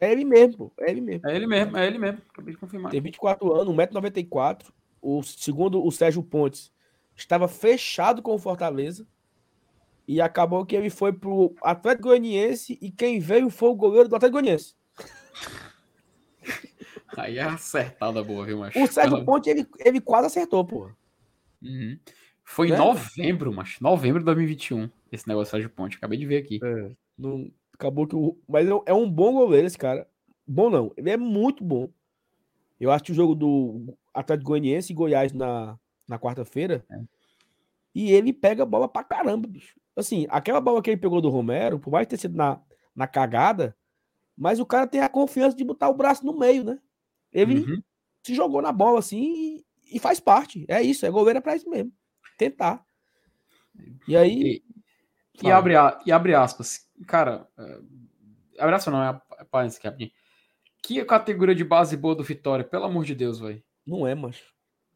[0.00, 0.72] É ele mesmo, pô.
[0.82, 1.28] É ele mesmo.
[1.28, 2.20] É ele mesmo, é ele mesmo.
[2.30, 2.90] Acabei de confirmar.
[2.90, 4.72] Tem 24 anos, 1,94m.
[5.02, 6.72] O segundo o Sérgio Pontes
[7.16, 9.06] estava fechado com o Fortaleza.
[10.08, 14.16] E acabou que ele foi pro Atlético Goianiense e quem veio foi o goleiro do
[14.16, 14.74] Atlético Goianiense.
[17.16, 18.82] Aí é acertada boa, viu, macho?
[18.82, 20.96] O Sérgio Pontes, ele, ele quase acertou, porra.
[21.62, 21.98] Uhum.
[22.44, 22.78] Foi em Né?
[22.78, 23.82] novembro, macho.
[23.82, 24.88] Novembro de 2021.
[25.12, 25.96] Esse negócio do Sérgio Ponte.
[25.96, 26.58] Acabei de ver aqui.
[26.62, 27.50] É, não,
[27.80, 28.36] acabou que o.
[28.48, 30.06] Mas é um- é um bom goleiro esse cara.
[30.46, 31.88] Bom não, ele é muito bom.
[32.78, 35.78] Eu acho que o jogo do Atlético Goianiense e Goiás na,
[36.08, 36.84] na quarta-feira.
[36.90, 37.00] É.
[37.94, 39.78] E ele pega a bola pra caramba, bicho.
[39.96, 42.60] Assim, aquela bola que ele pegou do Romero, por mais ter sido na,
[42.94, 43.76] na cagada,
[44.36, 46.78] mas o cara tem a confiança de botar o braço no meio, né?
[47.32, 47.82] Ele Uhum.
[48.24, 50.64] se jogou na bola assim e, e faz parte.
[50.68, 51.92] É isso, é goleiro é pra isso mesmo.
[52.38, 52.84] Tentar.
[54.08, 54.62] E aí.
[55.34, 55.56] E Fala.
[55.56, 56.88] abre, a- e abre aspas.
[57.06, 60.10] Cara, é, aspas não, é, é parênteses aqui, rapidinho.
[60.82, 63.62] Que categoria de base boa do Vitória, pelo amor de Deus, velho.
[63.86, 64.44] Não é, macho.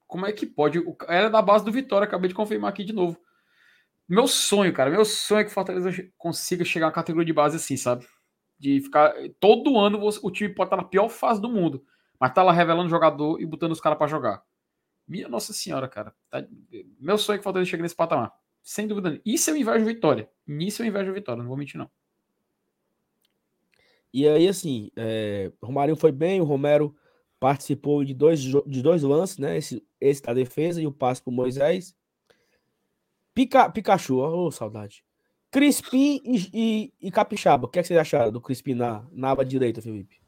[0.06, 0.82] Como é que pode?
[1.08, 3.18] Ela é da base do Vitória, acabei de confirmar aqui de novo.
[4.08, 7.32] Meu sonho, cara, meu sonho é que o Fortaleza consiga chegar a uma categoria de
[7.32, 8.06] base assim, sabe?
[8.58, 9.14] De ficar.
[9.40, 11.84] Todo ano o time pode estar na pior fase do mundo,
[12.20, 14.42] mas tá lá revelando jogador e botando os caras pra jogar.
[15.08, 16.14] Minha Nossa Senhora, cara.
[16.30, 16.46] Tá-
[17.00, 18.32] meu sonho é que o Fortaleza chegue nesse patamar.
[18.64, 19.20] Sem dúvida.
[19.26, 20.28] Isso eu invejo Vitória.
[20.46, 21.90] Nisso eu invejo Vitória, não vou mentir, não.
[24.10, 26.96] E aí, assim, é, Romarinho foi bem, o Romero
[27.38, 29.58] participou de dois, de dois lances, né?
[29.58, 31.94] Esse, esse da defesa e o passe pro Moisés.
[33.34, 35.04] Pica, Pikachu, ô saudade.
[35.50, 37.66] Crispim e, e, e Capixaba.
[37.66, 40.20] O que, é que vocês acharam do Crispim na, na aba direita, Felipe?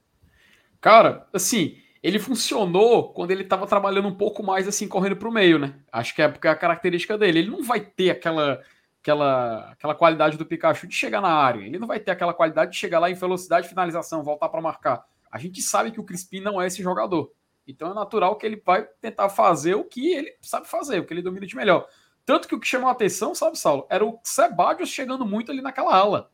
[0.78, 5.58] Cara, assim, ele funcionou quando ele tava trabalhando um pouco mais assim, correndo pro meio,
[5.58, 5.74] né?
[5.90, 7.40] Acho que é porque é a característica dele.
[7.40, 8.62] Ele não vai ter aquela,
[9.00, 11.64] aquela, aquela qualidade do Pikachu de chegar na área.
[11.64, 14.60] Ele não vai ter aquela qualidade de chegar lá em velocidade de finalização, voltar para
[14.60, 15.04] marcar.
[15.30, 17.32] A gente sabe que o Crispim não é esse jogador.
[17.66, 21.12] Então é natural que ele vai tentar fazer o que ele sabe fazer, o que
[21.12, 21.88] ele domina de melhor.
[22.24, 25.62] Tanto que o que chamou a atenção, sabe, Saulo, era o Sebadios chegando muito ali
[25.62, 26.30] naquela ala.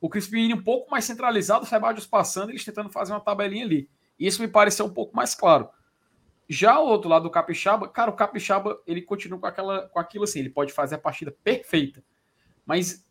[0.00, 3.88] O Crispim um pouco mais centralizado, o Sebadios passando, eles tentando fazer uma tabelinha ali.
[4.26, 5.68] Isso me pareceu um pouco mais claro.
[6.48, 10.24] Já o outro lado do Capixaba, cara, o Capixaba, ele continua com, aquela, com aquilo
[10.24, 12.04] assim, ele pode fazer a partida perfeita.
[12.64, 13.04] Mas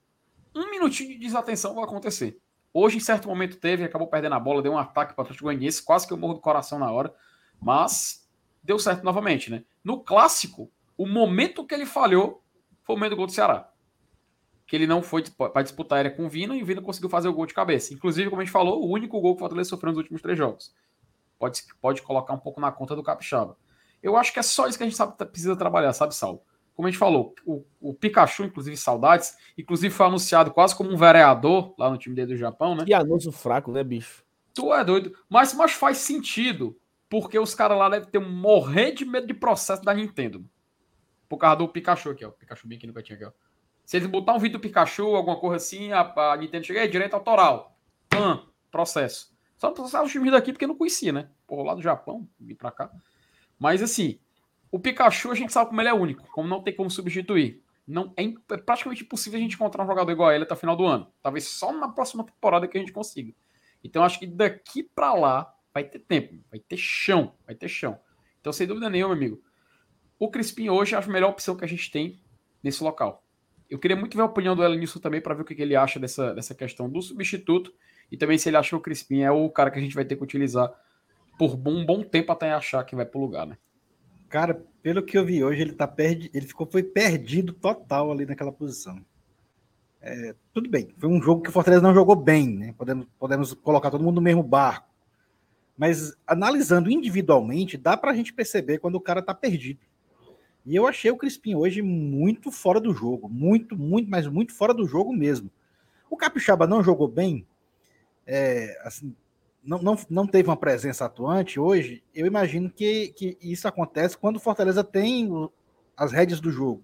[0.56, 2.40] um minutinho de desatenção vai acontecer.
[2.74, 5.46] Hoje, em certo momento, teve, acabou perdendo a bola, deu um ataque para o Atlético
[5.46, 7.14] Goianiense, quase que eu morro do coração na hora,
[7.60, 8.30] mas
[8.64, 9.64] deu certo novamente, né?
[9.84, 12.42] No clássico, o momento que ele falhou
[12.84, 13.70] foi o momento do gol do Ceará.
[14.66, 17.10] Que ele não foi para disputar a área com o Vina e o Vina conseguiu
[17.10, 17.94] fazer o gol de cabeça.
[17.94, 20.38] Inclusive, como a gente falou, o único gol que o Fortaleza sofreu nos últimos três
[20.38, 20.74] jogos.
[21.42, 23.58] Pode, pode colocar um pouco na conta do Capixaba.
[24.02, 26.46] Eu acho que é só isso que a gente sabe, precisa trabalhar, sabe, Sal?
[26.76, 30.96] Como a gente falou, o, o Pikachu, inclusive, saudades, inclusive foi anunciado quase como um
[30.96, 32.86] vereador lá no time dele do Japão, né?
[32.86, 34.24] Que anúncio fraco, né, bicho?
[34.54, 35.18] Tu é doido.
[35.28, 36.78] Mas, mas faz sentido,
[37.10, 40.46] porque os caras lá devem ter um morrer de medo de processo da Nintendo.
[41.28, 42.30] Por causa do Pikachu aqui, ó.
[42.30, 43.32] Pikachu bem aqui no cantinho aqui, ó.
[43.84, 46.88] Se eles botar um vídeo do Pikachu, alguma coisa assim, a, a Nintendo chega, "Ei,
[46.88, 47.76] direito autoral.
[48.08, 49.31] Pã, processo.
[49.62, 51.30] Só processar os times daqui porque não conhecia, né?
[51.46, 52.92] Porra, lá do Japão, vim pra cá.
[53.60, 54.20] Mas assim,
[54.72, 57.62] o Pikachu a gente sabe como ele é único, como não tem como substituir.
[57.88, 60.58] Não, é, é praticamente impossível a gente encontrar um jogador igual a ele até o
[60.58, 61.14] final do ano.
[61.22, 63.36] Talvez só na próxima temporada que a gente consiga.
[63.84, 68.00] Então acho que daqui pra lá vai ter tempo, vai ter chão, vai ter chão.
[68.40, 69.44] Então, sem dúvida nenhuma, meu amigo,
[70.18, 72.20] o Crispim hoje é a melhor opção que a gente tem
[72.64, 73.24] nesse local.
[73.70, 76.00] Eu queria muito ver a opinião do Elenilson também para ver o que ele acha
[76.00, 77.72] dessa, dessa questão do substituto
[78.12, 80.04] e também se ele acha que o Crispim é o cara que a gente vai
[80.04, 80.72] ter que utilizar
[81.38, 83.58] por um bom tempo até achar que vai pro lugar, né?
[84.30, 86.30] Cara, pelo que eu vi hoje, ele tá perdi...
[86.34, 89.04] ele ficou foi perdido total ali naquela posição.
[90.02, 92.76] É, tudo bem, foi um jogo que o Fortaleza não jogou bem, né?
[92.78, 94.90] Podemos, podemos colocar todo mundo no mesmo barco.
[95.78, 99.80] Mas analisando individualmente, dá pra gente perceber quando o cara tá perdido.
[100.66, 104.74] E eu achei o Crispim hoje muito fora do jogo, muito, muito, mas muito fora
[104.74, 105.50] do jogo mesmo.
[106.10, 107.48] O Capixaba não jogou bem,
[108.34, 109.14] é, assim,
[109.62, 114.38] não, não, não teve uma presença atuante hoje, eu imagino que, que isso acontece quando
[114.38, 115.30] o Fortaleza tem
[115.98, 116.82] as rédeas do jogo.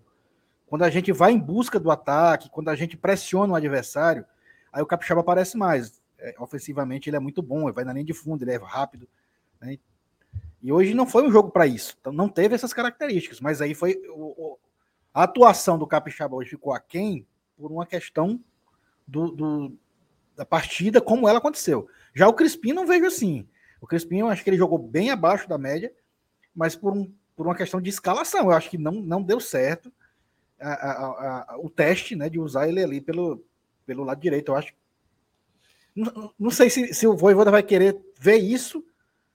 [0.67, 4.25] Quando a gente vai em busca do ataque, quando a gente pressiona o adversário,
[4.73, 6.01] aí o Capixaba aparece mais.
[6.19, 9.07] É, ofensivamente ele é muito bom, ele vai na linha de fundo, ele é rápido.
[9.61, 9.77] né?
[10.61, 11.95] E hoje não foi um jogo para isso.
[12.01, 14.59] Então não teve essas características, mas aí foi o- o-
[15.13, 17.25] A atuação do Capixaba hoje ficou aquém
[17.57, 18.39] por uma questão
[19.07, 19.73] do, do,
[20.37, 21.89] da partida como ela aconteceu.
[22.13, 23.47] Já o Crispim não vejo assim.
[23.81, 25.91] O Crispim, eu acho que ele jogou bem abaixo da média,
[26.55, 28.45] mas por, um, por uma questão de escalação.
[28.45, 29.91] Eu acho que não, não deu certo
[30.61, 33.43] a, a, a, o teste né, de usar ele ali pelo,
[33.85, 34.51] pelo lado direito.
[34.51, 34.73] Eu acho.
[35.95, 38.85] Não, não sei se, se o Voivoda vai querer ver isso,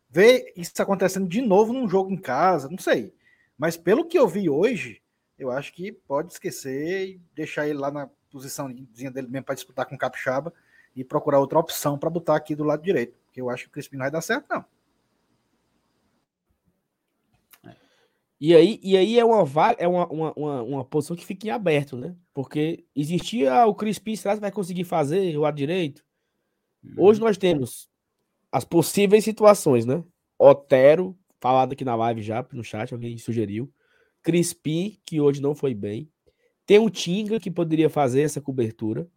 [0.09, 3.13] ver isso acontecendo de novo num jogo em casa, não sei.
[3.59, 5.03] Mas pelo que eu vi hoje,
[5.37, 9.85] eu acho que pode esquecer e deixar ele lá na posição dele mesmo para disputar
[9.85, 10.53] com o Capixaba
[10.95, 13.19] e procurar outra opção para botar aqui do lado direito.
[13.25, 14.65] Porque eu acho que o Crispim não vai dar certo, não.
[18.45, 19.45] E aí, e aí é uma
[19.79, 22.17] é uma, uma, uma, uma, posição que fica em aberto, né?
[22.35, 26.05] Porque existia ah, o Crispim, será que vai conseguir fazer o lado direito?
[26.99, 27.27] Hoje uhum.
[27.29, 27.89] nós temos
[28.51, 30.03] as possíveis situações, né?
[30.37, 33.73] Otero, falado aqui na live já, no chat, alguém sugeriu.
[34.23, 36.11] Crispim, que hoje não foi bem.
[36.67, 39.09] Tem o Tinga, que poderia fazer essa cobertura.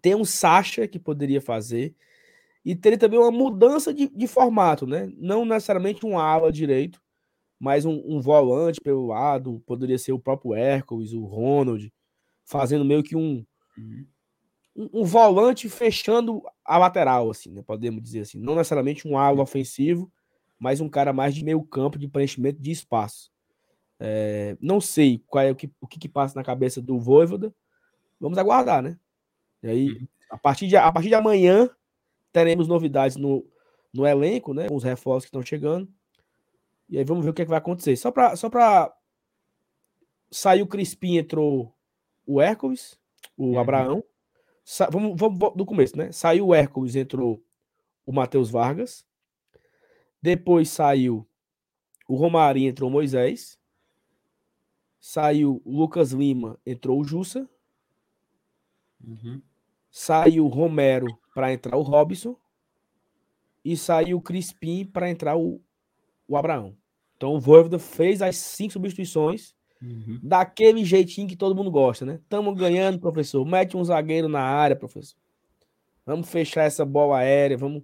[0.00, 1.94] Tem um Sacha, que poderia fazer.
[2.64, 5.10] E teria também uma mudança de, de formato, né?
[5.16, 7.00] Não necessariamente um ala direito,
[7.58, 9.62] mas um, um, volante pelo lado.
[9.66, 11.92] Poderia ser o próprio Hércules, o Ronald,
[12.44, 13.44] fazendo meio que um,
[14.76, 17.62] um, um volante fechando a lateral, assim, né?
[17.62, 18.38] Podemos dizer assim.
[18.38, 20.12] Não necessariamente um ala ofensivo,
[20.58, 23.30] mas um cara mais de meio campo, de preenchimento de espaço.
[23.98, 27.54] É, não sei qual é o que, o que, que passa na cabeça do Voivoda.
[28.18, 28.98] Vamos aguardar, né?
[29.62, 30.06] E aí, uhum.
[30.30, 31.68] a partir de, a partir de amanhã,
[32.32, 33.44] teremos novidades no,
[33.92, 34.68] no elenco, né?
[34.68, 35.88] Com os reforços que estão chegando.
[36.88, 37.96] E aí vamos ver o que, é que vai acontecer.
[37.96, 38.92] Só para só pra
[40.30, 41.74] sair o Crispim, entrou
[42.26, 42.98] o Hércules,
[43.36, 43.58] o uhum.
[43.58, 44.04] Abraão.
[44.64, 46.12] Sa vamos, vamos do começo, né?
[46.12, 47.42] Saiu o Hércules, entrou
[48.06, 49.04] o Matheus Vargas.
[50.22, 51.26] Depois saiu
[52.08, 53.58] o Romarinho, entrou o Moisés.
[55.00, 57.48] Saiu o Lucas Lima, entrou o Jussa.
[59.02, 59.40] Uhum.
[59.90, 62.36] Saiu o Romero para entrar o Robson.
[63.64, 65.60] E saiu o Crispim para entrar o,
[66.26, 66.76] o Abraão.
[67.16, 70.18] Então o Voivoda fez as cinco substituições uhum.
[70.22, 72.18] daquele jeitinho que todo mundo gosta, né?
[72.22, 73.44] Estamos ganhando, professor.
[73.44, 75.18] Mete um zagueiro na área, professor.
[76.06, 77.58] Vamos fechar essa bola aérea.
[77.58, 77.82] Vamos.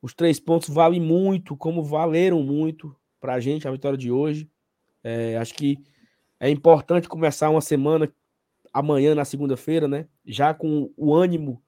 [0.00, 4.48] Os três pontos valem muito, como valeram muito para a gente a vitória de hoje.
[5.02, 5.78] É, acho que
[6.38, 8.12] é importante começar uma semana
[8.74, 10.08] amanhã, na segunda-feira, né?
[10.26, 11.62] Já com o ânimo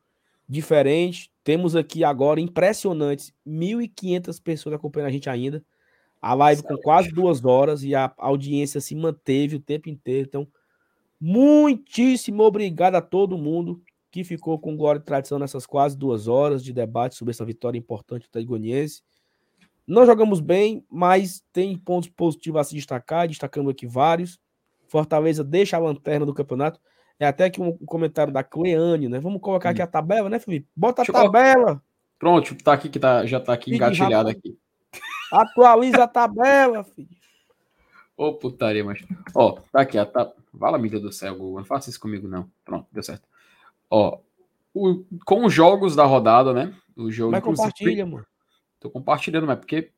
[0.49, 1.31] diferente.
[1.45, 5.65] Temos aqui agora impressionantes 1.500 pessoas acompanhando a gente ainda.
[6.21, 10.27] A live com quase duas horas e a audiência se manteve o tempo inteiro.
[10.27, 10.49] Então,
[11.21, 13.81] muitíssimo obrigado a todo mundo
[14.11, 17.79] que ficou com glória e tradição nessas quase duas horas de debate sobre essa vitória
[17.79, 19.03] importante do Tagoniense.
[19.87, 24.41] Não jogamos bem, mas tem pontos positivos a se destacar, destacamos aqui vários.
[24.89, 26.81] Fortaleza deixa a lanterna do campeonato.
[27.19, 29.19] É até aqui um comentário da Cleane, né?
[29.19, 30.69] Vamos colocar aqui a tabela, né, Felipe?
[30.77, 31.83] Bota a tabela.
[32.19, 34.59] Pronto, tá aqui que tá, já tá aqui engatilhado aqui.
[35.33, 37.09] Atualiza a tabela, filho.
[38.17, 39.05] Ô, putaria, mas.
[39.35, 40.33] Ó, tá aqui, a tab...
[40.53, 41.59] Vala, mídia do céu, Google.
[41.59, 42.51] Não faça isso comigo, não.
[42.65, 43.29] Pronto, deu certo.
[43.91, 44.19] Ó,
[44.73, 45.05] o...
[45.25, 46.75] com os jogos da rodada, né?
[46.97, 47.33] O jogo.
[47.33, 48.27] Mas compartilha, amor.
[48.81, 49.91] Tô compartilhando, mas porque.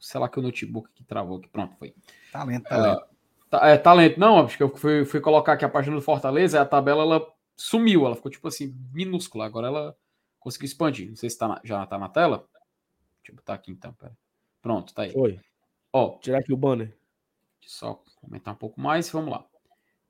[0.00, 1.48] Sei lá que o notebook que travou aqui.
[1.48, 1.94] Pronto, foi.
[2.32, 3.02] Talento, talento.
[3.02, 3.15] Uh,
[3.52, 4.18] é, talento.
[4.18, 7.26] Não, acho que eu fui, fui colocar aqui a página do Fortaleza, a tabela ela
[7.56, 9.46] sumiu, ela ficou tipo assim, minúscula.
[9.46, 9.96] Agora ela
[10.38, 11.08] conseguiu expandir.
[11.08, 12.48] Não sei se tá na, já tá na tela.
[13.18, 14.16] Deixa eu botar aqui então, pera.
[14.60, 15.12] Pronto, tá aí.
[15.12, 15.40] Foi.
[15.92, 16.96] Ó, tirar aqui o banner.
[17.62, 19.44] Só comentar um pouco mais, vamos lá.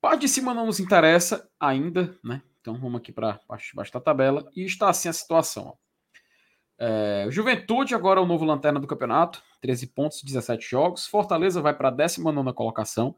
[0.00, 2.42] Parte de cima não nos interessa ainda, né?
[2.60, 4.50] Então vamos aqui para baixo, baixo da tabela.
[4.54, 5.68] E está assim a situação.
[5.68, 5.86] Ó.
[6.78, 11.06] É, Juventude agora é o novo lanterna do campeonato, 13 pontos, 17 jogos.
[11.06, 13.16] Fortaleza vai para a 19 colocação.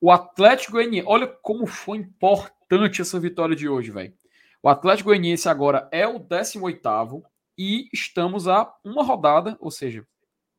[0.00, 4.14] O Atlético Goianiense, olha como foi importante essa vitória de hoje, velho.
[4.62, 7.22] O Atlético Goianiense agora é o 18
[7.56, 10.06] e estamos a uma rodada, ou seja,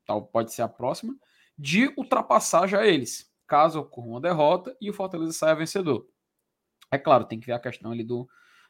[0.06, 1.16] tal pode ser a próxima,
[1.58, 6.08] de ultrapassar já eles, caso ocorra uma derrota e o Fortaleza saia vencedor.
[6.92, 8.28] É claro, tem que ver a questão ali do,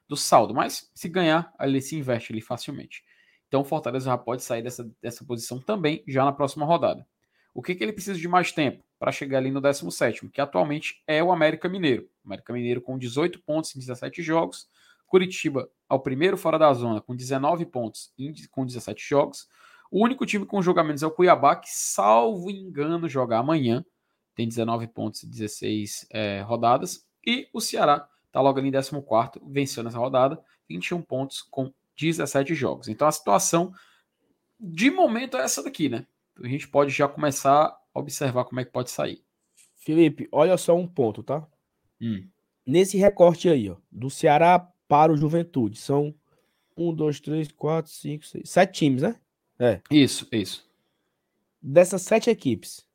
[0.08, 3.04] do saldo, mas se ganhar, ele se investe ali facilmente.
[3.48, 7.08] Então o Fortaleza já pode sair dessa, dessa posição também já na próxima rodada.
[7.58, 11.02] O que, que ele precisa de mais tempo para chegar ali no 17, que atualmente
[11.08, 12.08] é o América Mineiro.
[12.24, 14.70] América Mineiro com 18 pontos em 17 jogos.
[15.08, 19.50] Curitiba ao primeiro fora da zona com 19 pontos em, com 17 jogos.
[19.90, 23.84] O único time com jogamentos é o Cuiabá, que, salvo engano, joga amanhã.
[24.36, 27.08] Tem 19 pontos e 16 é, rodadas.
[27.26, 30.40] E o Ceará está logo ali em 14, venceu nessa rodada,
[30.70, 32.88] 21 pontos com 17 jogos.
[32.88, 33.74] Então a situação
[34.60, 36.06] de momento é essa daqui, né?
[36.44, 39.24] A gente pode já começar a observar como é que pode sair.
[39.76, 41.48] Felipe, olha só um ponto, tá?
[42.02, 42.28] Hum.
[42.66, 46.14] Nesse recorte aí, ó, do Ceará para o Juventude, são
[46.76, 49.16] um, dois, três, quatro, cinco, seis, sete times, né?
[49.90, 50.70] Isso, isso.
[51.62, 52.86] Dessas sete equipes,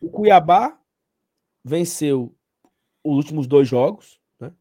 [0.00, 0.78] o Cuiabá
[1.64, 2.34] venceu
[3.04, 4.52] os últimos dois jogos, né?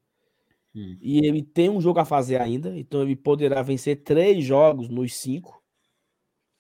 [0.76, 0.98] Hum.
[1.02, 5.16] E ele tem um jogo a fazer ainda, então ele poderá vencer três jogos nos
[5.16, 5.64] cinco.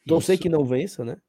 [0.07, 0.43] Torcer Isso.
[0.43, 1.21] que não vença, né?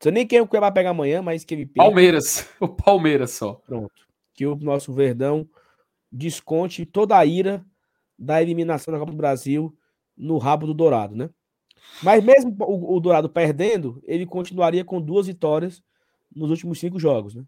[0.00, 1.82] Não sei nem quem o Cuiabá pega amanhã, mas que ele perca.
[1.82, 2.48] Palmeiras.
[2.58, 3.54] O Palmeiras só.
[3.66, 4.08] Pronto.
[4.32, 5.46] Que o nosso Verdão
[6.10, 7.64] desconte toda a ira
[8.18, 9.76] da eliminação da Copa do Brasil
[10.16, 11.28] no rabo do Dourado, né?
[12.02, 15.82] Mas mesmo o, o Dourado perdendo, ele continuaria com duas vitórias
[16.34, 17.44] nos últimos cinco jogos, né?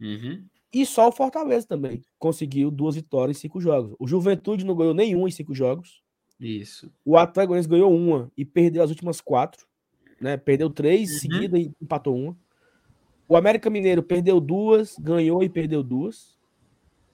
[0.00, 0.44] Uhum.
[0.72, 3.94] E só o Fortaleza também conseguiu duas vitórias em cinco jogos.
[3.98, 6.02] O Juventude não ganhou nenhum em cinco jogos.
[6.40, 6.92] Isso.
[7.04, 9.66] O Atlético ganhou uma e perdeu as últimas quatro,
[10.20, 10.36] né?
[10.36, 11.18] Perdeu três Uhum.
[11.18, 12.36] seguidas e empatou uma.
[13.28, 16.36] O América Mineiro perdeu duas, ganhou e perdeu duas.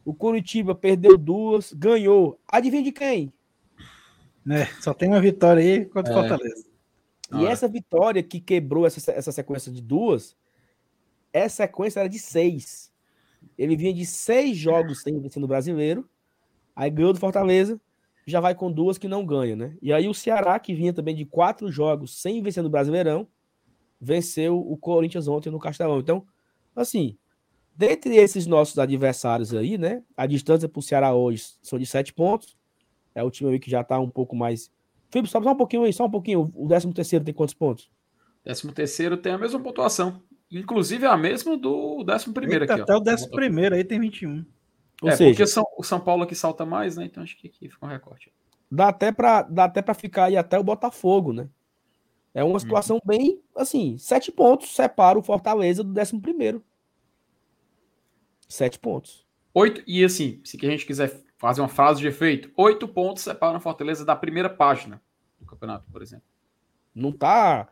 [0.05, 2.39] O Curitiba perdeu duas, ganhou.
[2.49, 3.33] Adivinha de quem?
[4.49, 6.29] É, só tem uma vitória aí contra o É.
[6.29, 6.65] Fortaleza.
[7.33, 7.51] E Ah.
[7.51, 10.37] essa vitória que quebrou essa, essa sequência de duas,
[11.33, 12.91] essa sequência era de seis.
[13.57, 16.09] Ele vinha de seis jogos sem vencer no brasileiro,
[16.75, 17.81] aí ganhou do Fortaleza,
[18.31, 19.77] já vai com duas que não ganha, né?
[19.83, 23.27] E aí o Ceará, que vinha também de quatro jogos sem vencer no Brasileirão,
[24.01, 25.99] venceu o Corinthians ontem no Castelão.
[25.99, 26.25] Então,
[26.75, 27.19] assim,
[27.77, 30.03] dentre esses nossos adversários aí, né?
[30.17, 32.57] A distância para o Ceará hoje são de sete pontos.
[33.15, 34.71] É o time aí que já tá um pouco mais.
[35.11, 36.51] Felipe, só um pouquinho aí, só um pouquinho.
[36.55, 37.91] O 13 terceiro tem quantos pontos?
[38.45, 40.23] Décimo terceiro tem a mesma pontuação.
[40.51, 42.85] Inclusive a mesma do décimo primeiro Eita, aqui, ó.
[42.85, 44.45] até o décimo primeiro aí tem 21.
[45.03, 47.05] Ou é, seja, porque São, o São Paulo aqui salta mais, né?
[47.05, 48.33] Então acho que aqui fica um recorte.
[48.71, 51.49] dá até para dá até para ficar aí até o Botafogo, né?
[52.33, 56.63] É uma situação bem assim, sete pontos separa o Fortaleza do 11 primeiro.
[58.49, 59.27] Sete pontos.
[59.53, 63.23] Oito, e assim, se que a gente quiser fazer uma frase de efeito, oito pontos
[63.23, 65.03] separam a Fortaleza da primeira página
[65.41, 66.25] do campeonato, por exemplo.
[66.95, 67.69] Não tá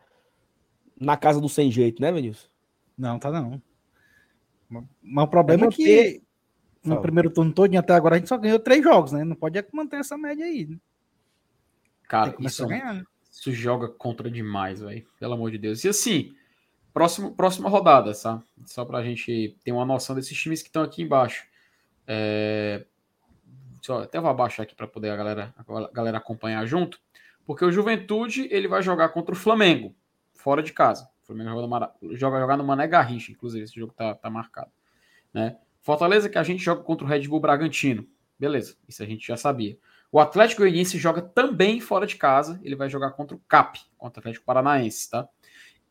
[0.99, 2.49] na casa do sem jeito, né, Vinícius?
[2.97, 3.61] Não, tá não.
[5.01, 6.23] Mas o problema é, É que
[6.83, 7.01] no Fala.
[7.01, 9.23] primeiro turno todo até agora a gente só ganhou três jogos, né?
[9.23, 10.65] Não pode é manter essa média aí.
[10.67, 10.77] Né?
[12.07, 12.93] Cara, isso, ganhar.
[12.95, 13.03] né?
[13.31, 15.05] isso joga contra demais, velho.
[15.19, 15.83] Pelo amor de Deus.
[15.83, 16.33] E assim,
[16.93, 18.41] próximo, próxima rodada, tá?
[18.65, 21.45] Só pra gente ter uma noção desses times que estão aqui embaixo.
[22.07, 22.85] É...
[23.81, 26.99] Só, até vou abaixar aqui para poder a galera, a galera acompanhar junto.
[27.45, 29.95] Porque o Juventude ele vai jogar contra o Flamengo,
[30.33, 31.09] fora de casa.
[31.23, 34.29] O Flamengo joga, no Mara- joga jogar no Mané Garrincha, inclusive, esse jogo tá, tá
[34.29, 34.71] marcado.
[35.33, 35.57] Né?
[35.89, 38.05] Fortaleza que a gente joga contra o Red Bull Bragantino.
[38.37, 39.75] Beleza, isso a gente já sabia.
[40.11, 42.59] O Atlético Goianiense joga também fora de casa.
[42.63, 45.27] Ele vai jogar contra o CAP, contra o Atlético Paranaense, tá?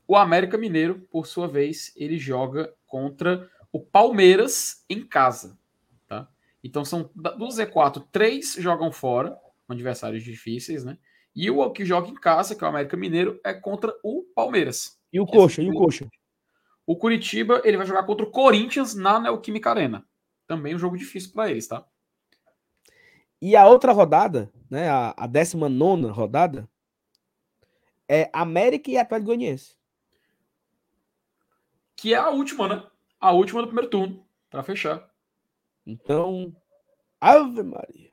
[0.07, 5.59] O América Mineiro, por sua vez, ele joga contra o Palmeiras em casa,
[6.07, 6.29] tá?
[6.63, 9.37] Então são do Z4, três jogam fora,
[9.69, 10.97] adversários difíceis, né?
[11.35, 14.97] E o que joga em casa, que é o América Mineiro, é contra o Palmeiras.
[15.13, 16.09] E o Coxa, e o Coxa?
[16.89, 20.09] O Curitiba, ele vai jogar contra o Corinthians na Neoquímica Arena.
[20.47, 21.87] Também um jogo difícil para eles, tá?
[23.43, 26.67] E a outra rodada, né, a, a 19 rodada,
[28.09, 29.77] é América e Atlético Goianiense.
[31.95, 32.83] Que é a última, né?
[33.21, 35.13] A última do primeiro turno, para fechar.
[35.85, 36.57] Então,
[37.21, 38.13] Ave Maria.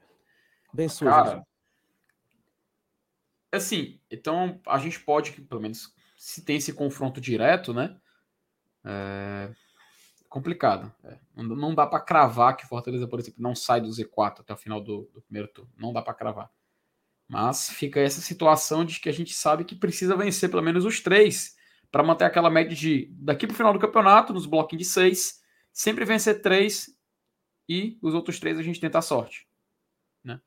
[0.73, 1.45] Abençoe, Cara, Jesus.
[3.53, 7.97] assim, então a gente pode, pelo menos, se tem esse confronto direto, né?
[8.85, 9.51] É
[10.35, 10.93] complicado.
[11.05, 11.17] é.
[11.33, 14.57] Não, dá para cravar que o Fortaleza, por exemplo, não sai do Z4 até o
[14.57, 15.71] final do, do primeiro turno.
[15.77, 16.51] Não dá para cravar.
[17.25, 20.99] Mas fica essa situação de que a gente sabe que precisa vencer pelo menos os
[20.99, 21.55] três
[21.89, 25.41] para manter aquela média de daqui para o final do campeonato, nos bloquinhos de seis,
[25.71, 26.93] sempre vencer três
[27.67, 29.47] e os outros três a gente tenta a sorte.
[30.21, 30.41] Né?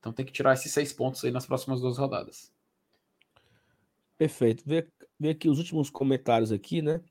[0.00, 2.50] Então tem que tirar esses seis pontos aí nas próximas duas rodadas.
[4.16, 4.64] Perfeito.
[4.66, 4.88] Vê,
[5.20, 7.02] vê aqui os últimos comentários aqui, né?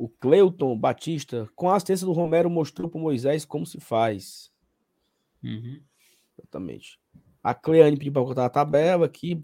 [0.00, 4.50] O Cleuton Batista, com a assistência do Romero, mostrou para Moisés como se faz.
[5.44, 5.78] Uhum.
[6.38, 6.98] Exatamente.
[7.42, 9.38] A Cleane pediu para contar a tabela aqui.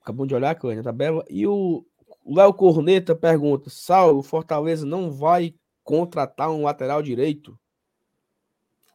[0.00, 1.24] Acabou de olhar, Cleane, a tabela.
[1.28, 1.84] E o
[2.24, 5.52] Léo Corneta pergunta: Saulo, o Fortaleza não vai
[5.82, 7.58] contratar um lateral direito?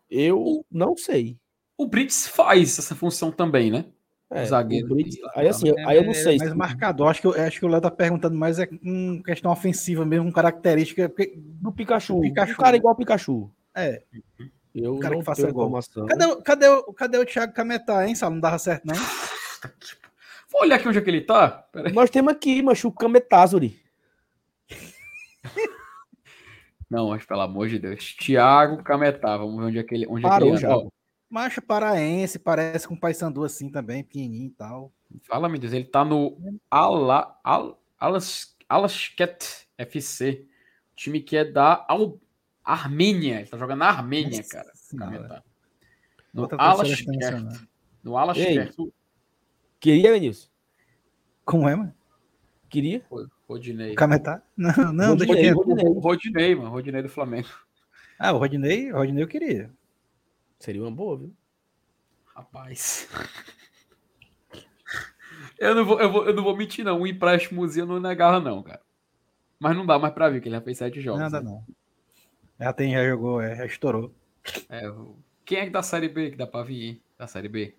[0.09, 1.37] Eu não sei.
[1.77, 3.91] O Brits faz essa função também, né?
[4.35, 6.37] É, Zagueiro o Brits- aí assim, aí eu não É, sei.
[6.39, 9.21] Mas se- marcador, acho que, eu- acho que o Léo tá perguntando mais é um
[9.21, 11.07] questão ofensiva mesmo, característica.
[11.09, 12.15] porque- do Pikachu.
[12.15, 12.51] do Pikachu.
[12.53, 13.51] Um cara igual o Pikachu.
[13.75, 14.01] É.
[14.73, 16.05] Eu Um cara não que faça informação.
[16.07, 18.35] Cadê, o- cadê, o- cadê o Thiago Cametá, hein, Saulo?
[18.35, 18.95] Não dava certo, não?
[20.51, 21.65] Vou olhar aqui onde é que ele tá.
[21.93, 23.79] Nós temos aqui, macho, o Kametazuri.
[26.89, 28.15] Não, mas pelo amor de Deus.
[28.15, 30.75] Thiago Cametá, vamos ver onde é que ele, onde é que Parou ele já.
[30.77, 30.87] Ó,
[31.33, 34.93] Macho paraense, parece com o Paysandu assim também, pequenininho e tal.
[35.23, 36.37] Fala, meu Deus, ele tá no
[36.69, 40.45] Ala, Al, Alas, Alasket FC,
[40.95, 42.19] time que é da Al,
[42.63, 43.39] Armênia.
[43.39, 44.71] Ele tá jogando na Armênia, Nossa cara.
[44.95, 45.43] Cametá.
[46.31, 47.07] No Alasket.
[48.03, 48.75] No Alasket.
[49.79, 50.51] Queria, Vinícius?
[51.43, 51.95] Como é, mano?
[52.69, 53.03] Queria?
[53.49, 53.93] Rodinei.
[53.93, 54.43] O Cametá?
[54.55, 55.57] Não, não, deixa Rodinei, quieto.
[55.57, 55.85] Rodinei.
[55.87, 56.69] O Rodinei, mano.
[56.69, 57.49] Rodinei do Flamengo.
[58.19, 59.71] Ah, o Rodinei, o Rodinei eu queria.
[60.63, 61.35] Seria uma boa, viu?
[62.33, 63.09] Rapaz.
[65.59, 67.01] Eu não vou, eu vou, eu não vou mentir, não.
[67.01, 68.81] Um empréstimozinho eu não negava, não, cara.
[69.59, 71.21] Mas não dá mais pra ver, que ele já fez sete jogos.
[71.21, 71.49] Nada né?
[71.49, 71.63] não.
[72.59, 74.13] Já tem, já jogou, é, já estourou.
[74.69, 74.81] É,
[75.45, 77.01] quem é que da Série B que dá pra vir, hein?
[77.17, 77.75] Da Série B?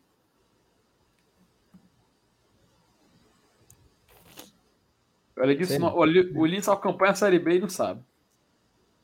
[5.66, 8.02] Sei não, o Li- o Lin só acompanha a Série B e não sabe.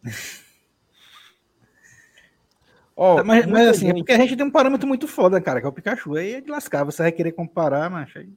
[3.03, 5.59] Ó, mas, mas assim, é gente- porque a gente tem um parâmetro muito foda, cara,
[5.59, 6.17] que é o Pikachu.
[6.17, 8.29] Aí é de lascar, você vai querer comparar, mas aí...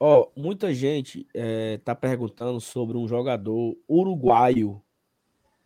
[0.00, 4.80] Ó, muita gente eh, tá perguntando sobre um jogador uruguaio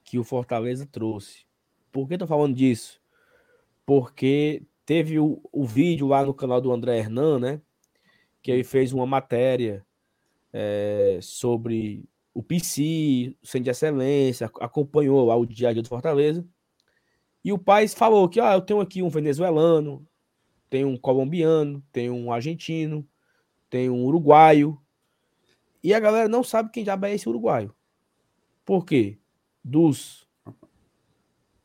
[0.03, 1.47] que o Fortaleza trouxe.
[1.93, 3.01] Por que tô falando disso?
[3.87, 7.61] Porque teve o, o vídeo lá no canal do André Hernan, né?
[8.43, 9.87] Que ele fez uma matéria
[10.53, 12.05] eh, sobre
[12.35, 16.45] o PC, o Centro de Excelência, ac- acompanhou lá o dia a dia do Fortaleza.
[17.49, 20.07] E o pai falou que, ah, eu tenho aqui um venezuelano,
[20.69, 23.09] tenho um colombiano, tenho um argentino,
[23.71, 24.79] tem um uruguaio.
[25.83, 27.75] E a galera não sabe quem já é esse uruguaio.
[28.67, 29.19] Por quê?
[29.65, 30.29] Dos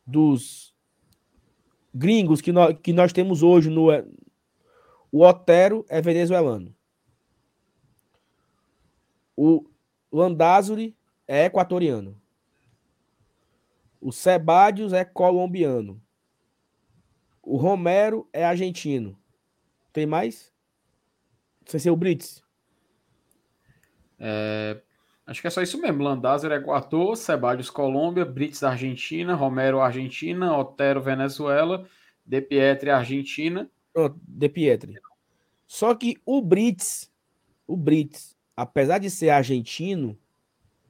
[0.07, 0.73] dos
[1.93, 3.89] gringos que nós, que nós temos hoje no
[5.11, 6.73] o Otero é venezuelano.
[9.35, 9.65] O
[10.09, 10.95] Landázuri
[11.27, 12.17] é equatoriano.
[14.03, 16.01] O Sebadios é colombiano.
[17.41, 19.17] O Romero é argentino.
[19.93, 20.51] Tem mais?
[21.65, 22.43] Sem ser o Brits.
[25.25, 26.03] Acho que é só isso mesmo.
[26.03, 31.87] Landazer, Equador, Ceballos, Colômbia, Brits, Argentina, Romero, Argentina, Otero, Venezuela,
[32.25, 33.71] De Pietri, Argentina.
[33.93, 34.95] Pronto, De Pietri.
[35.65, 37.09] Só que o Brits,
[37.65, 40.17] o Brits, apesar de ser argentino,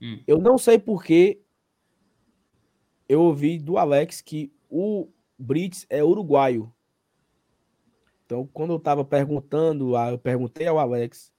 [0.02, 0.20] Hum.
[0.28, 1.40] eu não sei porque
[3.14, 5.08] eu ouvi do Alex que o
[5.38, 6.74] Brits é uruguaio.
[8.26, 11.32] Então, quando eu tava perguntando, eu perguntei ao Alex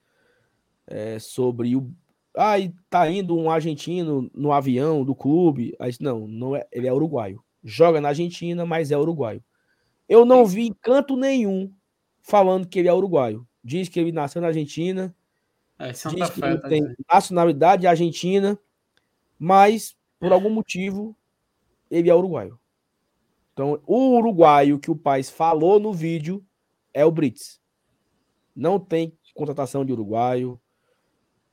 [0.86, 1.90] é, sobre o.
[2.36, 5.74] Ah, e tá indo um argentino no avião do clube.
[5.78, 7.42] Aí, não, não é, ele é uruguaio.
[7.62, 9.42] Joga na Argentina, mas é uruguaio.
[10.08, 11.72] Eu não vi canto nenhum
[12.22, 13.46] falando que ele é uruguaio.
[13.62, 15.14] Diz que ele nasceu na Argentina,
[15.78, 18.58] É, Santa diz que ele tem nacionalidade argentina,
[19.38, 21.16] mas por algum motivo
[21.94, 22.58] ele é uruguaio.
[23.52, 26.44] Então, o uruguaio que o Paz falou no vídeo
[26.92, 27.60] é o Brits.
[28.54, 30.60] Não tem contratação de uruguaio,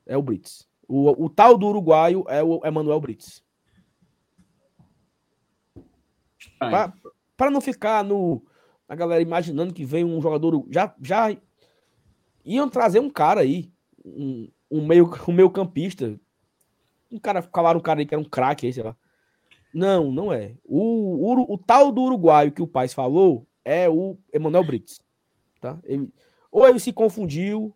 [0.06, 0.68] é o Brits.
[0.88, 3.44] O, o tal do uruguaio é o Emanuel Brits.
[7.38, 8.44] Para não ficar no
[8.88, 11.36] a galera imaginando que vem um jogador já já
[12.44, 13.72] iam trazer um cara aí,
[14.04, 16.20] um, um meio um meio campista,
[17.12, 18.96] um cara falaram um cara aí que era um craque aí, sei lá.
[19.74, 20.56] Não, não é.
[20.64, 25.00] O, o, o tal do uruguaio que o Paz falou é o Emanuel Brits,
[25.60, 25.80] tá?
[25.84, 26.10] Ele,
[26.52, 27.74] ou ele se confundiu,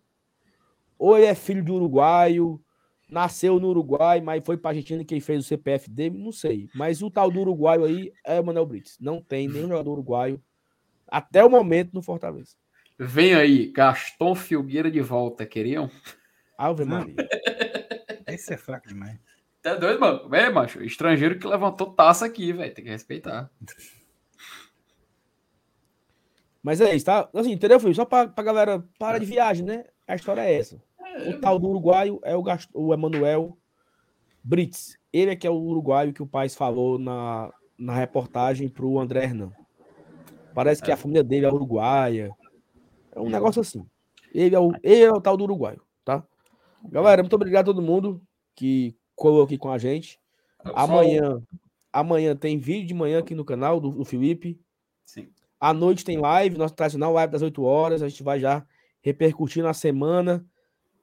[0.98, 2.62] ou ele é filho de uruguaio,
[3.10, 6.70] nasceu no Uruguai, mas foi pra Argentina quem fez o CPF dele, não sei.
[6.74, 8.98] Mas o tal do uruguaio aí é o Manuel Brits.
[9.00, 10.42] Não tem nenhum jogador uruguaio
[11.08, 12.56] até o momento no Fortaleza.
[12.98, 15.90] Vem aí, Gaston Filgueira de volta, queriam?
[16.58, 16.86] Ave.
[16.86, 17.16] Maria.
[18.28, 19.20] Esse é fraco demais.
[19.66, 20.30] Tá doido, mano?
[20.30, 20.84] Vem, macho.
[20.84, 22.72] Estrangeiro que levantou taça aqui, velho.
[22.72, 23.50] Tem que respeitar.
[26.62, 27.28] Mas é isso, tá?
[27.34, 27.96] Assim, entendeu, filho?
[27.96, 29.86] Só pra, pra galera para de viagem, né?
[30.08, 30.80] A história é essa.
[31.28, 32.70] O tal do uruguaio é o, Gast...
[32.76, 33.58] o Emanuel
[34.44, 35.00] Brits.
[35.12, 39.24] Ele é que é o uruguaio que o pai falou na, na reportagem pro André
[39.24, 39.52] Hernan.
[40.54, 42.30] Parece que a família dele é uruguaia.
[43.16, 43.84] É um negócio assim.
[44.32, 46.24] Ele é o, ele é o tal do uruguaio, tá?
[46.84, 48.22] Galera, muito obrigado a todo mundo
[48.54, 50.20] que colou aqui com a gente.
[50.74, 51.42] Amanhã,
[51.92, 54.60] amanhã tem vídeo de manhã aqui no canal do, do Felipe.
[55.06, 55.30] Sim.
[55.60, 58.02] À noite tem live, nosso tradicional live das 8 horas.
[58.02, 58.66] A gente vai já
[59.02, 60.46] repercutir na semana,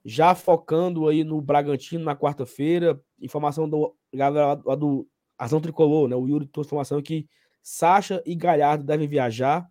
[0.04, 3.00] já focando aí no Bragantino na quarta-feira.
[3.20, 5.06] Informação do galera lá do
[5.38, 6.16] Ação Tricolor, né?
[6.16, 7.26] O Yuri trouxe informação que
[7.62, 9.68] Sacha e Galhardo devem viajar.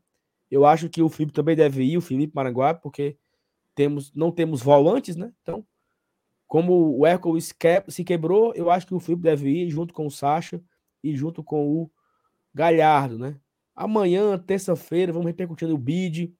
[0.50, 3.18] Eu acho que o Felipe também deve ir, o Felipe Maranguá, porque
[3.76, 5.32] temos, não temos volantes, né?
[5.42, 5.66] Então,
[6.52, 10.06] Como o Hércules que- se quebrou, eu acho que o Felipe deve ir junto com
[10.06, 10.62] o Sacha
[11.02, 11.90] e junto com o
[12.54, 13.38] Galhardo, né?
[13.74, 16.36] Amanhã, terça-feira, vamos repercutindo o bid.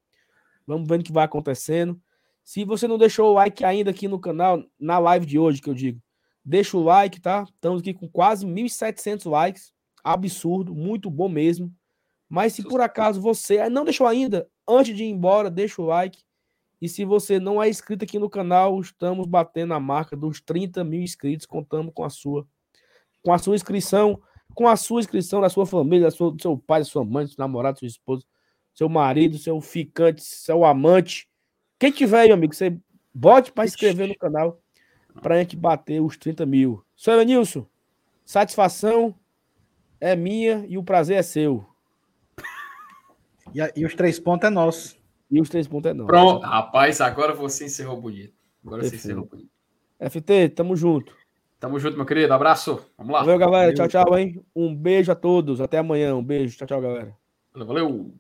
[0.68, 1.98] Vamos vendo o que vai acontecendo.
[2.44, 5.70] Se você não deixou o like ainda aqui no canal, na live de hoje, que
[5.70, 6.02] eu digo,
[6.44, 7.44] deixa o like, tá?
[7.44, 9.72] Estamos aqui com quase 1.700 likes.
[10.04, 11.74] Absurdo, muito bom mesmo.
[12.28, 16.22] Mas se por acaso você não deixou ainda, antes de ir embora, deixa o like.
[16.82, 20.84] E se você não é inscrito aqui no canal, estamos batendo a marca dos 30
[20.84, 21.46] mil inscritos.
[21.46, 22.46] Contamos com a sua,
[23.22, 24.20] com a sua inscrição,
[24.56, 27.26] com a sua inscrição da sua família, da sua, do seu pai, da sua mãe,
[27.26, 28.26] do seu namorado, do seu esposo,
[28.74, 31.30] seu marido, seu ficante, seu amante.
[31.78, 32.76] Quem tiver meu amigo, você
[33.14, 34.60] bote para inscrever no canal
[35.22, 36.84] para a gente bater os 30 mil.
[36.96, 37.66] Senhor Nilson,
[38.26, 39.14] satisfação
[40.00, 41.66] é minha e o prazer é seu.
[43.54, 45.01] E, a- e os três pontos é nosso.
[45.32, 46.06] E os três pontos é não.
[46.06, 48.34] Pronto, rapaz, agora você encerrou bonito.
[48.66, 49.06] Agora você Perfeito.
[49.06, 49.50] encerrou bonito.
[50.00, 51.16] FT, tamo junto.
[51.60, 52.34] Tamo junto, meu querido.
[52.34, 52.84] Abraço.
[52.98, 53.20] Vamos lá.
[53.20, 53.74] Valeu, galera.
[53.74, 54.44] Tchau, tchau, hein?
[54.56, 55.62] Um beijo a todos.
[55.62, 56.16] Até amanhã.
[56.16, 56.58] Um beijo.
[56.58, 57.16] Tchau, tchau, galera.
[57.54, 57.68] Valeu.
[57.68, 58.14] valeu.